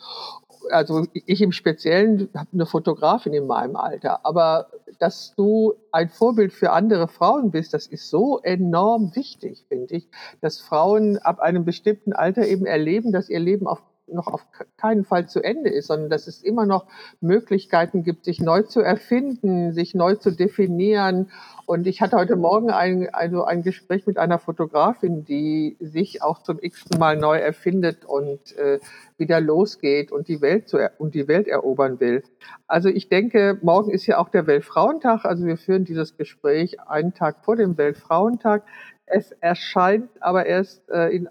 Also 0.70 1.07
ich 1.12 1.41
im 1.41 1.53
Speziellen 1.53 2.29
habe 2.35 2.49
eine 2.53 2.66
Fotografin 2.66 3.33
in 3.33 3.47
meinem 3.47 3.76
Alter, 3.76 4.24
aber 4.24 4.68
dass 4.99 5.35
du 5.37 5.74
ein 5.93 6.09
Vorbild 6.09 6.53
für 6.53 6.72
andere 6.72 7.09
Frauen 7.09 7.51
bist, 7.51 7.72
das 7.72 7.87
ist 7.87 8.11
so 8.11 8.41
enorm 8.43 9.14
wichtig, 9.14 9.64
finde 9.68 9.95
ich, 9.95 10.09
dass 10.41 10.61
Frauen 10.61 11.18
ab 11.18 11.39
einem 11.41 11.64
bestimmten 11.64 12.12
Alter 12.12 12.47
eben 12.47 12.66
erleben, 12.66 13.12
dass 13.12 13.29
ihr 13.29 13.39
Leben 13.39 13.66
auf, 13.66 13.81
noch 14.12 14.26
auf 14.26 14.46
keinen 14.76 15.04
Fall 15.04 15.28
zu 15.28 15.42
Ende 15.42 15.70
ist, 15.70 15.88
sondern 15.88 16.11
dass 16.11 16.26
es 16.26 16.42
immer 16.42 16.66
noch 16.66 16.86
Möglichkeiten 17.20 18.02
gibt, 18.02 18.24
sich 18.24 18.40
neu 18.40 18.62
zu 18.62 18.80
erfinden, 18.80 19.72
sich 19.72 19.94
neu 19.94 20.14
zu 20.14 20.30
definieren. 20.30 21.30
Und 21.66 21.86
ich 21.86 22.00
hatte 22.00 22.16
heute 22.16 22.36
Morgen 22.36 22.70
ein, 22.70 23.09
also 23.12 23.44
ein 23.44 23.62
Gespräch 23.62 24.06
mit 24.06 24.16
einer 24.16 24.38
Fotografin, 24.38 25.24
die 25.24 25.76
sich 25.80 26.22
auch 26.22 26.42
zum 26.42 26.59
x-ten 26.61 26.98
Mal 26.98 27.16
neu 27.16 27.38
erfindet 27.38 28.04
und 28.04 28.56
äh, 28.56 28.78
wieder 29.18 29.40
losgeht 29.40 30.11
und 30.11 30.28
die 30.28 30.40
Welt 30.40 30.68
zu 30.68 30.78
und 30.98 31.14
die 31.14 31.28
Welt 31.28 31.48
erobern 31.48 32.00
will. 32.00 32.22
Also 32.66 32.88
ich 32.88 33.09
denke, 33.09 33.59
morgen 33.62 33.90
ist 33.90 34.06
ja 34.06 34.18
auch 34.18 34.28
der 34.28 34.46
Weltfrauentag. 34.46 35.24
Also 35.24 35.44
wir 35.44 35.56
führen 35.56 35.84
dieses 35.84 36.16
Gespräch 36.16 36.80
einen 36.80 37.14
Tag 37.14 37.44
vor 37.44 37.56
dem 37.56 37.76
Weltfrauentag. 37.76 38.64
Es 39.11 39.32
erscheint 39.32 40.11
aber 40.20 40.46
erst 40.46 40.88
äh, 40.90 41.09
in, 41.09 41.28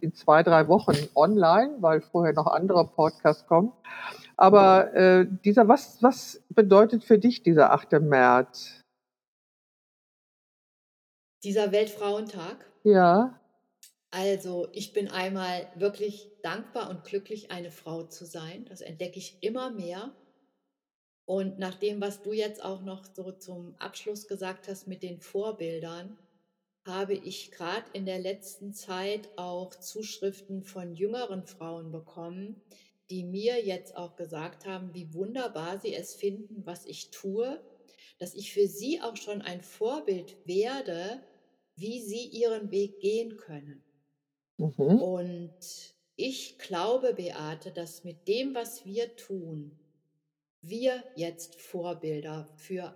in 0.00 0.14
zwei, 0.14 0.42
drei 0.42 0.68
Wochen 0.68 0.96
online, 1.14 1.76
weil 1.80 2.00
vorher 2.00 2.32
noch 2.32 2.46
andere 2.46 2.86
Podcasts 2.86 3.46
kommen. 3.46 3.72
Aber 4.36 4.92
äh, 4.94 5.26
dieser, 5.44 5.68
was, 5.68 6.02
was 6.02 6.42
bedeutet 6.48 7.04
für 7.04 7.18
dich 7.18 7.42
dieser 7.42 7.72
8. 7.72 7.92
März? 8.00 8.80
Dieser 11.44 11.72
Weltfrauentag. 11.72 12.66
Ja, 12.84 13.38
Also, 14.14 14.68
ich 14.72 14.92
bin 14.92 15.08
einmal 15.08 15.66
wirklich 15.74 16.30
dankbar 16.42 16.90
und 16.90 17.04
glücklich, 17.04 17.50
eine 17.50 17.70
Frau 17.70 18.02
zu 18.04 18.26
sein. 18.26 18.66
Das 18.68 18.82
entdecke 18.82 19.18
ich 19.18 19.38
immer 19.40 19.70
mehr. 19.70 20.12
Und 21.24 21.58
nach 21.58 21.76
dem, 21.76 22.00
was 22.00 22.22
du 22.22 22.32
jetzt 22.32 22.62
auch 22.62 22.82
noch 22.82 23.04
so 23.04 23.32
zum 23.32 23.74
Abschluss 23.78 24.28
gesagt 24.28 24.68
hast 24.68 24.86
mit 24.86 25.02
den 25.02 25.20
Vorbildern, 25.20 26.18
habe 26.84 27.14
ich 27.14 27.52
gerade 27.52 27.86
in 27.92 28.06
der 28.06 28.18
letzten 28.18 28.74
Zeit 28.74 29.28
auch 29.36 29.74
Zuschriften 29.74 30.62
von 30.62 30.94
jüngeren 30.94 31.44
Frauen 31.44 31.92
bekommen, 31.92 32.60
die 33.10 33.24
mir 33.24 33.64
jetzt 33.64 33.96
auch 33.96 34.16
gesagt 34.16 34.66
haben, 34.66 34.92
wie 34.94 35.12
wunderbar 35.14 35.78
sie 35.78 35.94
es 35.94 36.14
finden, 36.14 36.66
was 36.66 36.86
ich 36.86 37.10
tue, 37.10 37.60
dass 38.18 38.34
ich 38.34 38.52
für 38.52 38.66
sie 38.66 39.00
auch 39.00 39.16
schon 39.16 39.42
ein 39.42 39.62
Vorbild 39.62 40.36
werde, 40.46 41.22
wie 41.76 42.00
sie 42.00 42.26
ihren 42.26 42.70
Weg 42.70 43.00
gehen 43.00 43.36
können. 43.36 43.82
mhm. 44.56 45.00
Und 45.00 45.94
ich 46.16 46.58
glaube, 46.58 47.14
Beate, 47.14 47.70
dass 47.70 48.04
mit 48.04 48.28
dem, 48.28 48.54
was 48.54 48.84
wir 48.84 49.16
tun, 49.16 49.78
wir 50.60 51.02
jetzt 51.16 51.56
Vorbilder 51.56 52.48
für 52.56 52.94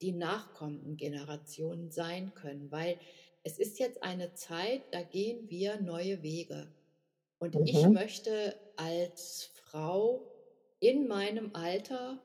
die 0.00 0.12
nachkommenden 0.12 0.96
Generationen 0.96 1.90
sein 1.90 2.32
können, 2.34 2.70
weil 2.70 2.98
es 3.48 3.58
ist 3.58 3.78
jetzt 3.78 4.02
eine 4.02 4.34
Zeit, 4.34 4.82
da 4.92 5.02
gehen 5.02 5.48
wir 5.48 5.80
neue 5.80 6.22
Wege. 6.22 6.70
Und 7.38 7.58
ich 7.64 7.88
Mhm. 7.88 7.90
möchte 7.90 8.54
als 8.76 9.50
Frau 9.54 10.30
in 10.80 11.08
meinem 11.08 11.54
Alter 11.54 12.22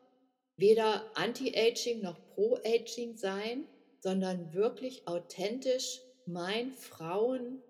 weder 0.58 1.10
anti-aging 1.16 2.02
noch 2.02 2.20
pro-aging 2.28 3.16
sein, 3.16 3.68
sondern 4.02 4.54
wirklich 4.54 5.08
authentisch 5.08 6.02
mein 6.26 6.74
Frauenalter 6.74 7.64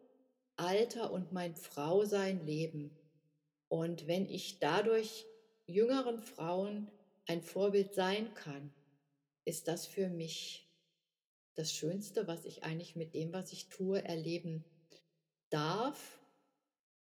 und 1.12 1.32
mein 1.32 1.56
Frausein 1.56 2.44
leben. 2.46 2.98
Und 3.70 4.08
wenn 4.08 4.28
ich 4.30 4.60
dadurch 4.60 5.28
jüngeren 5.68 6.20
Frauen 6.20 6.92
ein 7.28 7.42
Vorbild 7.44 7.94
sein 7.94 8.34
kann, 8.34 8.74
ist 9.46 9.68
das 9.68 9.86
für 9.88 10.10
mich 10.10 10.73
das 11.56 11.74
Schönste, 11.74 12.28
was 12.28 12.46
ich 12.46 12.64
eigentlich 12.64 12.96
mit 12.96 13.14
dem, 13.14 13.34
was 13.34 13.52
ich 13.52 13.70
tue, 13.70 14.04
erleben 14.04 14.64
darf. 15.50 16.20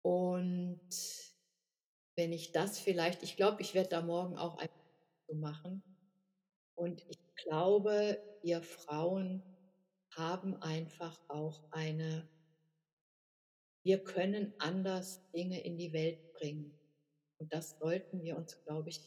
Und 0.03 0.81
wenn 2.17 2.33
ich 2.33 2.53
das 2.53 2.79
vielleicht, 2.79 3.23
ich 3.23 3.37
glaube, 3.37 3.63
ich 3.63 3.75
werde 3.75 3.91
da 3.91 4.03
morgen 4.03 4.37
auch 4.37 4.59
ein 4.59 4.69
so 5.31 5.35
machen. 5.37 5.83
Und 6.75 7.05
ich 7.09 7.19
glaube, 7.37 8.21
wir 8.43 8.63
Frauen 8.63 9.43
haben 10.17 10.61
einfach 10.63 11.21
auch 11.29 11.63
eine, 11.71 12.29
wir 13.85 14.03
können 14.03 14.53
anders 14.59 15.31
Dinge 15.31 15.61
in 15.63 15.79
die 15.79 15.93
Welt 15.93 16.33
bringen. 16.33 16.79
Und 17.39 17.53
das 17.53 17.79
sollten 17.79 18.23
wir 18.23 18.37
uns, 18.37 18.63
glaube 18.65 18.91
ich, 18.91 19.01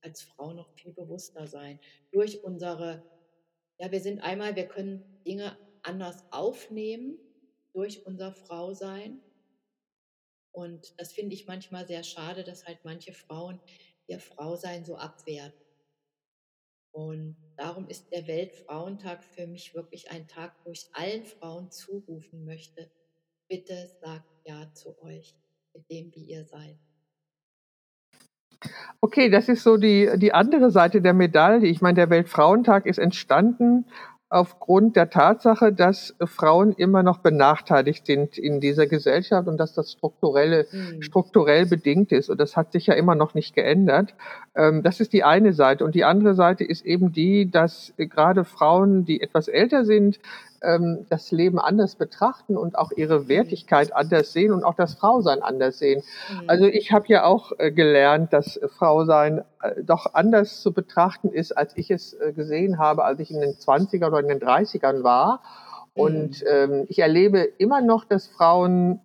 als 0.00 0.22
Frau 0.22 0.52
noch 0.52 0.70
viel 0.74 0.92
bewusster 0.92 1.46
sein. 1.46 1.78
Durch 2.10 2.42
unsere, 2.44 3.02
ja, 3.78 3.90
wir 3.92 4.00
sind 4.00 4.20
einmal, 4.20 4.56
wir 4.56 4.66
können 4.66 5.04
Dinge 5.24 5.56
anders 5.82 6.24
aufnehmen 6.32 7.18
durch 7.72 8.04
unser 8.06 8.32
Frausein. 8.32 9.20
Und 10.52 10.98
das 10.98 11.12
finde 11.12 11.34
ich 11.34 11.46
manchmal 11.46 11.86
sehr 11.86 12.02
schade, 12.02 12.42
dass 12.42 12.66
halt 12.66 12.80
manche 12.84 13.12
Frauen 13.12 13.60
ihr 14.06 14.18
Frausein 14.18 14.84
so 14.84 14.96
abwerten. 14.96 15.64
Und 16.90 17.36
darum 17.56 17.86
ist 17.88 18.10
der 18.10 18.26
Weltfrauentag 18.26 19.22
für 19.22 19.46
mich 19.46 19.74
wirklich 19.74 20.10
ein 20.10 20.26
Tag, 20.26 20.56
wo 20.64 20.72
ich 20.72 20.88
allen 20.94 21.24
Frauen 21.24 21.70
zurufen 21.70 22.44
möchte, 22.44 22.90
bitte 23.46 23.88
sagt 24.00 24.28
Ja 24.44 24.72
zu 24.74 25.00
euch, 25.02 25.36
mit 25.72 25.88
dem, 25.88 26.12
wie 26.14 26.24
ihr 26.24 26.44
seid. 26.44 26.78
Okay, 29.00 29.30
das 29.30 29.48
ist 29.48 29.62
so 29.62 29.76
die, 29.76 30.10
die 30.16 30.34
andere 30.34 30.70
Seite 30.70 31.00
der 31.00 31.14
Medaille. 31.14 31.66
Ich 31.66 31.80
meine, 31.80 31.94
der 31.94 32.10
Weltfrauentag 32.10 32.86
ist 32.86 32.98
entstanden 32.98 33.84
aufgrund 34.30 34.96
der 34.96 35.08
Tatsache, 35.08 35.72
dass 35.72 36.14
Frauen 36.22 36.72
immer 36.72 37.02
noch 37.02 37.18
benachteiligt 37.18 38.04
sind 38.04 38.36
in 38.36 38.60
dieser 38.60 38.86
Gesellschaft 38.86 39.48
und 39.48 39.56
dass 39.56 39.72
das 39.72 39.92
strukturelle, 39.92 40.66
mhm. 40.70 41.00
strukturell 41.00 41.64
bedingt 41.64 42.12
ist. 42.12 42.28
Und 42.28 42.38
das 42.38 42.56
hat 42.56 42.72
sich 42.72 42.86
ja 42.86 42.94
immer 42.94 43.14
noch 43.14 43.34
nicht 43.34 43.54
geändert. 43.54 44.14
Ähm, 44.54 44.82
das 44.82 45.00
ist 45.00 45.12
die 45.12 45.24
eine 45.24 45.54
Seite. 45.54 45.84
Und 45.84 45.94
die 45.94 46.04
andere 46.04 46.34
Seite 46.34 46.64
ist 46.64 46.84
eben 46.84 47.12
die, 47.12 47.50
dass 47.50 47.94
gerade 47.96 48.44
Frauen, 48.44 49.06
die 49.06 49.22
etwas 49.22 49.48
älter 49.48 49.84
sind, 49.84 50.18
ähm, 50.62 51.06
das 51.08 51.30
Leben 51.30 51.58
anders 51.58 51.96
betrachten 51.96 52.56
und 52.56 52.76
auch 52.76 52.90
ihre 52.92 53.20
mhm. 53.20 53.28
Wertigkeit 53.28 53.94
anders 53.94 54.32
sehen 54.32 54.52
und 54.52 54.64
auch 54.64 54.74
das 54.74 54.94
Frausein 54.94 55.42
anders 55.42 55.78
sehen. 55.78 56.02
Mhm. 56.30 56.48
Also 56.48 56.66
ich 56.66 56.92
habe 56.92 57.06
ja 57.08 57.24
auch 57.24 57.52
äh, 57.58 57.70
gelernt, 57.70 58.32
dass 58.32 58.60
Frausein 58.76 59.44
äh, 59.62 59.82
doch 59.82 60.14
anders 60.14 60.60
zu 60.60 60.72
betrachten 60.72 61.28
ist, 61.30 61.56
als 61.56 61.76
ich 61.76 61.90
es 61.90 62.14
äh, 62.14 62.32
gesehen 62.32 62.78
habe, 62.78 63.04
als 63.04 63.20
ich 63.20 63.30
in 63.30 63.40
den 63.40 63.54
20er 63.54 64.08
oder 64.08 64.20
in 64.20 64.28
den 64.28 64.40
30ern 64.40 65.02
war. 65.02 65.42
Und 65.94 66.42
mhm. 66.42 66.48
ähm, 66.48 66.84
ich 66.88 67.00
erlebe 67.00 67.40
immer 67.40 67.80
noch, 67.80 68.04
dass 68.04 68.26
Frauen 68.26 69.00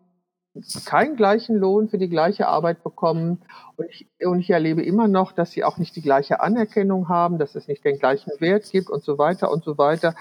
keinen 0.85 1.15
gleichen 1.15 1.55
Lohn 1.55 1.89
für 1.89 1.97
die 1.97 2.09
gleiche 2.09 2.47
Arbeit 2.47 2.83
bekommen. 2.83 3.41
Und 3.75 3.89
ich, 3.89 4.07
und 4.23 4.39
ich 4.39 4.51
erlebe 4.51 4.83
immer 4.83 5.07
noch, 5.07 5.31
dass 5.31 5.51
sie 5.51 5.63
auch 5.63 5.77
nicht 5.77 5.95
die 5.95 6.01
gleiche 6.01 6.41
Anerkennung 6.41 7.09
haben, 7.09 7.39
dass 7.39 7.55
es 7.55 7.67
nicht 7.67 7.83
den 7.83 7.97
gleichen 7.97 8.31
Wert 8.39 8.69
gibt 8.71 8.89
und 8.91 9.03
so 9.03 9.17
weiter 9.17 9.51
und 9.51 9.63
so 9.63 9.79
weiter. 9.79 10.13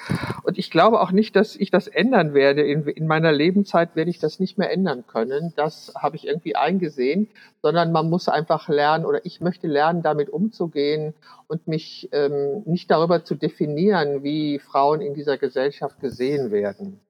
Und 0.44 0.56
ich 0.56 0.70
glaube 0.70 1.00
auch 1.00 1.12
nicht, 1.12 1.36
dass 1.36 1.54
ich 1.54 1.70
das 1.70 1.86
ändern 1.86 2.32
werde. 2.32 2.62
In, 2.62 2.86
in 2.86 3.06
meiner 3.06 3.30
Lebenszeit 3.30 3.94
werde 3.94 4.10
ich 4.10 4.18
das 4.18 4.40
nicht 4.40 4.56
mehr 4.56 4.72
ändern 4.72 5.04
können. 5.06 5.52
Das 5.56 5.92
habe 5.98 6.16
ich 6.16 6.26
irgendwie 6.26 6.56
eingesehen, 6.56 7.28
sondern 7.60 7.92
man 7.92 8.08
muss 8.08 8.28
einfach 8.30 8.68
lernen 8.68 9.04
oder 9.04 9.26
ich 9.26 9.42
möchte 9.42 9.66
lernen, 9.66 10.02
damit 10.02 10.30
umzugehen 10.30 11.12
und 11.46 11.68
mich 11.68 12.08
ähm, 12.12 12.62
nicht 12.64 12.90
darüber 12.90 13.22
zu 13.22 13.34
definieren, 13.34 14.22
wie 14.22 14.58
Frauen 14.58 15.02
in 15.02 15.12
dieser 15.12 15.36
Gesellschaft 15.36 16.00
gesehen 16.00 16.50
werden. 16.50 17.00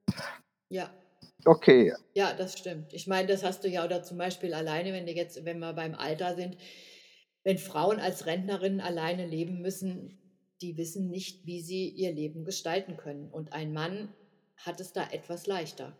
Ja, 0.68 0.90
Okay. 1.44 1.92
Ja, 2.14 2.32
das 2.34 2.58
stimmt. 2.58 2.92
Ich 2.92 3.06
meine, 3.06 3.28
das 3.28 3.42
hast 3.42 3.64
du 3.64 3.68
ja 3.68 3.84
oder 3.84 4.02
zum 4.02 4.18
Beispiel 4.18 4.54
alleine, 4.54 4.92
wenn 4.92 5.06
du 5.06 5.12
jetzt, 5.12 5.44
wenn 5.44 5.58
wir 5.58 5.72
beim 5.72 5.94
Alter 5.94 6.34
sind, 6.34 6.56
wenn 7.44 7.58
Frauen 7.58 7.98
als 7.98 8.26
Rentnerinnen 8.26 8.80
alleine 8.80 9.26
leben 9.26 9.60
müssen, 9.60 10.18
die 10.60 10.76
wissen 10.76 11.10
nicht, 11.10 11.44
wie 11.44 11.60
sie 11.60 11.88
ihr 11.88 12.12
Leben 12.12 12.44
gestalten 12.44 12.96
können. 12.96 13.28
Und 13.30 13.52
ein 13.52 13.72
Mann 13.72 14.14
hat 14.56 14.80
es 14.80 14.92
da 14.92 15.02
etwas 15.10 15.46
leichter. 15.46 15.96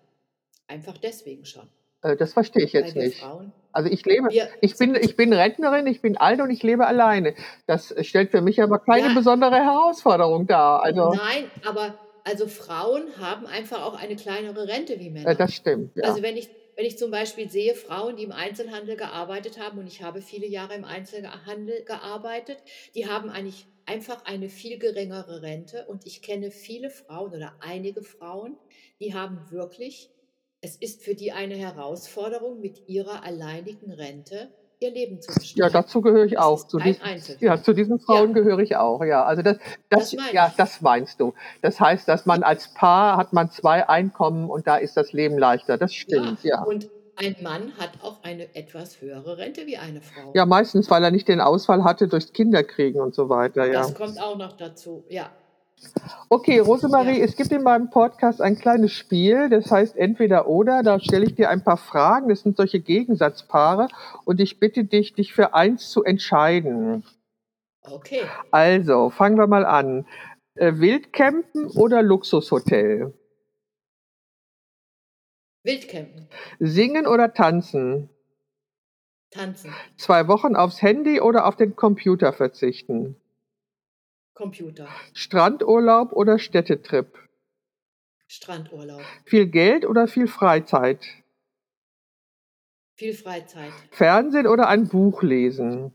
Einfach 0.68 0.96
deswegen 0.98 1.44
schon. 1.44 1.68
Äh, 2.02 2.16
das 2.16 2.32
verstehe 2.32 2.64
ich 2.64 2.72
jetzt 2.72 2.94
nicht. 2.94 3.18
Frauen, 3.18 3.52
also 3.72 3.88
ich 3.90 4.04
lebe, 4.04 4.28
ich 4.60 4.76
bin, 4.76 4.94
ich 4.94 5.16
bin 5.16 5.32
Rentnerin, 5.32 5.86
ich 5.86 6.02
bin 6.02 6.16
alt 6.18 6.40
und 6.40 6.50
ich 6.50 6.62
lebe 6.62 6.86
alleine. 6.86 7.34
Das 7.66 7.94
stellt 8.02 8.30
für 8.30 8.42
mich 8.42 8.62
aber 8.62 8.78
keine 8.78 9.08
ja, 9.08 9.14
besondere 9.14 9.56
Herausforderung 9.56 10.46
dar. 10.46 10.82
Also 10.82 11.10
nein, 11.14 11.50
aber 11.64 11.94
also 12.24 12.46
Frauen 12.46 13.16
haben 13.18 13.46
einfach 13.46 13.82
auch 13.82 13.94
eine 13.94 14.16
kleinere 14.16 14.68
Rente 14.68 14.98
wie 15.00 15.10
Männer. 15.10 15.30
Ja, 15.30 15.34
das 15.34 15.54
stimmt. 15.54 15.96
Ja. 15.96 16.04
Also 16.04 16.22
wenn 16.22 16.36
ich, 16.36 16.48
wenn 16.76 16.84
ich 16.84 16.98
zum 16.98 17.10
Beispiel 17.10 17.50
sehe, 17.50 17.74
Frauen, 17.74 18.16
die 18.16 18.24
im 18.24 18.32
Einzelhandel 18.32 18.96
gearbeitet 18.96 19.58
haben, 19.58 19.78
und 19.78 19.86
ich 19.86 20.02
habe 20.02 20.22
viele 20.22 20.46
Jahre 20.46 20.74
im 20.74 20.84
Einzelhandel 20.84 21.84
gearbeitet, 21.84 22.58
die 22.94 23.06
haben 23.08 23.30
eigentlich 23.30 23.66
einfach 23.86 24.24
eine 24.24 24.48
viel 24.48 24.78
geringere 24.78 25.42
Rente. 25.42 25.86
Und 25.86 26.06
ich 26.06 26.22
kenne 26.22 26.50
viele 26.50 26.90
Frauen 26.90 27.34
oder 27.34 27.54
einige 27.60 28.02
Frauen, 28.02 28.56
die 29.00 29.14
haben 29.14 29.50
wirklich, 29.50 30.10
es 30.60 30.76
ist 30.76 31.02
für 31.02 31.14
die 31.14 31.32
eine 31.32 31.56
Herausforderung, 31.56 32.60
mit 32.60 32.88
ihrer 32.88 33.24
alleinigen 33.24 33.92
Rente 33.92 34.52
ihr 34.82 34.90
Leben 34.90 35.20
zu 35.20 35.32
bestimmen. 35.32 35.66
Ja, 35.66 35.70
dazu 35.70 36.00
gehöre 36.00 36.24
ich 36.24 36.38
auch. 36.38 36.66
Zu 36.66 36.78
diesen, 36.78 37.02
ja, 37.40 37.62
zu 37.62 37.72
diesen 37.72 37.98
Frauen 37.98 38.28
ja. 38.28 38.34
gehöre 38.34 38.58
ich 38.58 38.76
auch. 38.76 39.04
Ja, 39.04 39.24
also 39.24 39.42
das, 39.42 39.58
das, 39.88 40.10
das 40.10 40.32
ja, 40.32 40.52
das 40.56 40.80
meinst 40.80 41.20
du. 41.20 41.34
Das 41.62 41.80
heißt, 41.80 42.08
dass 42.08 42.26
man 42.26 42.42
als 42.42 42.74
Paar 42.74 43.16
hat 43.16 43.32
man 43.32 43.50
zwei 43.50 43.88
Einkommen 43.88 44.50
und 44.50 44.66
da 44.66 44.76
ist 44.76 44.96
das 44.96 45.12
Leben 45.12 45.38
leichter. 45.38 45.78
Das 45.78 45.94
stimmt. 45.94 46.42
Ja. 46.42 46.56
ja. 46.56 46.62
Und 46.62 46.90
ein 47.16 47.36
Mann 47.42 47.72
hat 47.78 47.90
auch 48.02 48.22
eine 48.22 48.54
etwas 48.54 49.00
höhere 49.00 49.38
Rente 49.38 49.66
wie 49.66 49.76
eine 49.76 50.00
Frau. 50.00 50.32
Ja, 50.34 50.46
meistens, 50.46 50.90
weil 50.90 51.04
er 51.04 51.10
nicht 51.10 51.28
den 51.28 51.40
Ausfall 51.40 51.84
hatte 51.84 52.08
durchs 52.08 52.32
Kinderkriegen 52.32 53.00
und 53.00 53.14
so 53.14 53.28
weiter. 53.28 53.66
Ja. 53.66 53.82
Das 53.82 53.94
kommt 53.94 54.20
auch 54.20 54.36
noch 54.36 54.52
dazu. 54.56 55.04
Ja. 55.08 55.30
Okay, 56.28 56.60
Rosemarie, 56.60 57.18
ja. 57.18 57.24
es 57.24 57.36
gibt 57.36 57.52
in 57.52 57.62
meinem 57.62 57.90
Podcast 57.90 58.40
ein 58.40 58.56
kleines 58.56 58.92
Spiel, 58.92 59.50
das 59.50 59.70
heißt 59.70 59.96
entweder 59.96 60.46
oder. 60.46 60.82
Da 60.82 60.98
stelle 60.98 61.26
ich 61.26 61.34
dir 61.34 61.50
ein 61.50 61.62
paar 61.62 61.76
Fragen, 61.76 62.28
das 62.28 62.40
sind 62.40 62.56
solche 62.56 62.80
Gegensatzpaare 62.80 63.88
und 64.24 64.40
ich 64.40 64.58
bitte 64.58 64.84
dich, 64.84 65.14
dich 65.14 65.34
für 65.34 65.54
eins 65.54 65.90
zu 65.90 66.04
entscheiden. 66.04 67.04
Okay. 67.82 68.22
Also, 68.50 69.10
fangen 69.10 69.36
wir 69.36 69.46
mal 69.46 69.66
an. 69.66 70.06
Äh, 70.54 70.74
Wildcampen 70.76 71.66
oder 71.68 72.02
Luxushotel? 72.02 73.12
Wildcampen. 75.64 76.28
Singen 76.58 77.06
oder 77.06 77.34
tanzen? 77.34 78.08
Tanzen. 79.30 79.72
Zwei 79.96 80.28
Wochen 80.28 80.56
aufs 80.56 80.82
Handy 80.82 81.20
oder 81.20 81.46
auf 81.46 81.56
den 81.56 81.74
Computer 81.74 82.32
verzichten? 82.32 83.16
Computer. 84.34 84.88
Strandurlaub 85.12 86.12
oder 86.12 86.38
Städtetrip? 86.38 87.18
Strandurlaub. 88.26 89.02
Viel 89.24 89.46
Geld 89.46 89.84
oder 89.84 90.08
viel 90.08 90.26
Freizeit? 90.26 91.06
Viel 92.94 93.14
Freizeit. 93.14 93.72
Fernsehen 93.90 94.46
oder 94.46 94.68
ein 94.68 94.88
Buch 94.88 95.22
lesen? 95.22 95.92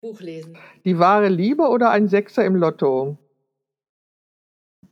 Buch 0.00 0.20
lesen. 0.20 0.58
Die 0.84 0.98
wahre 0.98 1.28
Liebe 1.28 1.68
oder 1.68 1.90
ein 1.90 2.08
Sechser 2.08 2.44
im 2.44 2.56
Lotto? 2.56 3.16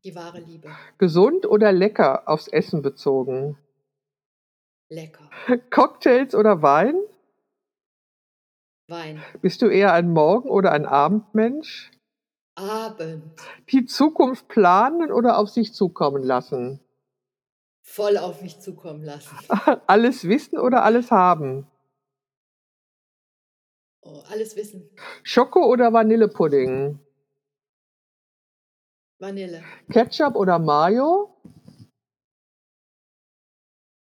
Die 0.04 0.14
wahre 0.14 0.40
Liebe. 0.40 0.70
Gesund 0.98 1.44
oder 1.46 1.72
lecker 1.72 2.28
aufs 2.28 2.48
Essen 2.48 2.82
bezogen? 2.82 3.58
Lecker. 4.88 5.30
Cocktails 5.70 6.34
oder 6.34 6.62
Wein? 6.62 6.94
Wein. 8.89 9.22
Bist 9.41 9.62
du 9.62 9.68
eher 9.68 9.93
ein 9.93 10.11
Morgen- 10.11 10.51
oder 10.51 10.72
ein 10.72 10.87
Abendmensch? 10.87 11.91
Abend. 12.55 13.22
Die 13.70 13.87
Zukunft 13.87 14.49
planen 14.49 15.11
oder 15.11 15.39
auf 15.39 15.49
sich 15.49 15.72
zukommen 15.72 16.22
lassen? 16.22 16.80
Voll 17.83 18.16
auf 18.18 18.43
mich 18.43 18.61
zukommen 18.61 19.03
lassen. 19.03 19.37
alles 19.87 20.28
wissen 20.28 20.59
oder 20.59 20.85
alles 20.85 21.11
haben? 21.11 21.66
Oh, 24.03 24.22
alles 24.30 24.57
wissen. 24.57 24.91
Schoko 25.22 25.64
oder 25.66 25.93
Vanillepudding? 25.93 26.99
Vanille. 29.18 29.62
Ketchup 29.91 30.35
oder 30.35 30.59
Mayo? 30.59 31.37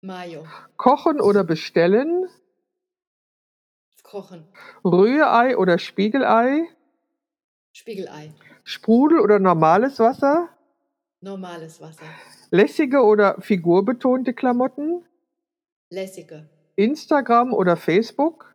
Mayo. 0.01 0.45
Kochen 0.75 1.21
oder 1.21 1.43
bestellen? 1.43 2.27
Kochen. 4.13 4.47
Rührei 4.85 5.57
oder 5.57 5.79
Spiegelei? 5.79 6.69
Spiegelei. 7.71 8.31
Sprudel 8.63 9.19
oder 9.19 9.39
normales 9.39 9.97
Wasser? 9.97 10.49
Normales 11.21 11.81
Wasser. 11.81 12.05
Lässige 12.51 13.01
oder 13.01 13.41
figurbetonte 13.41 14.35
Klamotten? 14.35 15.03
Lässige. 15.89 16.47
Instagram 16.75 17.53
oder 17.55 17.75
Facebook? 17.75 18.53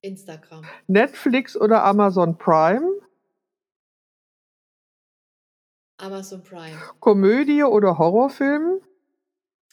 Instagram. 0.00 0.64
Netflix 0.88 1.56
oder 1.56 1.84
Amazon 1.84 2.36
Prime? 2.36 2.90
Amazon 5.98 6.42
Prime. 6.42 6.76
Komödie 6.98 7.62
oder 7.62 7.98
Horrorfilm? 7.98 8.80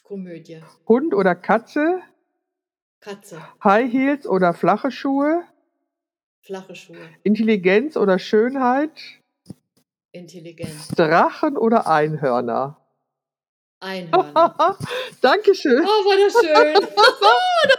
Komödie. 0.04 0.62
Hund 0.86 1.14
oder 1.14 1.34
Katze? 1.34 2.00
Katze. 3.04 3.38
High 3.62 3.92
Heels 3.92 4.26
oder 4.26 4.54
flache 4.54 4.90
Schuhe? 4.90 5.44
Flache 6.40 6.74
Schuhe. 6.74 7.10
Intelligenz 7.22 7.98
oder 7.98 8.18
Schönheit? 8.18 8.98
Intelligenz. 10.12 10.88
Drachen 10.88 11.58
oder 11.58 11.86
Einhörner? 11.86 12.80
Einhörner. 13.84 14.78
Dankeschön. 15.20 15.82
Oh, 15.82 15.86
war 15.86 16.16
das 16.24 16.32
schön. 16.42 16.88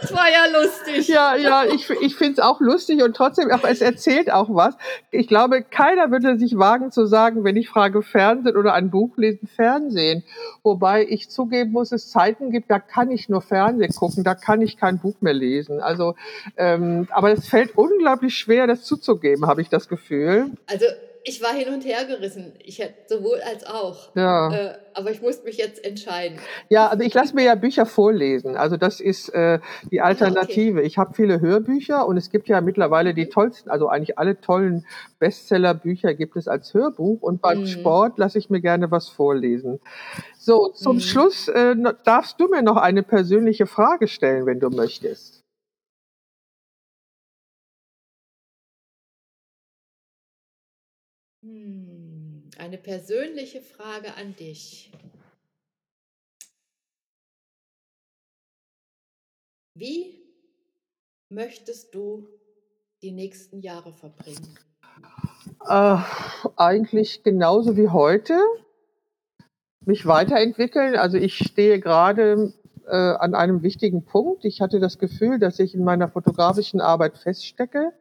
das 0.00 0.14
war 0.14 0.28
ja 0.30 0.60
lustig. 0.60 1.08
Ja, 1.08 1.34
ja, 1.34 1.64
ich, 1.64 1.90
ich 1.90 2.14
finde 2.14 2.34
es 2.34 2.38
auch 2.38 2.60
lustig 2.60 3.02
und 3.02 3.16
trotzdem, 3.16 3.50
aber 3.50 3.68
es 3.70 3.80
erzählt 3.80 4.32
auch 4.32 4.48
was. 4.50 4.76
Ich 5.10 5.26
glaube, 5.26 5.62
keiner 5.62 6.10
würde 6.10 6.38
sich 6.38 6.56
wagen 6.56 6.92
zu 6.92 7.06
sagen, 7.06 7.42
wenn 7.42 7.56
ich 7.56 7.68
frage 7.68 8.02
Fernsehen 8.02 8.56
oder 8.56 8.74
ein 8.74 8.90
Buch 8.90 9.16
lesen, 9.16 9.48
Fernsehen. 9.48 10.22
Wobei 10.62 11.04
ich 11.08 11.28
zugeben 11.28 11.72
muss, 11.72 11.90
es 11.90 12.10
Zeiten 12.10 12.50
gibt, 12.50 12.70
da 12.70 12.78
kann 12.78 13.10
ich 13.10 13.28
nur 13.28 13.42
Fernsehen 13.42 13.92
gucken, 13.92 14.22
da 14.22 14.34
kann 14.34 14.62
ich 14.62 14.76
kein 14.76 14.98
Buch 14.98 15.16
mehr 15.20 15.34
lesen. 15.34 15.80
Also, 15.80 16.14
ähm, 16.56 17.08
aber 17.10 17.32
es 17.32 17.48
fällt 17.48 17.76
unglaublich 17.76 18.36
schwer, 18.36 18.66
das 18.66 18.84
zuzugeben, 18.84 19.46
habe 19.46 19.60
ich 19.60 19.68
das 19.68 19.88
Gefühl. 19.88 20.52
Also 20.66 20.86
ich 21.28 21.42
war 21.42 21.52
hin 21.52 21.74
und 21.74 21.84
her 21.84 22.04
gerissen. 22.04 22.52
Ich 22.62 22.78
hätte 22.78 22.94
sowohl 23.08 23.40
als 23.40 23.66
auch. 23.66 24.14
Ja. 24.14 24.52
Äh, 24.54 24.74
aber 24.94 25.10
ich 25.10 25.20
musste 25.20 25.44
mich 25.44 25.56
jetzt 25.56 25.84
entscheiden. 25.84 26.38
Ja, 26.68 26.86
also 26.86 27.02
ich 27.02 27.12
lasse 27.14 27.34
mir 27.34 27.42
ja 27.44 27.56
Bücher 27.56 27.84
vorlesen. 27.84 28.56
Also 28.56 28.76
das 28.76 29.00
ist 29.00 29.30
äh, 29.30 29.58
die 29.90 30.00
Alternative. 30.00 30.82
Ich 30.82 30.98
habe 30.98 31.14
viele 31.14 31.40
Hörbücher 31.40 32.06
und 32.06 32.16
es 32.16 32.30
gibt 32.30 32.46
ja 32.48 32.60
mittlerweile 32.60 33.12
die 33.12 33.28
tollsten, 33.28 33.70
also 33.70 33.88
eigentlich 33.88 34.18
alle 34.18 34.40
tollen 34.40 34.86
Bestsellerbücher 35.18 36.14
gibt 36.14 36.36
es 36.36 36.46
als 36.46 36.72
Hörbuch 36.74 37.22
und 37.22 37.42
beim 37.42 37.62
Mhm. 37.62 37.66
Sport 37.66 38.18
lasse 38.18 38.38
ich 38.38 38.48
mir 38.48 38.60
gerne 38.60 38.92
was 38.92 39.08
vorlesen. 39.08 39.80
So, 40.38 40.68
zum 40.68 40.96
Mhm. 40.96 41.00
Schluss 41.00 41.48
äh, 41.48 41.74
darfst 42.04 42.38
du 42.40 42.46
mir 42.46 42.62
noch 42.62 42.76
eine 42.76 43.02
persönliche 43.02 43.66
Frage 43.66 44.06
stellen, 44.06 44.46
wenn 44.46 44.60
du 44.60 44.70
möchtest. 44.70 45.35
Hm, 51.46 52.42
Eine 52.58 52.78
persönliche 52.78 53.60
Frage 53.60 54.14
an 54.14 54.34
dich. 54.34 54.90
Wie 59.74 60.22
möchtest 61.28 61.94
du 61.94 62.26
die 63.02 63.12
nächsten 63.12 63.60
Jahre 63.60 63.92
verbringen? 63.92 64.58
Äh, 65.68 65.98
eigentlich 66.56 67.22
genauso 67.22 67.76
wie 67.76 67.88
heute. 67.90 68.40
Mich 69.84 70.06
weiterentwickeln. 70.06 70.96
Also 70.96 71.18
ich 71.18 71.36
stehe 71.36 71.78
gerade 71.78 72.54
äh, 72.86 72.96
an 72.96 73.34
einem 73.34 73.62
wichtigen 73.62 74.04
Punkt. 74.04 74.44
Ich 74.44 74.60
hatte 74.60 74.80
das 74.80 74.98
Gefühl, 74.98 75.38
dass 75.38 75.60
ich 75.60 75.74
in 75.74 75.84
meiner 75.84 76.08
fotografischen 76.08 76.80
Arbeit 76.80 77.18
feststecke, 77.18 77.92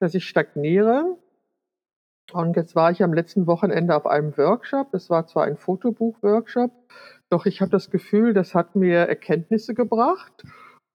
dass 0.00 0.14
ich 0.14 0.26
stagniere. 0.26 1.16
Und 2.34 2.56
jetzt 2.56 2.74
war 2.74 2.90
ich 2.90 3.00
am 3.04 3.14
letzten 3.14 3.46
Wochenende 3.46 3.94
auf 3.94 4.06
einem 4.06 4.36
Workshop. 4.36 4.90
Das 4.90 5.08
war 5.08 5.24
zwar 5.28 5.44
ein 5.44 5.56
Fotobuch-Workshop, 5.56 6.72
doch 7.30 7.46
ich 7.46 7.60
habe 7.60 7.70
das 7.70 7.92
Gefühl, 7.92 8.34
das 8.34 8.56
hat 8.56 8.74
mir 8.74 8.98
Erkenntnisse 9.06 9.72
gebracht. 9.72 10.42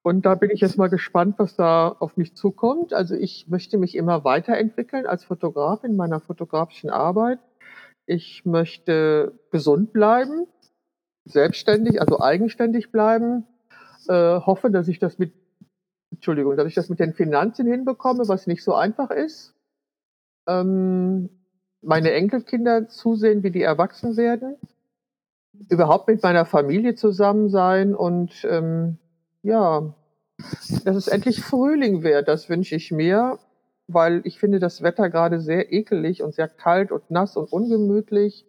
Und 0.04 0.26
da 0.26 0.36
bin 0.36 0.50
ich 0.50 0.60
jetzt 0.60 0.78
mal 0.78 0.90
gespannt, 0.90 1.36
was 1.38 1.56
da 1.56 1.88
auf 1.88 2.18
mich 2.18 2.36
zukommt. 2.36 2.94
Also 2.94 3.16
ich 3.16 3.48
möchte 3.48 3.78
mich 3.78 3.96
immer 3.96 4.26
weiterentwickeln 4.26 5.06
als 5.06 5.24
Fotograf 5.24 5.86
in 5.86 5.96
meiner 5.96 6.20
fotografischen 6.20 6.90
Arbeit. 6.90 7.40
Ich 8.06 8.44
möchte 8.44 9.32
gesund 9.50 9.94
bleiben, 9.94 10.46
selbstständig, 11.24 12.02
also 12.02 12.20
eigenständig 12.20 12.92
bleiben. 12.92 13.46
Äh, 14.10 14.42
hoffe, 14.42 14.72
dass 14.72 14.90
ich 14.90 15.00
das 15.00 15.20
mit, 15.20 15.34
Entschuldigung, 16.12 16.58
dass 16.58 16.68
ich 16.68 16.76
das 16.76 16.90
mit 16.90 17.00
den 17.00 17.14
Finanzen 17.14 17.66
hinbekomme, 17.66 18.28
was 18.28 18.46
nicht 18.46 18.62
so 18.62 18.74
einfach 18.74 19.10
ist. 19.10 19.56
Ähm, 20.50 21.30
meine 21.82 22.12
Enkelkinder 22.12 22.88
zusehen, 22.88 23.44
wie 23.44 23.52
die 23.52 23.62
erwachsen 23.62 24.18
werden. 24.18 24.58
Überhaupt 25.70 26.08
mit 26.08 26.24
meiner 26.24 26.46
Familie 26.46 26.96
zusammen 26.96 27.50
sein 27.50 27.96
und 27.96 28.46
ähm, 28.50 28.98
ja, 29.44 29.94
dass 30.86 30.96
es 30.96 31.08
endlich 31.08 31.42
Frühling 31.42 32.04
wird, 32.04 32.28
das 32.28 32.50
wünsche 32.50 32.76
ich 32.76 32.92
mir, 32.92 33.40
weil 33.88 34.22
ich 34.24 34.40
finde 34.40 34.60
das 34.60 34.82
Wetter 34.82 35.10
gerade 35.10 35.42
sehr 35.42 35.72
ekelig 35.72 36.22
und 36.24 36.34
sehr 36.34 36.48
kalt 36.48 36.92
und 36.92 37.10
nass 37.12 37.36
und 37.36 37.52
ungemütlich. 37.52 38.46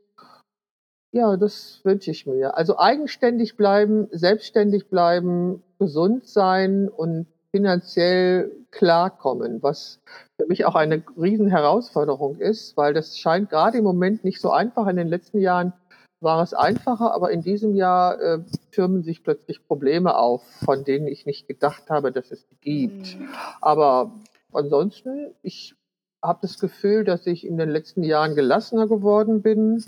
Ja, 1.12 1.36
das 1.36 1.80
wünsche 1.84 2.12
ich 2.12 2.26
mir. 2.26 2.56
Also 2.56 2.78
eigenständig 2.78 3.56
bleiben, 3.56 4.08
selbstständig 4.12 4.88
bleiben, 4.88 5.62
gesund 5.78 6.28
sein 6.28 6.88
und 6.88 7.26
finanziell 7.54 8.50
klarkommen, 8.70 9.62
was 9.62 10.00
für 10.40 10.46
mich 10.46 10.64
auch 10.64 10.74
eine 10.74 11.02
riesen 11.20 11.48
Herausforderung 11.48 12.36
ist, 12.36 12.76
weil 12.76 12.94
das 12.94 13.18
scheint 13.18 13.50
gerade 13.50 13.78
im 13.78 13.84
Moment 13.84 14.24
nicht 14.24 14.40
so 14.40 14.50
einfach. 14.50 14.86
In 14.86 14.96
den 14.96 15.08
letzten 15.08 15.40
Jahren 15.40 15.72
war 16.20 16.42
es 16.42 16.54
einfacher, 16.54 17.14
aber 17.14 17.30
in 17.30 17.42
diesem 17.42 17.74
Jahr 17.74 18.20
äh, 18.20 18.38
türmen 18.72 19.02
sich 19.02 19.22
plötzlich 19.22 19.66
Probleme 19.66 20.16
auf, 20.16 20.44
von 20.64 20.84
denen 20.84 21.08
ich 21.08 21.26
nicht 21.26 21.48
gedacht 21.48 21.90
habe, 21.90 22.12
dass 22.12 22.30
es 22.30 22.46
gibt. 22.60 23.06
Hm, 23.06 23.28
Aber 23.60 24.12
ansonsten, 24.52 25.34
ich 25.42 25.74
habe 26.22 26.40
das 26.42 26.58
Gefühl, 26.58 27.04
dass 27.04 27.26
ich 27.26 27.46
in 27.46 27.56
den 27.56 27.70
letzten 27.70 28.02
Jahren 28.02 28.34
gelassener 28.34 28.86
geworden 28.86 29.40
bin. 29.40 29.82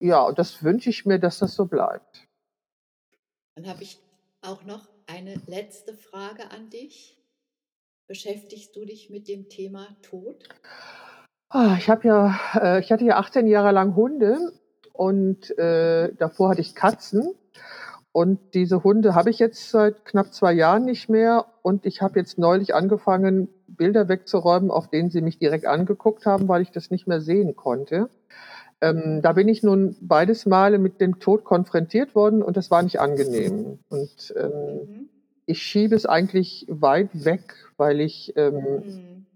Ja, 0.00 0.22
und 0.22 0.38
das 0.38 0.62
wünsche 0.62 0.90
ich 0.90 1.04
mir, 1.04 1.18
dass 1.18 1.40
das 1.40 1.54
so 1.54 1.66
bleibt. 1.66 2.26
Dann 3.56 3.68
habe 3.68 3.82
ich 3.82 4.00
auch 4.42 4.62
noch 4.64 4.86
eine 5.12 5.34
letzte 5.46 5.94
Frage 5.94 6.50
an 6.50 6.70
dich. 6.70 7.16
Beschäftigst 8.06 8.74
du 8.76 8.84
dich 8.84 9.10
mit 9.10 9.28
dem 9.28 9.48
Thema 9.48 9.86
Tod? 10.02 10.48
Ah, 11.48 11.76
Ich 11.78 11.88
habe 11.88 12.06
ja, 12.06 12.40
äh, 12.54 12.80
ich 12.80 12.92
hatte 12.92 13.04
ja 13.04 13.16
18 13.16 13.46
Jahre 13.46 13.72
lang 13.72 13.96
Hunde 13.96 14.52
und 14.92 15.56
äh, 15.58 16.12
davor 16.14 16.50
hatte 16.50 16.60
ich 16.60 16.74
Katzen. 16.74 17.34
Und 18.12 18.40
diese 18.54 18.82
Hunde 18.82 19.14
habe 19.14 19.30
ich 19.30 19.38
jetzt 19.38 19.70
seit 19.70 20.04
knapp 20.04 20.34
zwei 20.34 20.52
Jahren 20.52 20.84
nicht 20.84 21.08
mehr. 21.08 21.46
Und 21.62 21.86
ich 21.86 22.02
habe 22.02 22.18
jetzt 22.18 22.38
neulich 22.38 22.74
angefangen, 22.74 23.48
Bilder 23.68 24.08
wegzuräumen, 24.08 24.70
auf 24.70 24.88
denen 24.90 25.10
sie 25.10 25.20
mich 25.20 25.38
direkt 25.38 25.66
angeguckt 25.66 26.26
haben, 26.26 26.48
weil 26.48 26.62
ich 26.62 26.72
das 26.72 26.90
nicht 26.90 27.06
mehr 27.06 27.20
sehen 27.20 27.54
konnte. 27.54 28.10
Ähm, 28.80 29.20
da 29.22 29.32
bin 29.32 29.48
ich 29.48 29.62
nun 29.62 29.96
beides 30.00 30.46
Male 30.46 30.78
mit 30.78 31.00
dem 31.00 31.18
Tod 31.18 31.44
konfrontiert 31.44 32.14
worden 32.14 32.42
und 32.42 32.56
das 32.56 32.70
war 32.70 32.82
nicht 32.82 33.00
angenehm. 33.00 33.78
Und 33.88 34.34
ähm, 34.36 34.50
Mhm. 34.50 35.08
ich 35.46 35.62
schiebe 35.62 35.94
es 35.94 36.06
eigentlich 36.06 36.66
weit 36.68 37.10
weg, 37.24 37.54
weil 37.76 38.00
ich 38.00 38.32
ähm, 38.36 38.54
Mhm. 38.54 39.26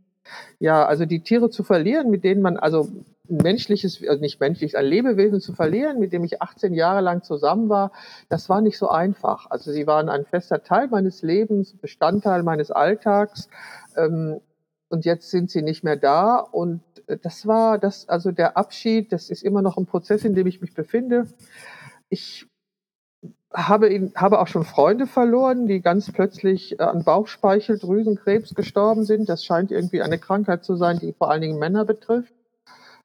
ja, 0.59 0.87
also 0.87 1.05
die 1.05 1.21
Tiere 1.21 1.51
zu 1.51 1.63
verlieren, 1.63 2.11
mit 2.11 2.25
denen 2.25 2.41
man, 2.43 2.57
also 2.57 2.89
ein 3.31 3.39
menschliches, 3.39 4.03
also 4.07 4.21
nicht 4.21 4.41
menschliches, 4.41 4.75
ein 4.75 4.85
Lebewesen 4.87 5.41
zu 5.41 5.53
verlieren, 5.55 5.99
mit 5.99 6.13
dem 6.13 6.25
ich 6.25 6.43
18 6.43 6.75
Jahre 6.75 7.01
lang 7.01 7.23
zusammen 7.23 7.69
war, 7.69 7.93
das 8.29 8.49
war 8.49 8.61
nicht 8.61 8.79
so 8.79 8.89
einfach. 8.89 9.51
Also 9.51 9.73
sie 9.73 9.87
waren 9.87 10.09
ein 10.09 10.25
fester 10.27 10.63
Teil 10.63 10.89
meines 10.89 11.23
Lebens, 11.23 11.75
Bestandteil 11.75 12.43
meines 12.43 12.71
Alltags. 12.71 13.49
Ähm, 13.97 14.41
und 14.91 15.05
jetzt 15.07 15.31
sind 15.31 15.51
sie 15.51 15.63
nicht 15.63 15.85
mehr 15.85 15.97
da. 15.97 16.37
Und 16.39 16.83
das 17.23 17.47
war 17.47 17.79
das, 17.79 18.09
also 18.09 18.31
der 18.33 18.57
Abschied, 18.57 19.13
das 19.13 19.31
ist 19.31 19.43
immer 19.43 19.63
noch 19.63 19.77
ein 19.77 19.87
Prozess, 19.87 20.25
in 20.25 20.35
dem 20.35 20.47
ich 20.47 20.61
mich 20.61 20.75
befinde. 20.75 21.27
Ich 22.09 22.47
habe, 23.53 23.93
ihn, 23.93 24.13
habe 24.17 24.41
auch 24.41 24.49
schon 24.49 24.65
Freunde 24.65 25.07
verloren, 25.07 25.67
die 25.67 25.81
ganz 25.81 26.11
plötzlich 26.13 26.81
an 26.81 27.05
Bauchspeicheldrüsenkrebs 27.05 28.55
gestorben 28.55 29.05
sind. 29.05 29.29
Das 29.29 29.45
scheint 29.45 29.71
irgendwie 29.71 30.03
eine 30.03 30.19
Krankheit 30.19 30.65
zu 30.65 30.77
sein, 30.77 30.99
die 30.99 31.13
vor 31.13 31.31
allen 31.31 31.43
Dingen 31.43 31.59
Männer 31.59 31.85
betrifft. 31.85 32.35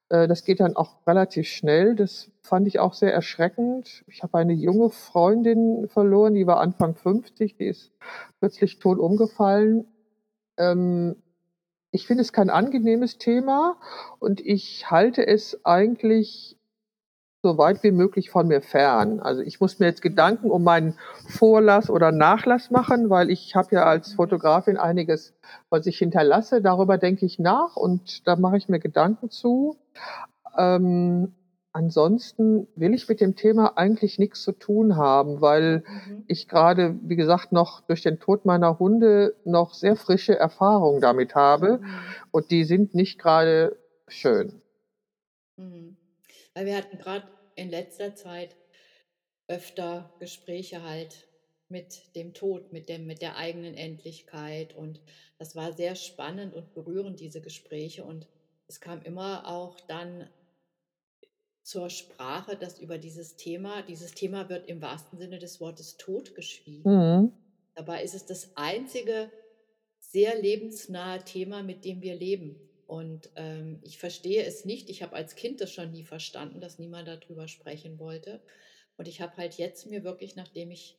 Äh, 0.10 0.28
Das 0.28 0.44
geht 0.44 0.60
dann 0.60 0.76
auch 0.76 0.96
relativ 1.08 1.48
schnell. 1.48 1.96
Das 1.96 2.32
fand 2.42 2.68
ich 2.68 2.80
auch 2.80 2.94
sehr 2.94 3.14
erschreckend. 3.14 4.04
Ich 4.08 4.24
habe 4.24 4.38
eine 4.40 4.54
junge 4.54 4.90
Freundin 4.90 5.88
verloren, 5.88 6.34
die 6.34 6.48
war 6.48 6.60
Anfang 6.60 6.96
50, 6.96 7.58
die 7.58 7.68
ist 7.68 7.92
plötzlich 8.40 8.80
tot 8.80 8.98
umgefallen. 8.98 9.86
Ähm, 10.58 11.16
Ich 11.92 12.06
finde 12.06 12.22
es 12.22 12.34
kein 12.34 12.50
angenehmes 12.50 13.18
Thema 13.18 13.78
und 14.20 14.42
ich 14.42 14.92
halte 14.92 15.26
es 15.26 15.66
eigentlich 15.66 16.60
so 17.42 17.58
weit 17.58 17.84
wie 17.84 17.92
möglich 17.92 18.30
von 18.30 18.48
mir 18.48 18.62
fern. 18.62 19.20
Also 19.22 19.42
ich 19.42 19.62
muss 19.62 19.80
mir 19.80 19.86
jetzt 19.86 20.02
Gedanken 20.02 20.52
um 20.52 20.64
meinen 20.64 20.98
Vorlass 21.30 21.90
oder 21.90 22.12
Nachlass 22.12 22.70
machen, 22.70 23.10
weil 23.10 23.30
ich 23.30 23.56
habe 23.56 23.76
ja 23.76 23.86
als 23.86 24.14
Fotografin 24.14 24.78
einiges, 24.78 25.34
was 25.70 25.86
ich 25.86 25.98
hinterlasse. 25.98 26.62
Darüber 26.62 26.98
denke 26.98 27.26
ich 27.26 27.40
nach 27.40 27.76
und 27.78 28.28
da 28.28 28.36
mache 28.36 28.58
ich 28.58 28.68
mir 28.68 28.80
Gedanken 28.80 29.30
zu. 29.30 29.78
Ähm, 30.58 31.34
ansonsten 31.74 32.68
will 32.76 32.94
ich 32.94 33.08
mit 33.08 33.22
dem 33.22 33.36
Thema 33.36 33.78
eigentlich 33.78 34.20
nichts 34.20 34.44
zu 34.44 34.52
tun 34.54 34.96
haben, 34.98 35.42
weil 35.42 35.84
Mhm. 35.88 36.24
ich 36.28 36.48
gerade, 36.48 37.00
wie 37.04 37.16
gesagt, 37.16 37.52
noch 37.52 37.82
durch 37.82 38.02
den 38.02 38.20
Tod 38.20 38.46
meiner 38.46 38.80
Hunde 38.80 39.36
noch 39.46 39.74
sehr 39.74 39.96
frische 39.96 40.36
Erfahrungen 40.38 41.02
damit 41.02 41.36
habe 41.36 41.80
Mhm. 41.82 42.16
und 42.32 42.52
die 42.52 42.64
sind 42.66 42.96
nicht 42.96 43.20
gerade 43.20 43.78
schön. 44.08 44.62
Mhm. 45.58 45.98
Weil 46.54 46.66
wir 46.66 46.78
hatten 46.78 46.98
gerade 46.98 47.28
in 47.56 47.70
letzter 47.70 48.16
Zeit 48.16 48.56
öfter 49.48 50.14
Gespräche 50.20 50.84
halt 50.84 51.28
mit 51.70 52.16
dem 52.16 52.34
Tod, 52.34 52.72
mit 52.74 52.90
dem, 52.90 53.06
mit 53.06 53.22
der 53.22 53.38
eigenen 53.38 53.76
Endlichkeit. 53.76 54.76
Und 54.76 55.02
das 55.38 55.56
war 55.56 55.74
sehr 55.74 55.96
spannend 55.96 56.56
und 56.56 56.74
berührend, 56.74 57.20
diese 57.20 57.42
Gespräche. 57.42 58.04
Und 58.04 58.28
es 58.68 58.82
kam 58.82 59.02
immer 59.04 59.48
auch 59.48 59.80
dann 59.88 60.28
zur 61.70 61.92
Sprache, 61.92 62.56
dass 62.56 62.80
über 62.80 62.98
dieses 62.98 63.36
Thema, 63.36 63.84
dieses 63.84 64.16
Thema 64.16 64.50
wird 64.50 64.68
im 64.68 64.82
wahrsten 64.82 65.20
Sinne 65.20 65.38
des 65.38 65.62
Wortes 65.62 65.98
totgeschwiegen. 65.98 66.92
Mhm. 66.92 67.32
Dabei 67.76 68.04
ist 68.04 68.16
es 68.16 68.26
das 68.26 68.58
einzige 68.58 69.30
sehr 70.00 70.42
lebensnahe 70.42 71.24
Thema, 71.24 71.62
mit 71.62 71.86
dem 71.86 72.02
wir 72.02 72.16
leben. 72.16 72.60
Und 72.88 73.30
ähm, 73.36 73.78
ich 73.84 74.00
verstehe 74.00 74.44
es 74.44 74.66
nicht. 74.66 74.90
Ich 74.90 75.04
habe 75.04 75.16
als 75.16 75.36
Kind 75.36 75.62
das 75.62 75.72
schon 75.72 75.92
nie 75.92 76.04
verstanden, 76.04 76.60
dass 76.60 76.80
niemand 76.80 77.08
darüber 77.08 77.48
sprechen 77.48 78.00
wollte. 78.00 78.42
Und 78.98 79.08
ich 79.08 79.22
habe 79.22 79.38
halt 79.38 79.60
jetzt 79.60 79.86
mir 79.86 80.04
wirklich, 80.04 80.36
nachdem 80.36 80.72
ich 80.72 80.98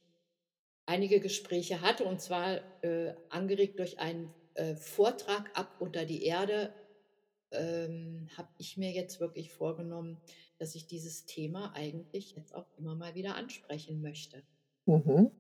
einige 0.87 1.18
Gespräche 1.18 1.81
hatte, 1.81 2.05
und 2.05 2.21
zwar 2.21 2.61
äh, 2.85 3.14
angeregt 3.29 3.81
durch 3.81 3.99
einen 3.99 4.33
äh, 4.55 4.77
Vortrag 4.77 5.51
ab 5.59 5.81
unter 5.81 6.05
die 6.05 6.23
Erde, 6.23 6.73
ähm, 7.51 8.29
habe 8.37 8.51
ich 8.59 8.77
mir 8.77 8.93
jetzt 8.93 9.18
wirklich 9.18 9.51
vorgenommen, 9.51 10.21
dass 10.61 10.74
ich 10.74 10.86
dieses 10.86 11.24
Thema 11.24 11.72
eigentlich 11.74 12.36
jetzt 12.36 12.54
auch 12.54 12.66
immer 12.76 12.94
mal 12.94 13.14
wieder 13.14 13.34
ansprechen 13.34 14.02
möchte. 14.02 14.42
Mhm. 14.84 15.30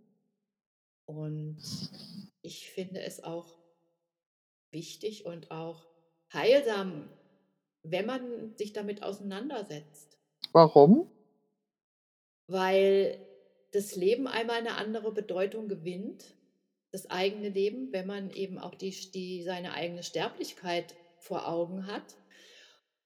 Und 1.04 1.58
ich 2.40 2.70
finde 2.70 3.02
es 3.02 3.22
auch 3.22 3.54
wichtig 4.70 5.26
und 5.26 5.50
auch 5.50 5.86
heilsam, 6.32 7.10
wenn 7.82 8.06
man 8.06 8.56
sich 8.56 8.72
damit 8.72 9.02
auseinandersetzt. 9.02 10.16
Warum? 10.52 11.10
Weil 12.46 13.20
das 13.72 13.96
Leben 13.96 14.26
einmal 14.26 14.56
eine 14.56 14.76
andere 14.76 15.12
Bedeutung 15.12 15.68
gewinnt, 15.68 16.34
das 16.92 17.10
eigene 17.10 17.50
Leben, 17.50 17.92
wenn 17.92 18.06
man 18.06 18.30
eben 18.30 18.58
auch 18.58 18.74
die, 18.74 18.90
die, 19.12 19.42
seine 19.42 19.74
eigene 19.74 20.02
Sterblichkeit 20.02 20.94
vor 21.18 21.46
Augen 21.46 21.86
hat. 21.86 22.16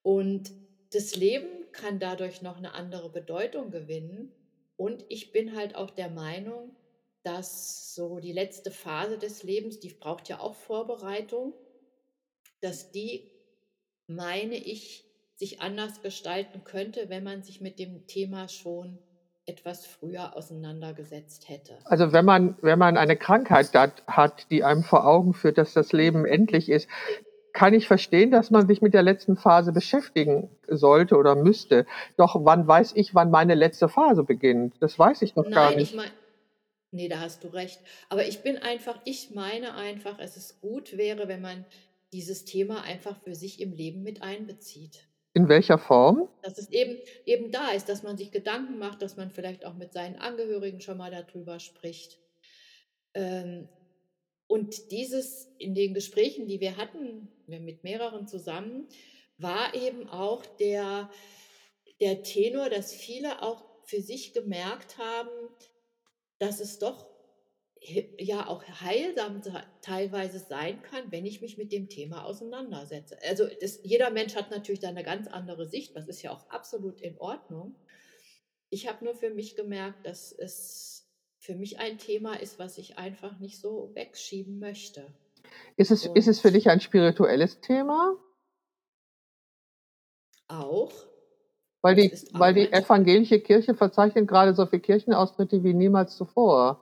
Und 0.03 0.53
das 0.95 1.17
Leben 1.17 1.49
kann 1.73 1.99
dadurch 1.99 2.43
noch 2.43 2.57
eine 2.57 2.75
andere 2.75 3.11
Bedeutung 3.11 3.71
gewinnen. 3.71 4.33
Und 4.77 5.05
ich 5.09 5.33
bin 5.33 5.57
halt 5.57 5.75
auch 5.75 5.91
der 5.91 6.11
Meinung, 6.11 6.75
dass 7.23 7.95
so 7.95 8.21
die 8.21 8.33
letzte 8.33 8.71
Phase 8.71 9.19
des 9.19 9.43
Lebens, 9.43 9.81
die 9.81 9.89
braucht 9.89 10.29
ja 10.29 10.41
auch 10.41 10.55
Vorbereitung, 10.55 11.55
dass 12.61 12.93
die, 12.93 13.31
meine 14.07 14.57
ich, 14.57 15.05
sich 15.37 15.61
anders 15.61 16.03
gestalten 16.03 16.63
könnte, 16.65 17.09
wenn 17.09 17.25
man 17.25 17.43
sich 17.43 17.61
mit 17.61 17.79
dem 17.79 18.07
Thema 18.07 18.49
schon 18.49 18.99
etwas 19.47 19.85
früher 19.85 20.37
auseinandergesetzt 20.37 21.49
hätte. 21.49 21.77
Also 21.85 22.13
wenn 22.13 22.25
man, 22.25 22.57
wenn 22.63 22.79
man 22.79 22.97
eine 22.97 23.17
Krankheit 23.17 23.75
hat, 24.07 24.51
die 24.51 24.65
einem 24.65 24.83
vor 24.83 25.07
Augen 25.07 25.35
führt, 25.35 25.59
dass 25.59 25.75
das 25.75 25.93
Leben 25.93 26.25
endlich 26.25 26.69
ist, 26.69 26.89
kann 27.55 27.73
ich 27.73 27.87
verstehen, 27.87 28.33
dass 28.33 28.51
man 28.51 28.67
sich 28.67 28.83
mit 28.83 28.95
der 28.95 29.03
letzten 29.03 29.37
Phase 29.37 29.73
beschäftigen 29.73 30.51
sollte 30.69 31.17
oder 31.17 31.37
müsste. 31.37 31.87
Doch 32.17 32.35
wann 32.45 32.67
weiß 32.67 32.93
ich, 32.97 33.15
wann 33.15 33.31
meine 33.31 33.55
letzte 33.55 33.89
Phase 33.89 34.25
beginnt? 34.25 34.75
Das 34.81 34.99
weiß 34.99 35.23
ich 35.23 35.37
noch 35.37 35.45
Nein, 35.45 35.53
gar 35.53 35.75
nicht. 35.75 35.93
Ich 35.93 35.97
mein, 35.97 36.11
nee, 36.91 37.09
da 37.09 37.21
hast 37.21 37.45
du 37.45 37.49
recht. 37.49 37.81
Aber 38.09 38.27
ich 38.27 38.43
bin 38.43 38.59
einfach, 38.59 38.99
ich 39.05 39.31
meine 39.35 39.75
einfach, 39.77 40.19
es 40.19 40.37
ist 40.37 40.61
gut 40.61 40.97
wäre, 40.97 41.29
wenn 41.29 41.41
man 41.41 41.65
dieses 42.13 42.45
Thema 42.45 42.83
einfach 42.83 43.17
für 43.23 43.37
sich 43.37 43.61
im 43.61 43.73
Leben 43.73 44.03
mit 44.03 44.21
einbezieht. 44.21 45.07
In 45.33 45.49
welcher 45.49 45.79
Form? 45.79 46.29
Dass 46.43 46.59
es 46.59 46.71
eben, 46.71 46.99
eben 47.25 47.53
da 47.53 47.71
ist, 47.71 47.89
dass 47.89 48.03
man 48.03 48.17
sich 48.17 48.33
Gedanken 48.33 48.79
macht, 48.79 49.01
dass 49.01 49.17
man 49.17 49.31
vielleicht 49.31 49.65
auch 49.65 49.75
mit 49.75 49.93
seinen 49.93 50.17
Angehörigen 50.17 50.81
schon 50.81 50.99
mal 50.99 51.13
darüber 51.13 51.61
spricht. 51.61 52.19
Ähm, 53.15 53.69
und 54.49 54.91
dieses 54.91 55.49
in 55.59 55.75
den 55.75 55.95
Gesprächen, 55.95 56.49
die 56.49 56.61
wir 56.61 56.77
hatten, 56.77 57.29
mit 57.47 57.85
mehreren 57.85 58.27
zusammen, 58.27 58.89
war 59.39 59.75
eben 59.75 60.09
auch 60.09 60.45
der, 60.47 61.11
der 62.01 62.23
Tenor, 62.23 62.71
dass 62.71 62.93
viele 62.93 63.43
auch 63.43 63.65
für 63.85 64.01
sich 64.01 64.33
gemerkt 64.33 64.99
haben, 64.99 65.31
dass 66.39 66.61
es 66.61 66.79
doch 66.79 67.07
ja 68.19 68.47
auch 68.47 68.65
heilsam 68.81 69.43
teilweise 69.83 70.39
sein 70.39 70.81
kann, 70.83 71.13
wenn 71.13 71.27
ich 71.27 71.43
mich 71.43 71.59
mit 71.59 71.71
dem 71.71 71.89
Thema 71.89 72.25
auseinandersetze. 72.25 73.19
Also 73.23 73.47
das, 73.61 73.81
jeder 73.83 74.11
Mensch 74.11 74.35
hat 74.35 74.51
natürlich 74.51 74.81
da 74.81 74.89
eine 74.89 75.05
ganz 75.05 75.29
andere 75.29 75.69
Sicht, 75.69 75.95
das 75.95 76.09
ist 76.09 76.23
ja 76.23 76.33
auch 76.33 76.49
absolut 76.49 77.01
in 77.03 77.19
Ordnung. 77.19 77.77
Ich 78.71 78.89
habe 78.89 79.05
nur 79.05 79.15
für 79.15 79.31
mich 79.31 79.55
gemerkt, 79.55 80.07
dass 80.07 80.33
es 80.33 81.07
für 81.39 81.55
mich 81.55 81.79
ein 81.79 81.99
Thema 81.99 82.41
ist, 82.41 82.59
was 82.59 82.79
ich 82.79 82.97
einfach 82.97 83.39
nicht 83.39 83.61
so 83.61 83.91
wegschieben 83.95 84.59
möchte. 84.59 85.13
Ist 85.77 85.91
es, 85.91 86.07
ist 86.07 86.29
es 86.29 86.41
für 86.41 86.53
dich 86.53 86.69
ein 86.69 86.81
spirituelles 86.81 87.61
Thema? 87.61 88.17
Auch. 90.49 90.93
Weil 91.83 91.97
die, 91.97 92.13
weil 92.33 92.55
die 92.55 92.73
evangelische 92.73 93.41
Kirche 93.41 93.75
verzeichnet 93.75 94.27
gerade 94.27 94.55
so 94.55 94.65
viele 94.67 94.81
Kirchenaustritte 94.81 95.63
wie 95.65 95.75
niemals 95.75 96.17
zuvor. 96.17 96.81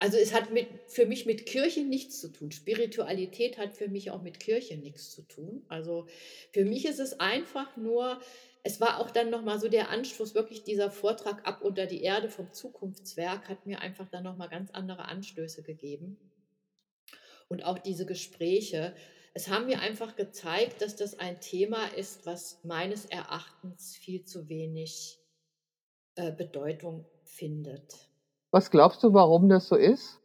Also 0.00 0.16
es 0.16 0.34
hat 0.34 0.50
mit, 0.50 0.66
für 0.88 1.06
mich 1.06 1.26
mit 1.26 1.46
Kirche 1.46 1.84
nichts 1.84 2.20
zu 2.20 2.32
tun. 2.32 2.50
Spiritualität 2.50 3.58
hat 3.58 3.72
für 3.72 3.86
mich 3.86 4.10
auch 4.10 4.20
mit 4.20 4.40
Kirche 4.40 4.76
nichts 4.76 5.12
zu 5.12 5.22
tun. 5.22 5.64
Also 5.68 6.08
für 6.52 6.64
mich 6.64 6.86
ist 6.86 6.98
es 6.98 7.20
einfach 7.20 7.76
nur, 7.76 8.20
es 8.64 8.80
war 8.80 8.98
auch 8.98 9.12
dann 9.12 9.30
nochmal 9.30 9.60
so 9.60 9.68
der 9.68 9.90
Anstoß, 9.90 10.34
wirklich 10.34 10.64
dieser 10.64 10.90
Vortrag 10.90 11.46
ab 11.46 11.62
unter 11.62 11.86
die 11.86 12.02
Erde 12.02 12.28
vom 12.28 12.52
Zukunftswerk 12.52 13.48
hat 13.48 13.64
mir 13.64 13.80
einfach 13.80 14.08
dann 14.08 14.24
nochmal 14.24 14.48
ganz 14.48 14.72
andere 14.72 15.04
Anstöße 15.04 15.62
gegeben. 15.62 16.16
Und 17.52 17.64
auch 17.64 17.78
diese 17.78 18.06
Gespräche, 18.06 18.94
es 19.34 19.48
haben 19.48 19.66
mir 19.66 19.80
einfach 19.80 20.16
gezeigt, 20.16 20.80
dass 20.80 20.96
das 20.96 21.18
ein 21.18 21.38
Thema 21.42 21.84
ist, 21.88 22.24
was 22.24 22.64
meines 22.64 23.04
Erachtens 23.04 23.94
viel 23.94 24.24
zu 24.24 24.48
wenig 24.48 25.18
äh, 26.14 26.32
Bedeutung 26.32 27.04
findet. 27.24 28.08
Was 28.52 28.70
glaubst 28.70 29.02
du, 29.02 29.12
warum 29.12 29.50
das 29.50 29.68
so 29.68 29.76
ist? 29.76 30.18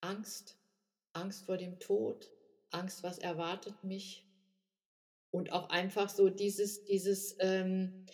Angst. 0.00 0.58
Angst 1.12 1.46
vor 1.46 1.56
dem 1.56 1.78
Tod. 1.78 2.28
Angst, 2.72 3.04
was 3.04 3.20
erwartet 3.20 3.84
mich. 3.84 4.26
Und 5.30 5.52
auch 5.52 5.68
einfach 5.68 6.08
so 6.08 6.30
dieses, 6.30 6.84
dieses, 6.86 7.36
ähm, 7.38 8.06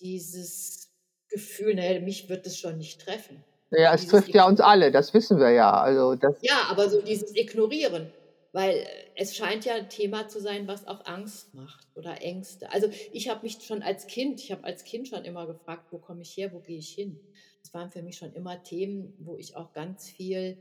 dieses 0.00 0.90
Gefühl, 1.28 1.74
naja, 1.74 2.00
mich 2.00 2.30
wird 2.30 2.46
es 2.46 2.58
schon 2.58 2.78
nicht 2.78 2.98
treffen. 3.02 3.44
Ja, 3.70 3.94
es 3.94 4.06
trifft 4.06 4.34
ja 4.34 4.46
uns 4.46 4.60
alle, 4.60 4.90
das 4.90 5.12
wissen 5.12 5.38
wir 5.38 5.50
ja. 5.50 5.72
Also 5.72 6.14
das 6.14 6.36
ja, 6.42 6.68
aber 6.70 6.88
so 6.88 7.02
dieses 7.02 7.34
Ignorieren. 7.36 8.10
Weil 8.52 8.86
es 9.14 9.36
scheint 9.36 9.66
ja 9.66 9.74
ein 9.74 9.90
Thema 9.90 10.26
zu 10.26 10.40
sein, 10.40 10.66
was 10.66 10.86
auch 10.86 11.04
Angst 11.04 11.52
macht 11.54 11.86
oder 11.94 12.22
Ängste. 12.22 12.72
Also 12.72 12.88
ich 13.12 13.28
habe 13.28 13.42
mich 13.42 13.58
schon 13.62 13.82
als 13.82 14.06
Kind, 14.06 14.40
ich 14.40 14.50
habe 14.50 14.64
als 14.64 14.84
Kind 14.84 15.06
schon 15.06 15.24
immer 15.24 15.46
gefragt, 15.46 15.88
wo 15.90 15.98
komme 15.98 16.22
ich 16.22 16.34
her, 16.34 16.52
wo 16.54 16.60
gehe 16.60 16.78
ich 16.78 16.88
hin? 16.88 17.20
Das 17.62 17.74
waren 17.74 17.90
für 17.90 18.02
mich 18.02 18.16
schon 18.16 18.32
immer 18.32 18.62
Themen, 18.62 19.14
wo 19.18 19.36
ich 19.36 19.54
auch 19.54 19.74
ganz 19.74 20.08
viel 20.08 20.56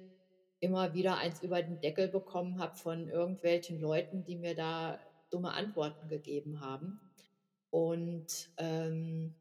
immer 0.60 0.93
wieder 0.93 1.18
eins 1.18 1.41
über 1.43 1.62
den 1.62 1.80
Deckel 1.80 2.10
bekommen 2.10 2.60
habe 2.60 2.76
von 2.76 3.08
irgendwelchen 3.08 3.80
Leuten, 3.80 4.26
die 4.26 4.36
mir 4.36 4.55
da 4.55 4.99
dumme 5.30 5.53
Antworten 5.53 6.10
gegeben 6.10 6.60
haben. 6.60 6.99
Und 7.70 8.49
ähm, 8.58 9.36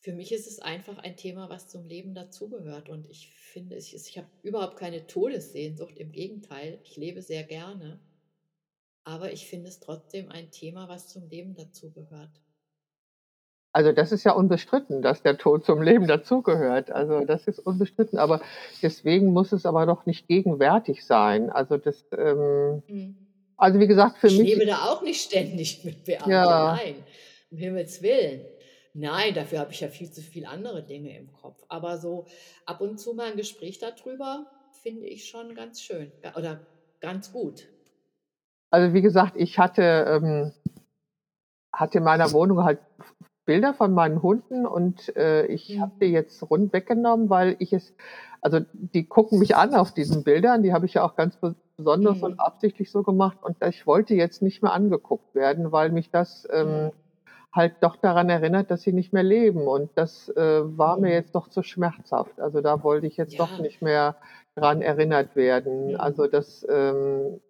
für 0.00 0.12
mich 0.12 0.32
ist 0.32 0.46
es 0.46 0.60
einfach 0.60 0.98
ein 0.98 1.16
Thema, 1.16 1.50
was 1.50 1.68
zum 1.68 1.86
Leben 1.86 2.14
dazugehört. 2.14 2.88
Und 2.88 3.06
ich 3.08 3.28
finde, 3.28 3.76
ich, 3.76 3.94
ich 3.94 4.16
habe 4.16 4.28
überhaupt 4.42 4.78
keine 4.78 5.06
Todessehnsucht. 5.06 5.98
Im 5.98 6.12
Gegenteil, 6.12 6.78
ich 6.84 6.96
lebe 6.96 7.20
sehr 7.20 7.44
gerne. 7.44 8.00
Aber 9.04 9.32
ich 9.32 9.46
finde 9.46 9.68
es 9.68 9.78
trotzdem 9.78 10.30
ein 10.30 10.50
Thema, 10.50 10.88
was 10.88 11.08
zum 11.08 11.28
Leben 11.28 11.54
dazugehört. 11.54 12.30
Also 13.72 13.92
das 13.92 14.10
ist 14.10 14.24
ja 14.24 14.32
unbestritten, 14.32 15.02
dass 15.02 15.22
der 15.22 15.36
Tod 15.36 15.64
zum 15.64 15.82
Leben 15.82 16.08
dazugehört. 16.08 16.90
Also 16.90 17.24
das 17.24 17.46
ist 17.46 17.58
unbestritten. 17.58 18.18
Aber 18.18 18.40
deswegen 18.82 19.32
muss 19.32 19.52
es 19.52 19.66
aber 19.66 19.84
doch 19.84 20.06
nicht 20.06 20.26
gegenwärtig 20.26 21.04
sein. 21.04 21.50
Also 21.50 21.76
das, 21.76 22.06
ähm, 22.16 22.82
mhm. 22.88 23.16
also 23.58 23.78
wie 23.78 23.86
gesagt, 23.86 24.16
für 24.16 24.28
ich 24.28 24.38
mich. 24.38 24.52
Ich 24.52 24.58
lebe 24.58 24.70
da 24.70 24.90
auch 24.90 25.02
nicht 25.02 25.20
ständig 25.20 25.84
mit 25.84 26.04
Beate. 26.04 26.30
Ja. 26.30 26.78
Nein, 26.82 26.96
um 27.50 27.58
Himmels 27.58 28.00
Willen. 28.00 28.40
Nein, 28.92 29.34
dafür 29.34 29.60
habe 29.60 29.72
ich 29.72 29.80
ja 29.80 29.88
viel 29.88 30.10
zu 30.10 30.20
viele 30.20 30.48
andere 30.48 30.82
Dinge 30.82 31.16
im 31.16 31.32
Kopf. 31.32 31.62
Aber 31.68 31.98
so 31.98 32.26
ab 32.66 32.80
und 32.80 32.98
zu 32.98 33.14
mal 33.14 33.30
ein 33.30 33.36
Gespräch 33.36 33.78
darüber 33.78 34.46
finde 34.82 35.06
ich 35.06 35.28
schon 35.28 35.54
ganz 35.54 35.80
schön 35.80 36.10
oder 36.36 36.60
ganz 37.00 37.32
gut. 37.32 37.68
Also 38.70 38.92
wie 38.92 39.02
gesagt, 39.02 39.34
ich 39.36 39.58
hatte, 39.58 39.82
ähm, 39.82 40.52
hatte 41.72 41.98
in 41.98 42.04
meiner 42.04 42.32
Wohnung 42.32 42.64
halt 42.64 42.80
Bilder 43.44 43.74
von 43.74 43.92
meinen 43.92 44.22
Hunden 44.22 44.66
und 44.66 45.14
äh, 45.16 45.46
ich 45.46 45.76
mhm. 45.76 45.80
habe 45.80 45.92
die 46.00 46.06
jetzt 46.06 46.48
rund 46.50 46.72
weggenommen, 46.72 47.30
weil 47.30 47.56
ich 47.58 47.72
es, 47.72 47.94
also 48.40 48.60
die 48.72 49.06
gucken 49.06 49.38
mich 49.38 49.56
an 49.56 49.74
auf 49.74 49.92
diesen 49.92 50.24
Bildern, 50.24 50.62
die 50.62 50.72
habe 50.72 50.86
ich 50.86 50.94
ja 50.94 51.04
auch 51.04 51.16
ganz 51.16 51.36
besonders 51.76 52.18
mhm. 52.18 52.24
und 52.24 52.40
absichtlich 52.40 52.90
so 52.90 53.02
gemacht 53.02 53.38
und 53.42 53.56
ich 53.64 53.86
wollte 53.86 54.14
jetzt 54.14 54.42
nicht 54.42 54.62
mehr 54.62 54.72
angeguckt 54.72 55.34
werden, 55.34 55.72
weil 55.72 55.90
mich 55.90 56.10
das 56.10 56.46
ähm, 56.52 56.84
mhm 56.84 56.90
halt 57.52 57.74
doch 57.80 57.96
daran 57.96 58.28
erinnert, 58.28 58.70
dass 58.70 58.82
sie 58.82 58.92
nicht 58.92 59.12
mehr 59.12 59.22
leben. 59.22 59.66
Und 59.66 59.90
das 59.96 60.28
äh, 60.30 60.60
war 60.64 60.98
mir 60.98 61.08
mhm. 61.08 61.14
jetzt 61.14 61.34
doch 61.34 61.48
zu 61.48 61.62
schmerzhaft. 61.62 62.40
Also 62.40 62.60
da 62.60 62.82
wollte 62.82 63.06
ich 63.06 63.16
jetzt 63.16 63.34
ja. 63.34 63.44
doch 63.44 63.58
nicht 63.58 63.82
mehr 63.82 64.16
dran 64.54 64.82
erinnert 64.82 65.36
werden. 65.36 65.92
Mhm. 65.92 66.00
Also 66.00 66.26
das 66.26 66.66
ähm, 66.70 67.40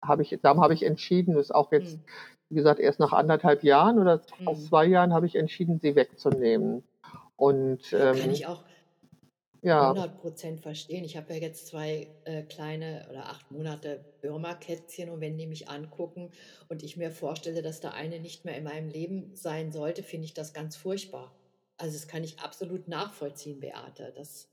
habe 0.00 0.22
ich, 0.22 0.38
darum 0.42 0.62
habe 0.62 0.74
ich 0.74 0.84
entschieden, 0.84 1.34
das 1.34 1.50
auch 1.50 1.72
jetzt, 1.72 1.96
mhm. 1.96 2.02
wie 2.50 2.54
gesagt, 2.56 2.80
erst 2.80 3.00
nach 3.00 3.12
anderthalb 3.12 3.64
Jahren 3.64 3.98
oder 3.98 4.20
mhm. 4.38 4.54
zwei 4.56 4.86
Jahren 4.86 5.12
habe 5.12 5.26
ich 5.26 5.36
entschieden, 5.36 5.80
sie 5.80 5.96
wegzunehmen. 5.96 6.84
Und 7.36 7.92
ähm, 7.92 8.16
kann 8.16 8.30
ich 8.30 8.46
auch 8.46 8.62
ja. 9.62 9.90
100 9.90 10.20
Prozent 10.20 10.60
verstehen. 10.60 11.04
Ich 11.04 11.16
habe 11.16 11.32
ja 11.34 11.40
jetzt 11.40 11.68
zwei 11.68 12.08
äh, 12.24 12.42
kleine 12.42 13.06
oder 13.10 13.26
acht 13.26 13.50
Monate 13.50 14.04
Birma-Kätzchen 14.20 15.08
und 15.08 15.20
wenn 15.20 15.38
die 15.38 15.46
mich 15.46 15.68
angucken 15.68 16.30
und 16.68 16.82
ich 16.82 16.96
mir 16.96 17.10
vorstelle, 17.10 17.62
dass 17.62 17.80
da 17.80 17.90
eine 17.90 18.20
nicht 18.20 18.44
mehr 18.44 18.56
in 18.56 18.64
meinem 18.64 18.88
Leben 18.88 19.34
sein 19.34 19.72
sollte, 19.72 20.02
finde 20.02 20.26
ich 20.26 20.34
das 20.34 20.52
ganz 20.52 20.76
furchtbar. 20.76 21.32
Also 21.78 21.96
das 21.96 22.08
kann 22.08 22.24
ich 22.24 22.40
absolut 22.40 22.88
nachvollziehen, 22.88 23.60
Beate. 23.60 24.12
Das 24.16 24.48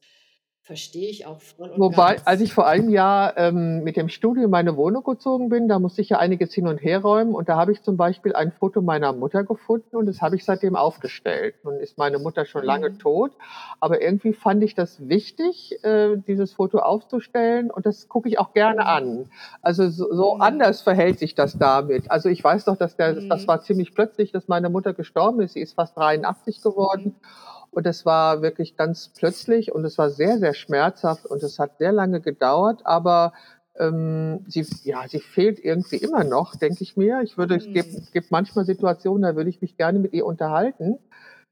verstehe 0.70 1.10
ich 1.10 1.26
auch 1.26 1.42
voll 1.42 1.68
und 1.72 1.80
Wobei, 1.80 2.14
ganz. 2.18 2.28
als 2.28 2.42
ich 2.42 2.54
vor 2.54 2.68
einem 2.68 2.90
Jahr 2.90 3.36
ähm, 3.40 3.84
mit 3.84 3.98
dem 3.98 4.08
Studio 4.08 4.44
in 4.44 4.52
meine 4.52 4.78
Wohnung 4.78 5.04
gezogen 5.04 5.50
bin, 5.50 5.68
da 5.68 5.80
musste 5.80 6.04
ich 6.04 6.10
ja 6.10 6.20
einiges 6.20 6.54
hin 6.54 6.68
und 6.68 6.78
her 6.78 7.00
räumen 7.02 7.34
und 7.34 7.50
da 7.50 7.58
habe 7.58 7.72
ich 7.72 7.82
zum 7.82 7.98
Beispiel 7.98 8.36
ein 8.36 8.52
Foto 8.52 8.80
meiner 8.84 9.12
Mutter 9.12 9.44
gefunden 9.44 9.96
und 9.96 10.06
das 10.06 10.22
habe 10.22 10.36
ich 10.36 10.46
seitdem 10.46 10.76
aufgestellt. 10.76 11.56
Nun 11.64 11.78
ist 11.80 11.98
meine 11.98 12.20
Mutter 12.20 12.46
schon 12.46 12.64
lange 12.64 12.92
Mhm. 12.92 13.00
tot, 13.00 13.32
aber 13.80 14.00
irgendwie 14.00 14.32
fand 14.34 14.62
ich 14.64 14.76
das 14.76 15.10
wichtig, 15.10 15.84
äh, 15.84 16.18
dieses 16.28 16.54
Foto 16.54 16.78
aufzustellen 16.78 17.72
und 17.72 17.88
das 17.88 18.08
gucke 18.08 18.30
ich 18.30 18.38
auch 18.38 18.54
gerne 18.54 18.82
Mhm. 18.82 18.88
an. 18.88 19.30
Also 19.64 19.90
so, 19.90 20.14
so 20.14 20.36
Mhm. 20.36 20.42
anders 20.42 20.82
verhält 20.82 21.18
sich 21.18 21.34
das 21.34 21.58
damit. 21.58 22.12
Also 22.12 22.30
ich 22.30 22.44
weiß 22.44 22.66
doch, 22.66 22.78
dass 22.78 22.96
der, 22.96 23.16
das 23.16 23.44
Mhm. 23.44 23.48
war 23.48 23.62
ziemlich 23.62 23.96
plötzlich, 23.96 24.32
dass 24.32 24.48
meine 24.48 24.70
Mutter 24.70 24.94
gestorben 24.94 25.42
ist. 25.42 25.54
Sie 25.54 25.62
ist 25.62 25.74
fast 25.74 25.98
83 25.98 26.62
geworden. 26.62 27.16
Und 27.72 27.86
das 27.86 28.06
war 28.06 28.42
wirklich 28.42 28.76
ganz 28.76 29.10
plötzlich 29.10 29.72
und 29.72 29.86
es 29.86 29.98
war 29.98 30.10
sehr, 30.10 30.40
sehr 30.40 30.54
schmerzhaft 30.54 31.26
und 31.26 31.44
es 31.44 31.60
hat 31.60 31.78
sehr 31.78 31.92
lange 31.92 32.20
gedauert, 32.22 32.82
aber 32.86 33.34
ähm, 33.78 34.44
sie, 34.48 34.66
ja, 34.84 35.08
sie 35.08 35.20
fehlt 35.20 35.60
irgendwie 35.60 35.98
immer 35.98 36.24
noch, 36.24 36.56
denke 36.56 36.84
ich 36.84 36.98
mir. 36.98 37.22
Ich 37.24 37.38
würde, 37.38 37.56
es 37.56 37.66
gibt, 37.66 37.94
es 37.94 38.12
gibt 38.12 38.32
manchmal 38.32 38.66
Situationen, 38.66 39.22
da 39.22 39.36
würde 39.36 39.50
ich 39.50 39.62
mich 39.62 39.78
gerne 39.78 40.00
mit 40.00 40.14
ihr 40.14 40.26
unterhalten. 40.26 40.98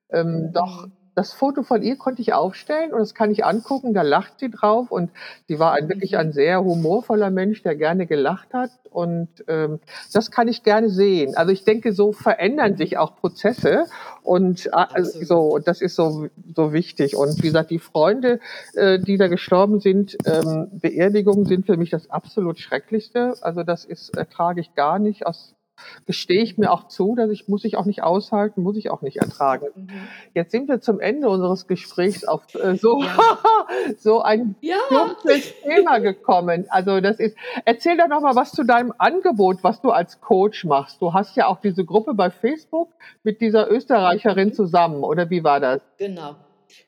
Ähm, 0.09 0.51
doch 0.53 0.87
Mhm. 0.87 0.91
Das 1.17 1.33
Foto 1.33 1.63
von 1.63 1.81
ihr 1.81 1.95
konnte 1.95 2.21
ich 2.21 2.33
aufstellen 2.33 2.93
und 2.93 2.99
das 2.99 3.15
kann 3.15 3.31
ich 3.31 3.43
angucken, 3.43 3.95
da 3.95 4.03
lacht 4.03 4.39
sie 4.39 4.51
drauf 4.51 4.91
und 4.91 5.09
sie 5.47 5.57
war 5.57 5.73
ein, 5.73 5.89
wirklich 5.89 6.15
ein 6.15 6.31
sehr 6.31 6.63
humorvoller 6.63 7.31
Mensch, 7.31 7.63
der 7.63 7.75
gerne 7.75 8.05
gelacht 8.05 8.53
hat 8.53 8.69
und 8.91 9.27
ähm, 9.47 9.79
das 10.13 10.29
kann 10.29 10.47
ich 10.47 10.61
gerne 10.61 10.91
sehen. 10.91 11.35
Also 11.35 11.51
ich 11.51 11.63
denke, 11.63 11.91
so 11.91 12.11
verändern 12.11 12.77
sich 12.77 12.99
auch 12.99 13.15
Prozesse 13.15 13.85
und 14.21 14.67
äh, 14.67 15.03
so 15.03 15.55
und 15.55 15.67
das 15.67 15.81
ist 15.81 15.95
so 15.95 16.27
so 16.55 16.71
wichtig 16.71 17.15
und 17.15 17.41
wie 17.41 17.47
gesagt, 17.47 17.71
die 17.71 17.79
Freunde, 17.79 18.39
äh, 18.75 18.99
die 18.99 19.17
da 19.17 19.27
gestorben 19.27 19.79
sind, 19.79 20.15
ähm, 20.27 20.67
Beerdigungen 20.71 21.45
sind 21.45 21.65
für 21.65 21.77
mich 21.77 21.89
das 21.89 22.11
absolut 22.11 22.59
Schrecklichste. 22.59 23.33
Also 23.41 23.63
das 23.63 23.85
ist 23.85 24.15
ertrage 24.15 24.61
ich 24.61 24.75
gar 24.75 24.99
nicht 24.99 25.25
aus 25.25 25.56
gestehe 26.05 26.41
ich 26.41 26.57
mir 26.57 26.71
auch 26.71 26.87
zu, 26.87 27.15
dass 27.15 27.29
ich 27.29 27.47
muss 27.47 27.63
ich 27.65 27.77
auch 27.77 27.85
nicht 27.85 28.03
aushalten, 28.03 28.61
muss 28.61 28.77
ich 28.77 28.89
auch 28.89 29.01
nicht 29.01 29.17
ertragen. 29.17 29.67
Mhm. 29.75 29.89
Jetzt 30.33 30.51
sind 30.51 30.67
wir 30.67 30.81
zum 30.81 30.99
Ende 30.99 31.29
unseres 31.29 31.67
Gesprächs 31.67 32.23
auf 32.23 32.43
äh, 32.55 32.75
so, 32.75 33.01
Ja. 33.03 33.17
so 33.97 34.21
ein 34.21 34.55
Ja, 34.61 34.77
dunkles 34.89 35.53
Thema 35.63 35.99
gekommen. 35.99 36.65
Also 36.69 36.99
das 37.01 37.19
ist, 37.19 37.35
erzähl 37.65 37.97
doch 37.97 38.07
noch 38.07 38.21
mal 38.21 38.35
was 38.35 38.51
zu 38.51 38.63
deinem 38.63 38.93
Angebot, 38.97 39.57
was 39.63 39.81
du 39.81 39.91
als 39.91 40.21
Coach 40.21 40.65
machst. 40.65 41.01
Du 41.01 41.13
hast 41.13 41.35
ja 41.35 41.47
auch 41.47 41.59
diese 41.61 41.85
Gruppe 41.85 42.13
bei 42.13 42.29
Facebook 42.29 42.89
mit 43.23 43.41
dieser 43.41 43.69
Österreicherin 43.71 44.49
Mhm. 44.49 44.53
zusammen, 44.53 45.03
oder 45.03 45.29
wie 45.29 45.43
war 45.43 45.59
das? 45.59 45.81
genau. 45.97 46.35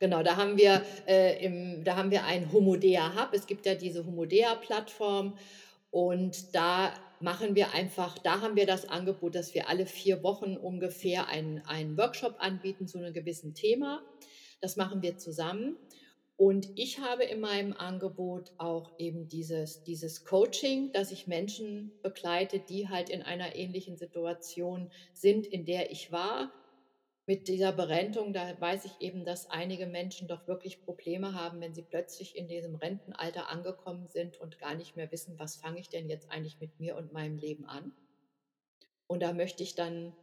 Genau, 0.01 0.21
da 0.23 0.35
haben 0.35 0.57
wir 0.57 0.81
äh, 1.07 1.43
im, 1.43 1.83
da 1.85 1.95
haben 1.95 2.11
wir 2.11 2.25
einen 2.25 2.51
Homodea 2.51 3.11
Hub. 3.15 3.29
Es 3.31 3.47
gibt 3.47 3.65
ja 3.65 3.75
diese 3.75 4.05
Homodea 4.05 4.55
Plattform 4.55 5.33
und 5.89 6.53
da 6.53 6.89
machen 7.21 7.55
wir 7.55 7.73
einfach, 7.73 8.17
da 8.17 8.41
haben 8.41 8.55
wir 8.55 8.65
das 8.65 8.87
Angebot, 8.87 9.35
dass 9.35 9.53
wir 9.53 9.69
alle 9.69 9.85
vier 9.85 10.23
Wochen 10.23 10.57
ungefähr 10.57 11.27
einen, 11.27 11.59
einen 11.65 11.97
Workshop 11.97 12.35
anbieten 12.39 12.87
zu 12.87 12.97
einem 12.97 13.13
gewissen 13.13 13.53
Thema. 13.53 14.01
Das 14.61 14.75
machen 14.75 15.01
wir 15.01 15.17
zusammen. 15.17 15.77
Und 16.39 16.69
ich 16.75 16.99
habe 16.99 17.25
in 17.25 17.41
meinem 17.41 17.73
Angebot 17.73 18.53
auch 18.57 18.97
eben 18.97 19.27
dieses, 19.27 19.83
dieses 19.83 20.23
Coaching, 20.23 20.93
dass 20.93 21.11
ich 21.11 21.27
Menschen 21.27 21.91
begleite, 22.01 22.59
die 22.59 22.87
halt 22.87 23.09
in 23.09 23.21
einer 23.21 23.57
ähnlichen 23.57 23.97
Situation 23.97 24.89
sind, 25.13 25.45
in 25.45 25.65
der 25.65 25.91
ich 25.91 26.13
war. 26.13 26.53
Mit 27.29 27.47
dieser 27.47 27.71
Berentung, 27.71 28.33
da 28.33 28.59
weiß 28.59 28.85
ich 28.85 29.01
eben, 29.01 29.23
dass 29.23 29.51
einige 29.51 29.85
Menschen 29.85 30.27
doch 30.27 30.47
wirklich 30.47 30.81
Probleme 30.83 31.35
haben, 31.35 31.61
wenn 31.61 31.75
sie 31.75 31.83
plötzlich 31.83 32.35
in 32.35 32.47
diesem 32.47 32.73
Rentenalter 32.73 33.51
angekommen 33.51 34.07
sind 34.07 34.41
und 34.41 34.57
gar 34.57 34.73
nicht 34.73 34.95
mehr 34.95 35.11
wissen, 35.11 35.37
was 35.37 35.55
fange 35.55 35.79
ich 35.79 35.89
denn 35.89 36.09
jetzt 36.09 36.31
eigentlich 36.31 36.59
mit 36.59 36.79
mir 36.79 36.95
und 36.95 37.13
meinem 37.13 37.37
Leben 37.37 37.67
an. 37.67 37.91
Und 39.05 39.21
da 39.21 39.31
möchte 39.31 39.61
ich 39.61 39.75
dann 39.75 40.15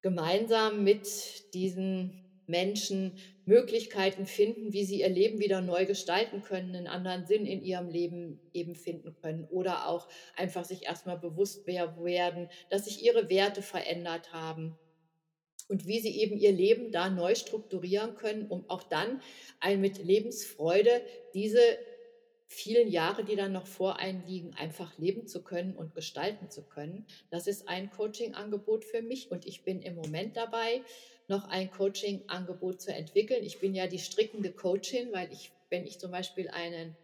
gemeinsam 0.00 0.84
mit 0.84 1.52
diesen 1.54 2.24
Menschen 2.46 3.18
Möglichkeiten 3.44 4.24
finden, 4.24 4.72
wie 4.72 4.84
sie 4.84 5.00
ihr 5.00 5.08
Leben 5.08 5.40
wieder 5.40 5.60
neu 5.60 5.86
gestalten 5.86 6.44
können, 6.44 6.76
einen 6.76 6.86
anderen 6.86 7.26
Sinn 7.26 7.46
in 7.46 7.64
ihrem 7.64 7.88
Leben 7.88 8.38
eben 8.52 8.76
finden 8.76 9.12
können 9.16 9.44
oder 9.50 9.88
auch 9.88 10.06
einfach 10.36 10.64
sich 10.64 10.84
erstmal 10.84 11.18
bewusst 11.18 11.66
werden, 11.66 12.48
dass 12.70 12.84
sich 12.84 13.04
ihre 13.04 13.28
Werte 13.28 13.60
verändert 13.60 14.32
haben 14.32 14.78
und 15.68 15.86
wie 15.86 16.00
sie 16.00 16.20
eben 16.20 16.36
ihr 16.36 16.52
Leben 16.52 16.90
da 16.92 17.10
neu 17.10 17.34
strukturieren 17.34 18.14
können, 18.14 18.46
um 18.48 18.68
auch 18.68 18.82
dann 18.82 19.20
mit 19.78 20.02
Lebensfreude 20.02 21.02
diese 21.34 21.60
vielen 22.46 22.88
Jahre, 22.88 23.24
die 23.24 23.36
dann 23.36 23.52
noch 23.52 23.66
vor 23.66 23.98
einem 23.98 24.24
liegen, 24.24 24.54
einfach 24.54 24.96
leben 24.96 25.26
zu 25.26 25.42
können 25.42 25.76
und 25.76 25.94
gestalten 25.94 26.50
zu 26.50 26.62
können. 26.62 27.06
Das 27.30 27.46
ist 27.46 27.68
ein 27.68 27.90
Coaching-Angebot 27.90 28.86
für 28.86 29.02
mich 29.02 29.30
und 29.30 29.46
ich 29.46 29.64
bin 29.64 29.82
im 29.82 29.94
Moment 29.94 30.36
dabei, 30.36 30.82
noch 31.28 31.46
ein 31.48 31.70
Coaching-Angebot 31.70 32.80
zu 32.80 32.90
entwickeln. 32.94 33.44
Ich 33.44 33.60
bin 33.60 33.74
ja 33.74 33.86
die 33.86 33.98
strickende 33.98 34.50
Coachin, 34.50 35.12
weil 35.12 35.30
ich, 35.30 35.52
wenn 35.68 35.86
ich 35.86 35.98
zum 35.98 36.10
Beispiel 36.10 36.48
einen, 36.48 36.96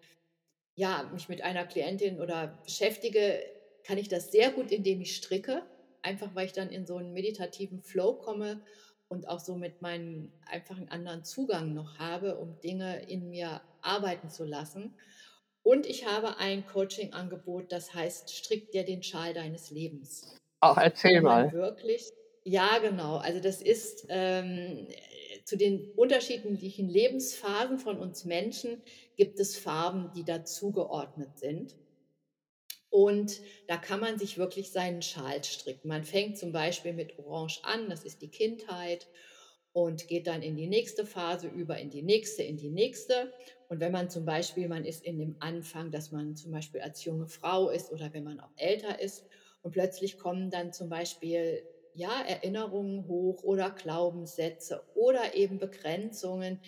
ja, 0.76 1.10
mich 1.12 1.28
mit 1.28 1.42
einer 1.42 1.66
Klientin 1.66 2.22
oder 2.22 2.58
beschäftige, 2.64 3.38
kann 3.82 3.98
ich 3.98 4.08
das 4.08 4.32
sehr 4.32 4.50
gut, 4.50 4.72
indem 4.72 5.02
ich 5.02 5.14
stricke, 5.14 5.62
einfach 6.04 6.34
weil 6.34 6.46
ich 6.46 6.52
dann 6.52 6.70
in 6.70 6.86
so 6.86 6.96
einen 6.96 7.12
meditativen 7.12 7.82
Flow 7.82 8.14
komme 8.14 8.60
und 9.08 9.28
auch 9.28 9.40
so 9.40 9.56
mit 9.56 9.82
meinem 9.82 10.32
einfach 10.46 10.76
einen 10.76 10.88
anderen 10.88 11.24
Zugang 11.24 11.74
noch 11.74 11.98
habe, 11.98 12.38
um 12.38 12.60
Dinge 12.60 13.02
in 13.08 13.30
mir 13.30 13.60
arbeiten 13.82 14.28
zu 14.28 14.44
lassen. 14.44 14.94
Und 15.62 15.86
ich 15.86 16.06
habe 16.06 16.38
ein 16.38 16.66
Coaching-Angebot, 16.66 17.72
das 17.72 17.94
heißt, 17.94 18.30
strick 18.30 18.70
dir 18.70 18.84
den 18.84 19.02
Schal 19.02 19.32
deines 19.32 19.70
Lebens. 19.70 20.36
Auch 20.60 20.76
erzähl 20.76 21.20
Wo 21.20 21.26
man 21.26 21.46
mal. 21.46 21.52
wirklich, 21.52 22.10
ja, 22.44 22.78
genau. 22.78 23.16
Also 23.16 23.40
das 23.40 23.62
ist 23.62 24.06
ähm, 24.10 24.86
zu 25.44 25.56
den 25.56 25.90
unterschiedlichen 25.96 26.88
Lebensphasen 26.88 27.78
von 27.78 27.98
uns 27.98 28.24
Menschen 28.24 28.82
gibt 29.16 29.40
es 29.40 29.56
Farben, 29.56 30.10
die 30.14 30.24
dazugeordnet 30.24 31.38
sind. 31.38 31.76
Und 32.94 33.40
da 33.66 33.76
kann 33.76 33.98
man 33.98 34.20
sich 34.20 34.38
wirklich 34.38 34.70
seinen 34.70 35.02
Schal 35.02 35.42
stricken. 35.42 35.88
Man 35.88 36.04
fängt 36.04 36.38
zum 36.38 36.52
Beispiel 36.52 36.92
mit 36.92 37.18
Orange 37.18 37.58
an, 37.64 37.90
das 37.90 38.04
ist 38.04 38.22
die 38.22 38.30
Kindheit, 38.30 39.08
und 39.72 40.06
geht 40.06 40.28
dann 40.28 40.42
in 40.42 40.54
die 40.54 40.68
nächste 40.68 41.04
Phase 41.04 41.48
über, 41.48 41.76
in 41.76 41.90
die 41.90 42.02
nächste, 42.02 42.44
in 42.44 42.56
die 42.56 42.70
nächste. 42.70 43.32
Und 43.68 43.80
wenn 43.80 43.90
man 43.90 44.10
zum 44.10 44.24
Beispiel, 44.24 44.68
man 44.68 44.84
ist 44.84 45.02
in 45.04 45.18
dem 45.18 45.34
Anfang, 45.40 45.90
dass 45.90 46.12
man 46.12 46.36
zum 46.36 46.52
Beispiel 46.52 46.82
als 46.82 47.04
junge 47.04 47.26
Frau 47.26 47.68
ist 47.68 47.90
oder 47.90 48.12
wenn 48.12 48.22
man 48.22 48.38
auch 48.38 48.52
älter 48.54 49.00
ist 49.00 49.26
und 49.62 49.72
plötzlich 49.72 50.16
kommen 50.16 50.50
dann 50.50 50.72
zum 50.72 50.88
Beispiel 50.88 51.64
ja, 51.94 52.22
Erinnerungen 52.22 53.08
hoch 53.08 53.42
oder 53.42 53.70
Glaubenssätze 53.70 54.84
oder 54.94 55.34
eben 55.34 55.58
Begrenzungen, 55.58 56.60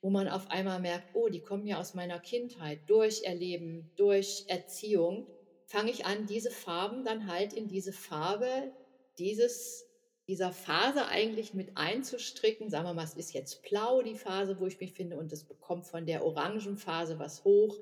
wo 0.00 0.10
man 0.10 0.28
auf 0.28 0.48
einmal 0.48 0.78
merkt, 0.78 1.16
oh, 1.16 1.28
die 1.28 1.42
kommen 1.42 1.66
ja 1.66 1.80
aus 1.80 1.94
meiner 1.94 2.20
Kindheit, 2.20 2.78
durch 2.86 3.24
Erleben, 3.24 3.90
durch 3.96 4.44
Erziehung, 4.46 5.26
fange 5.72 5.90
ich 5.90 6.04
an, 6.04 6.26
diese 6.26 6.50
Farben 6.50 7.02
dann 7.02 7.26
halt 7.26 7.54
in 7.54 7.66
diese 7.66 7.94
Farbe 7.94 8.72
dieses, 9.18 9.86
dieser 10.28 10.52
Phase 10.52 11.06
eigentlich 11.06 11.54
mit 11.54 11.78
einzustricken. 11.78 12.68
Sagen 12.68 12.84
wir 12.84 12.92
mal, 12.92 13.04
es 13.04 13.14
ist 13.14 13.32
jetzt 13.32 13.62
blau, 13.62 14.02
die 14.02 14.16
Phase, 14.16 14.60
wo 14.60 14.66
ich 14.66 14.78
mich 14.80 14.92
finde, 14.92 15.16
und 15.16 15.32
es 15.32 15.44
bekommt 15.44 15.86
von 15.86 16.04
der 16.04 16.26
orangen 16.26 16.76
Phase 16.76 17.18
was 17.18 17.42
hoch. 17.44 17.78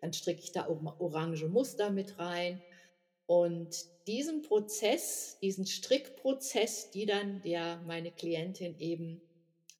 Dann 0.00 0.14
stricke 0.14 0.40
ich 0.40 0.52
da 0.52 0.66
orange 0.68 1.46
Muster 1.48 1.90
mit 1.90 2.18
rein. 2.18 2.62
Und 3.26 3.76
diesen 4.06 4.40
Prozess, 4.40 5.38
diesen 5.42 5.66
Strickprozess, 5.66 6.90
die 6.92 7.04
dann 7.04 7.42
der 7.42 7.78
meine 7.86 8.10
Klientin 8.10 8.78
eben 8.78 9.20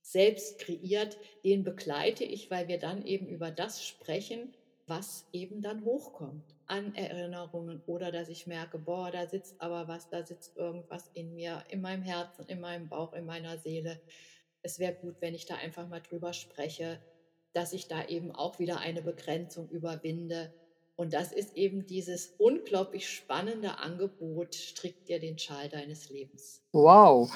selbst 0.02 0.58
kreiert, 0.58 1.16
den 1.44 1.64
begleite 1.64 2.24
ich, 2.24 2.50
weil 2.50 2.68
wir 2.68 2.78
dann 2.78 3.06
eben 3.06 3.26
über 3.26 3.50
das 3.50 3.82
sprechen, 3.82 4.54
was 4.86 5.26
eben 5.32 5.62
dann 5.62 5.82
hochkommt 5.86 6.53
an 6.66 6.94
Erinnerungen 6.94 7.82
oder 7.86 8.10
dass 8.10 8.28
ich 8.28 8.46
merke, 8.46 8.78
boah, 8.78 9.10
da 9.10 9.26
sitzt 9.26 9.60
aber 9.60 9.88
was, 9.88 10.08
da 10.08 10.24
sitzt 10.24 10.56
irgendwas 10.56 11.10
in 11.14 11.34
mir, 11.34 11.64
in 11.68 11.80
meinem 11.80 12.02
Herzen, 12.02 12.46
in 12.46 12.60
meinem 12.60 12.88
Bauch, 12.88 13.12
in 13.12 13.26
meiner 13.26 13.58
Seele. 13.58 14.00
Es 14.62 14.78
wäre 14.78 14.94
gut, 14.94 15.16
wenn 15.20 15.34
ich 15.34 15.46
da 15.46 15.56
einfach 15.56 15.88
mal 15.88 16.00
drüber 16.00 16.32
spreche, 16.32 16.98
dass 17.52 17.72
ich 17.72 17.88
da 17.88 18.06
eben 18.06 18.32
auch 18.32 18.58
wieder 18.58 18.80
eine 18.80 19.02
Begrenzung 19.02 19.68
überwinde. 19.68 20.52
Und 20.96 21.12
das 21.12 21.32
ist 21.32 21.56
eben 21.56 21.86
dieses 21.86 22.34
unglaublich 22.38 23.08
spannende 23.08 23.78
Angebot, 23.78 24.54
strick 24.54 25.04
dir 25.06 25.18
den 25.18 25.38
Schal 25.38 25.68
deines 25.68 26.08
Lebens. 26.08 26.62
Wow, 26.72 27.32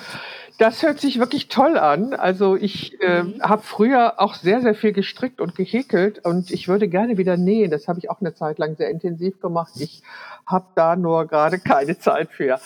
das 0.59 0.83
hört 0.83 1.01
sich 1.01 1.19
wirklich 1.19 1.49
toll 1.49 1.77
an. 1.79 2.13
Also 2.15 2.57
ich 2.57 3.01
äh, 3.01 3.23
Mhm. 3.25 3.43
habe 3.43 3.63
früher 3.63 4.21
auch 4.21 4.35
sehr, 4.35 4.61
sehr 4.63 4.75
viel 4.75 4.93
gestrickt 4.93 5.41
und 5.41 5.55
gehäkelt 5.55 6.25
und 6.25 6.51
ich 6.51 6.69
würde 6.69 6.89
gerne 6.89 7.19
wieder 7.19 7.37
nähen. 7.37 7.71
Das 7.71 7.89
habe 7.89 7.99
ich 7.99 8.11
auch 8.11 8.21
eine 8.21 8.35
Zeit 8.35 8.59
lang 8.59 8.77
sehr 8.77 8.91
intensiv 8.91 9.41
gemacht. 9.41 9.73
Ich 9.77 10.03
habe 10.47 10.67
da 10.75 10.97
nur 10.97 11.27
gerade 11.27 11.59
keine 11.59 11.99
Zeit 11.99 12.31
für. 12.33 12.61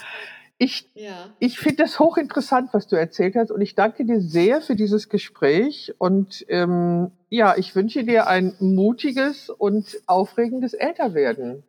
Ich, 0.62 0.88
ja. 0.94 1.34
ich 1.40 1.58
finde 1.58 1.78
das 1.78 1.98
hochinteressant, 1.98 2.72
was 2.72 2.86
du 2.86 2.94
erzählt 2.94 3.34
hast. 3.34 3.50
Und 3.50 3.60
ich 3.62 3.74
danke 3.74 4.04
dir 4.04 4.20
sehr 4.20 4.60
für 4.60 4.76
dieses 4.76 5.08
Gespräch. 5.08 5.92
Und 5.98 6.44
ähm, 6.48 7.10
ja, 7.30 7.56
ich 7.56 7.74
wünsche 7.74 8.04
dir 8.04 8.28
ein 8.28 8.54
mutiges 8.60 9.50
und 9.50 10.00
aufregendes 10.06 10.74
Älterwerden 10.74 11.64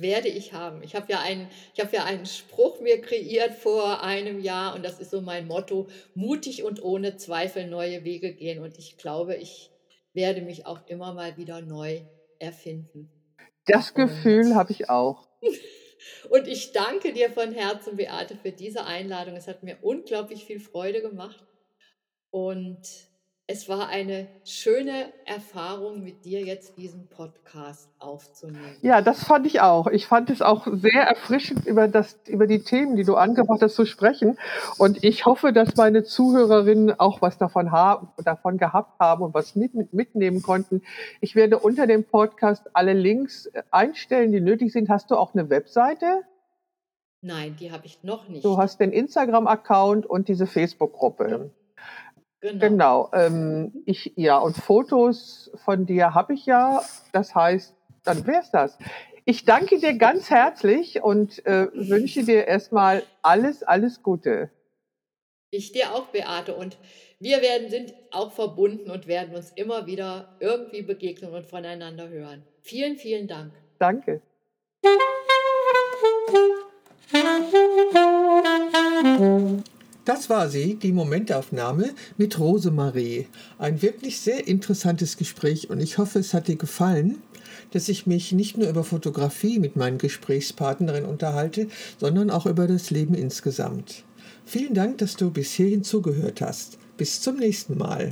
werde 0.00 0.28
ich 0.28 0.52
haben. 0.52 0.84
Ich 0.84 0.94
habe 0.94 1.12
ja 1.12 1.18
einen, 1.18 1.48
ich 1.74 1.80
habe 1.80 1.96
ja 1.96 2.04
einen 2.04 2.24
Spruch 2.24 2.80
mir 2.80 3.00
kreiert 3.00 3.52
vor 3.54 4.00
einem 4.00 4.38
Jahr 4.38 4.76
und 4.76 4.84
das 4.84 5.00
ist 5.00 5.10
so 5.10 5.20
mein 5.20 5.48
Motto: 5.48 5.88
mutig 6.14 6.62
und 6.62 6.80
ohne 6.80 7.16
Zweifel 7.16 7.66
neue 7.66 8.04
Wege 8.04 8.32
gehen. 8.32 8.62
Und 8.62 8.78
ich 8.78 8.96
glaube, 8.96 9.34
ich 9.34 9.72
werde 10.14 10.40
mich 10.40 10.66
auch 10.66 10.86
immer 10.86 11.12
mal 11.14 11.36
wieder 11.36 11.62
neu 11.62 12.00
erfinden. 12.38 13.10
Das 13.66 13.92
Gefühl 13.92 14.54
habe 14.54 14.70
ich 14.70 14.88
auch. 14.88 15.26
und 16.30 16.46
ich 16.48 16.72
danke 16.72 17.12
dir 17.12 17.30
von 17.30 17.52
Herzen, 17.52 17.96
Beate, 17.96 18.36
für 18.36 18.52
diese 18.52 18.84
Einladung. 18.84 19.36
Es 19.36 19.48
hat 19.48 19.62
mir 19.62 19.78
unglaublich 19.82 20.44
viel 20.44 20.60
Freude 20.60 21.00
gemacht. 21.00 21.44
Und 22.30 23.07
es 23.50 23.66
war 23.66 23.88
eine 23.88 24.28
schöne 24.44 25.06
Erfahrung, 25.24 26.04
mit 26.04 26.26
dir 26.26 26.42
jetzt 26.42 26.76
diesen 26.76 27.08
Podcast 27.08 27.88
aufzunehmen. 27.98 28.76
Ja, 28.82 29.00
das 29.00 29.24
fand 29.24 29.46
ich 29.46 29.62
auch. 29.62 29.86
Ich 29.86 30.06
fand 30.06 30.28
es 30.28 30.42
auch 30.42 30.66
sehr 30.70 31.04
erfrischend, 31.04 31.64
über, 31.66 31.88
das, 31.88 32.18
über 32.26 32.46
die 32.46 32.62
Themen, 32.62 32.96
die 32.96 33.04
du 33.04 33.16
angebracht 33.16 33.62
hast, 33.62 33.74
zu 33.74 33.86
sprechen. 33.86 34.38
Und 34.76 35.02
ich 35.02 35.24
hoffe, 35.24 35.54
dass 35.54 35.76
meine 35.76 36.04
Zuhörerinnen 36.04 37.00
auch 37.00 37.22
was 37.22 37.38
davon, 37.38 37.72
haben, 37.72 38.08
davon 38.22 38.58
gehabt 38.58 39.00
haben 39.00 39.24
und 39.24 39.32
was 39.32 39.56
mit, 39.56 39.94
mitnehmen 39.94 40.42
konnten. 40.42 40.82
Ich 41.22 41.34
werde 41.34 41.58
unter 41.58 41.86
dem 41.86 42.04
Podcast 42.04 42.68
alle 42.74 42.92
Links 42.92 43.50
einstellen, 43.70 44.30
die 44.30 44.42
nötig 44.42 44.74
sind. 44.74 44.90
Hast 44.90 45.10
du 45.10 45.16
auch 45.16 45.32
eine 45.32 45.48
Webseite? 45.48 46.20
Nein, 47.22 47.56
die 47.58 47.72
habe 47.72 47.86
ich 47.86 48.04
noch 48.04 48.28
nicht. 48.28 48.44
Du 48.44 48.58
hast 48.58 48.78
den 48.78 48.92
Instagram-Account 48.92 50.04
und 50.04 50.28
diese 50.28 50.46
Facebook-Gruppe. 50.46 51.50
Genau. 52.40 52.60
genau 52.60 53.10
ähm, 53.12 53.82
ich, 53.84 54.12
ja, 54.16 54.38
und 54.38 54.56
Fotos 54.56 55.50
von 55.64 55.86
dir 55.86 56.14
habe 56.14 56.34
ich 56.34 56.46
ja. 56.46 56.82
Das 57.12 57.34
heißt, 57.34 57.74
dann 58.04 58.26
wäre 58.26 58.42
es 58.42 58.50
das. 58.50 58.78
Ich 59.24 59.44
danke 59.44 59.78
dir 59.78 59.94
ganz 59.94 60.30
herzlich 60.30 61.02
und 61.02 61.44
äh, 61.44 61.68
wünsche 61.74 62.24
dir 62.24 62.46
erstmal 62.46 63.02
alles, 63.22 63.62
alles 63.62 64.02
Gute. 64.02 64.50
Ich 65.50 65.72
dir 65.72 65.94
auch, 65.94 66.06
Beate. 66.06 66.54
Und 66.54 66.78
wir 67.20 67.42
werden, 67.42 67.68
sind 67.68 67.92
auch 68.10 68.32
verbunden 68.32 68.90
und 68.90 69.06
werden 69.06 69.34
uns 69.34 69.50
immer 69.50 69.86
wieder 69.86 70.36
irgendwie 70.40 70.82
begegnen 70.82 71.34
und 71.34 71.44
voneinander 71.44 72.08
hören. 72.08 72.42
Vielen, 72.62 72.96
vielen 72.96 73.26
Dank. 73.26 73.52
Danke. 73.78 74.22
Das 80.08 80.30
war 80.30 80.48
sie, 80.48 80.76
die 80.76 80.92
Momentaufnahme 80.92 81.90
mit 82.16 82.38
Rosemarie. 82.38 83.26
Ein 83.58 83.82
wirklich 83.82 84.18
sehr 84.20 84.48
interessantes 84.48 85.18
Gespräch 85.18 85.68
und 85.68 85.80
ich 85.80 85.98
hoffe, 85.98 86.18
es 86.18 86.32
hat 86.32 86.48
dir 86.48 86.56
gefallen, 86.56 87.18
dass 87.72 87.90
ich 87.90 88.06
mich 88.06 88.32
nicht 88.32 88.56
nur 88.56 88.70
über 88.70 88.84
Fotografie 88.84 89.58
mit 89.58 89.76
meinen 89.76 89.98
Gesprächspartnerinnen 89.98 91.06
unterhalte, 91.06 91.68
sondern 92.00 92.30
auch 92.30 92.46
über 92.46 92.66
das 92.66 92.88
Leben 92.88 93.12
insgesamt. 93.12 94.04
Vielen 94.46 94.72
Dank, 94.72 94.96
dass 94.96 95.14
du 95.14 95.30
bis 95.30 95.52
hierhin 95.52 95.84
zugehört 95.84 96.40
hast. 96.40 96.78
Bis 96.96 97.20
zum 97.20 97.36
nächsten 97.36 97.76
Mal. 97.76 98.10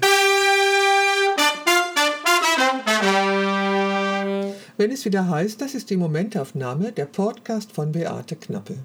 Wenn 4.76 4.90
es 4.90 5.06
wieder 5.06 5.30
heißt, 5.30 5.62
das 5.62 5.74
ist 5.74 5.88
die 5.88 5.96
Momentaufnahme, 5.96 6.92
der 6.92 7.06
Podcast 7.06 7.72
von 7.72 7.92
Beate 7.92 8.36
Knappe. 8.36 8.76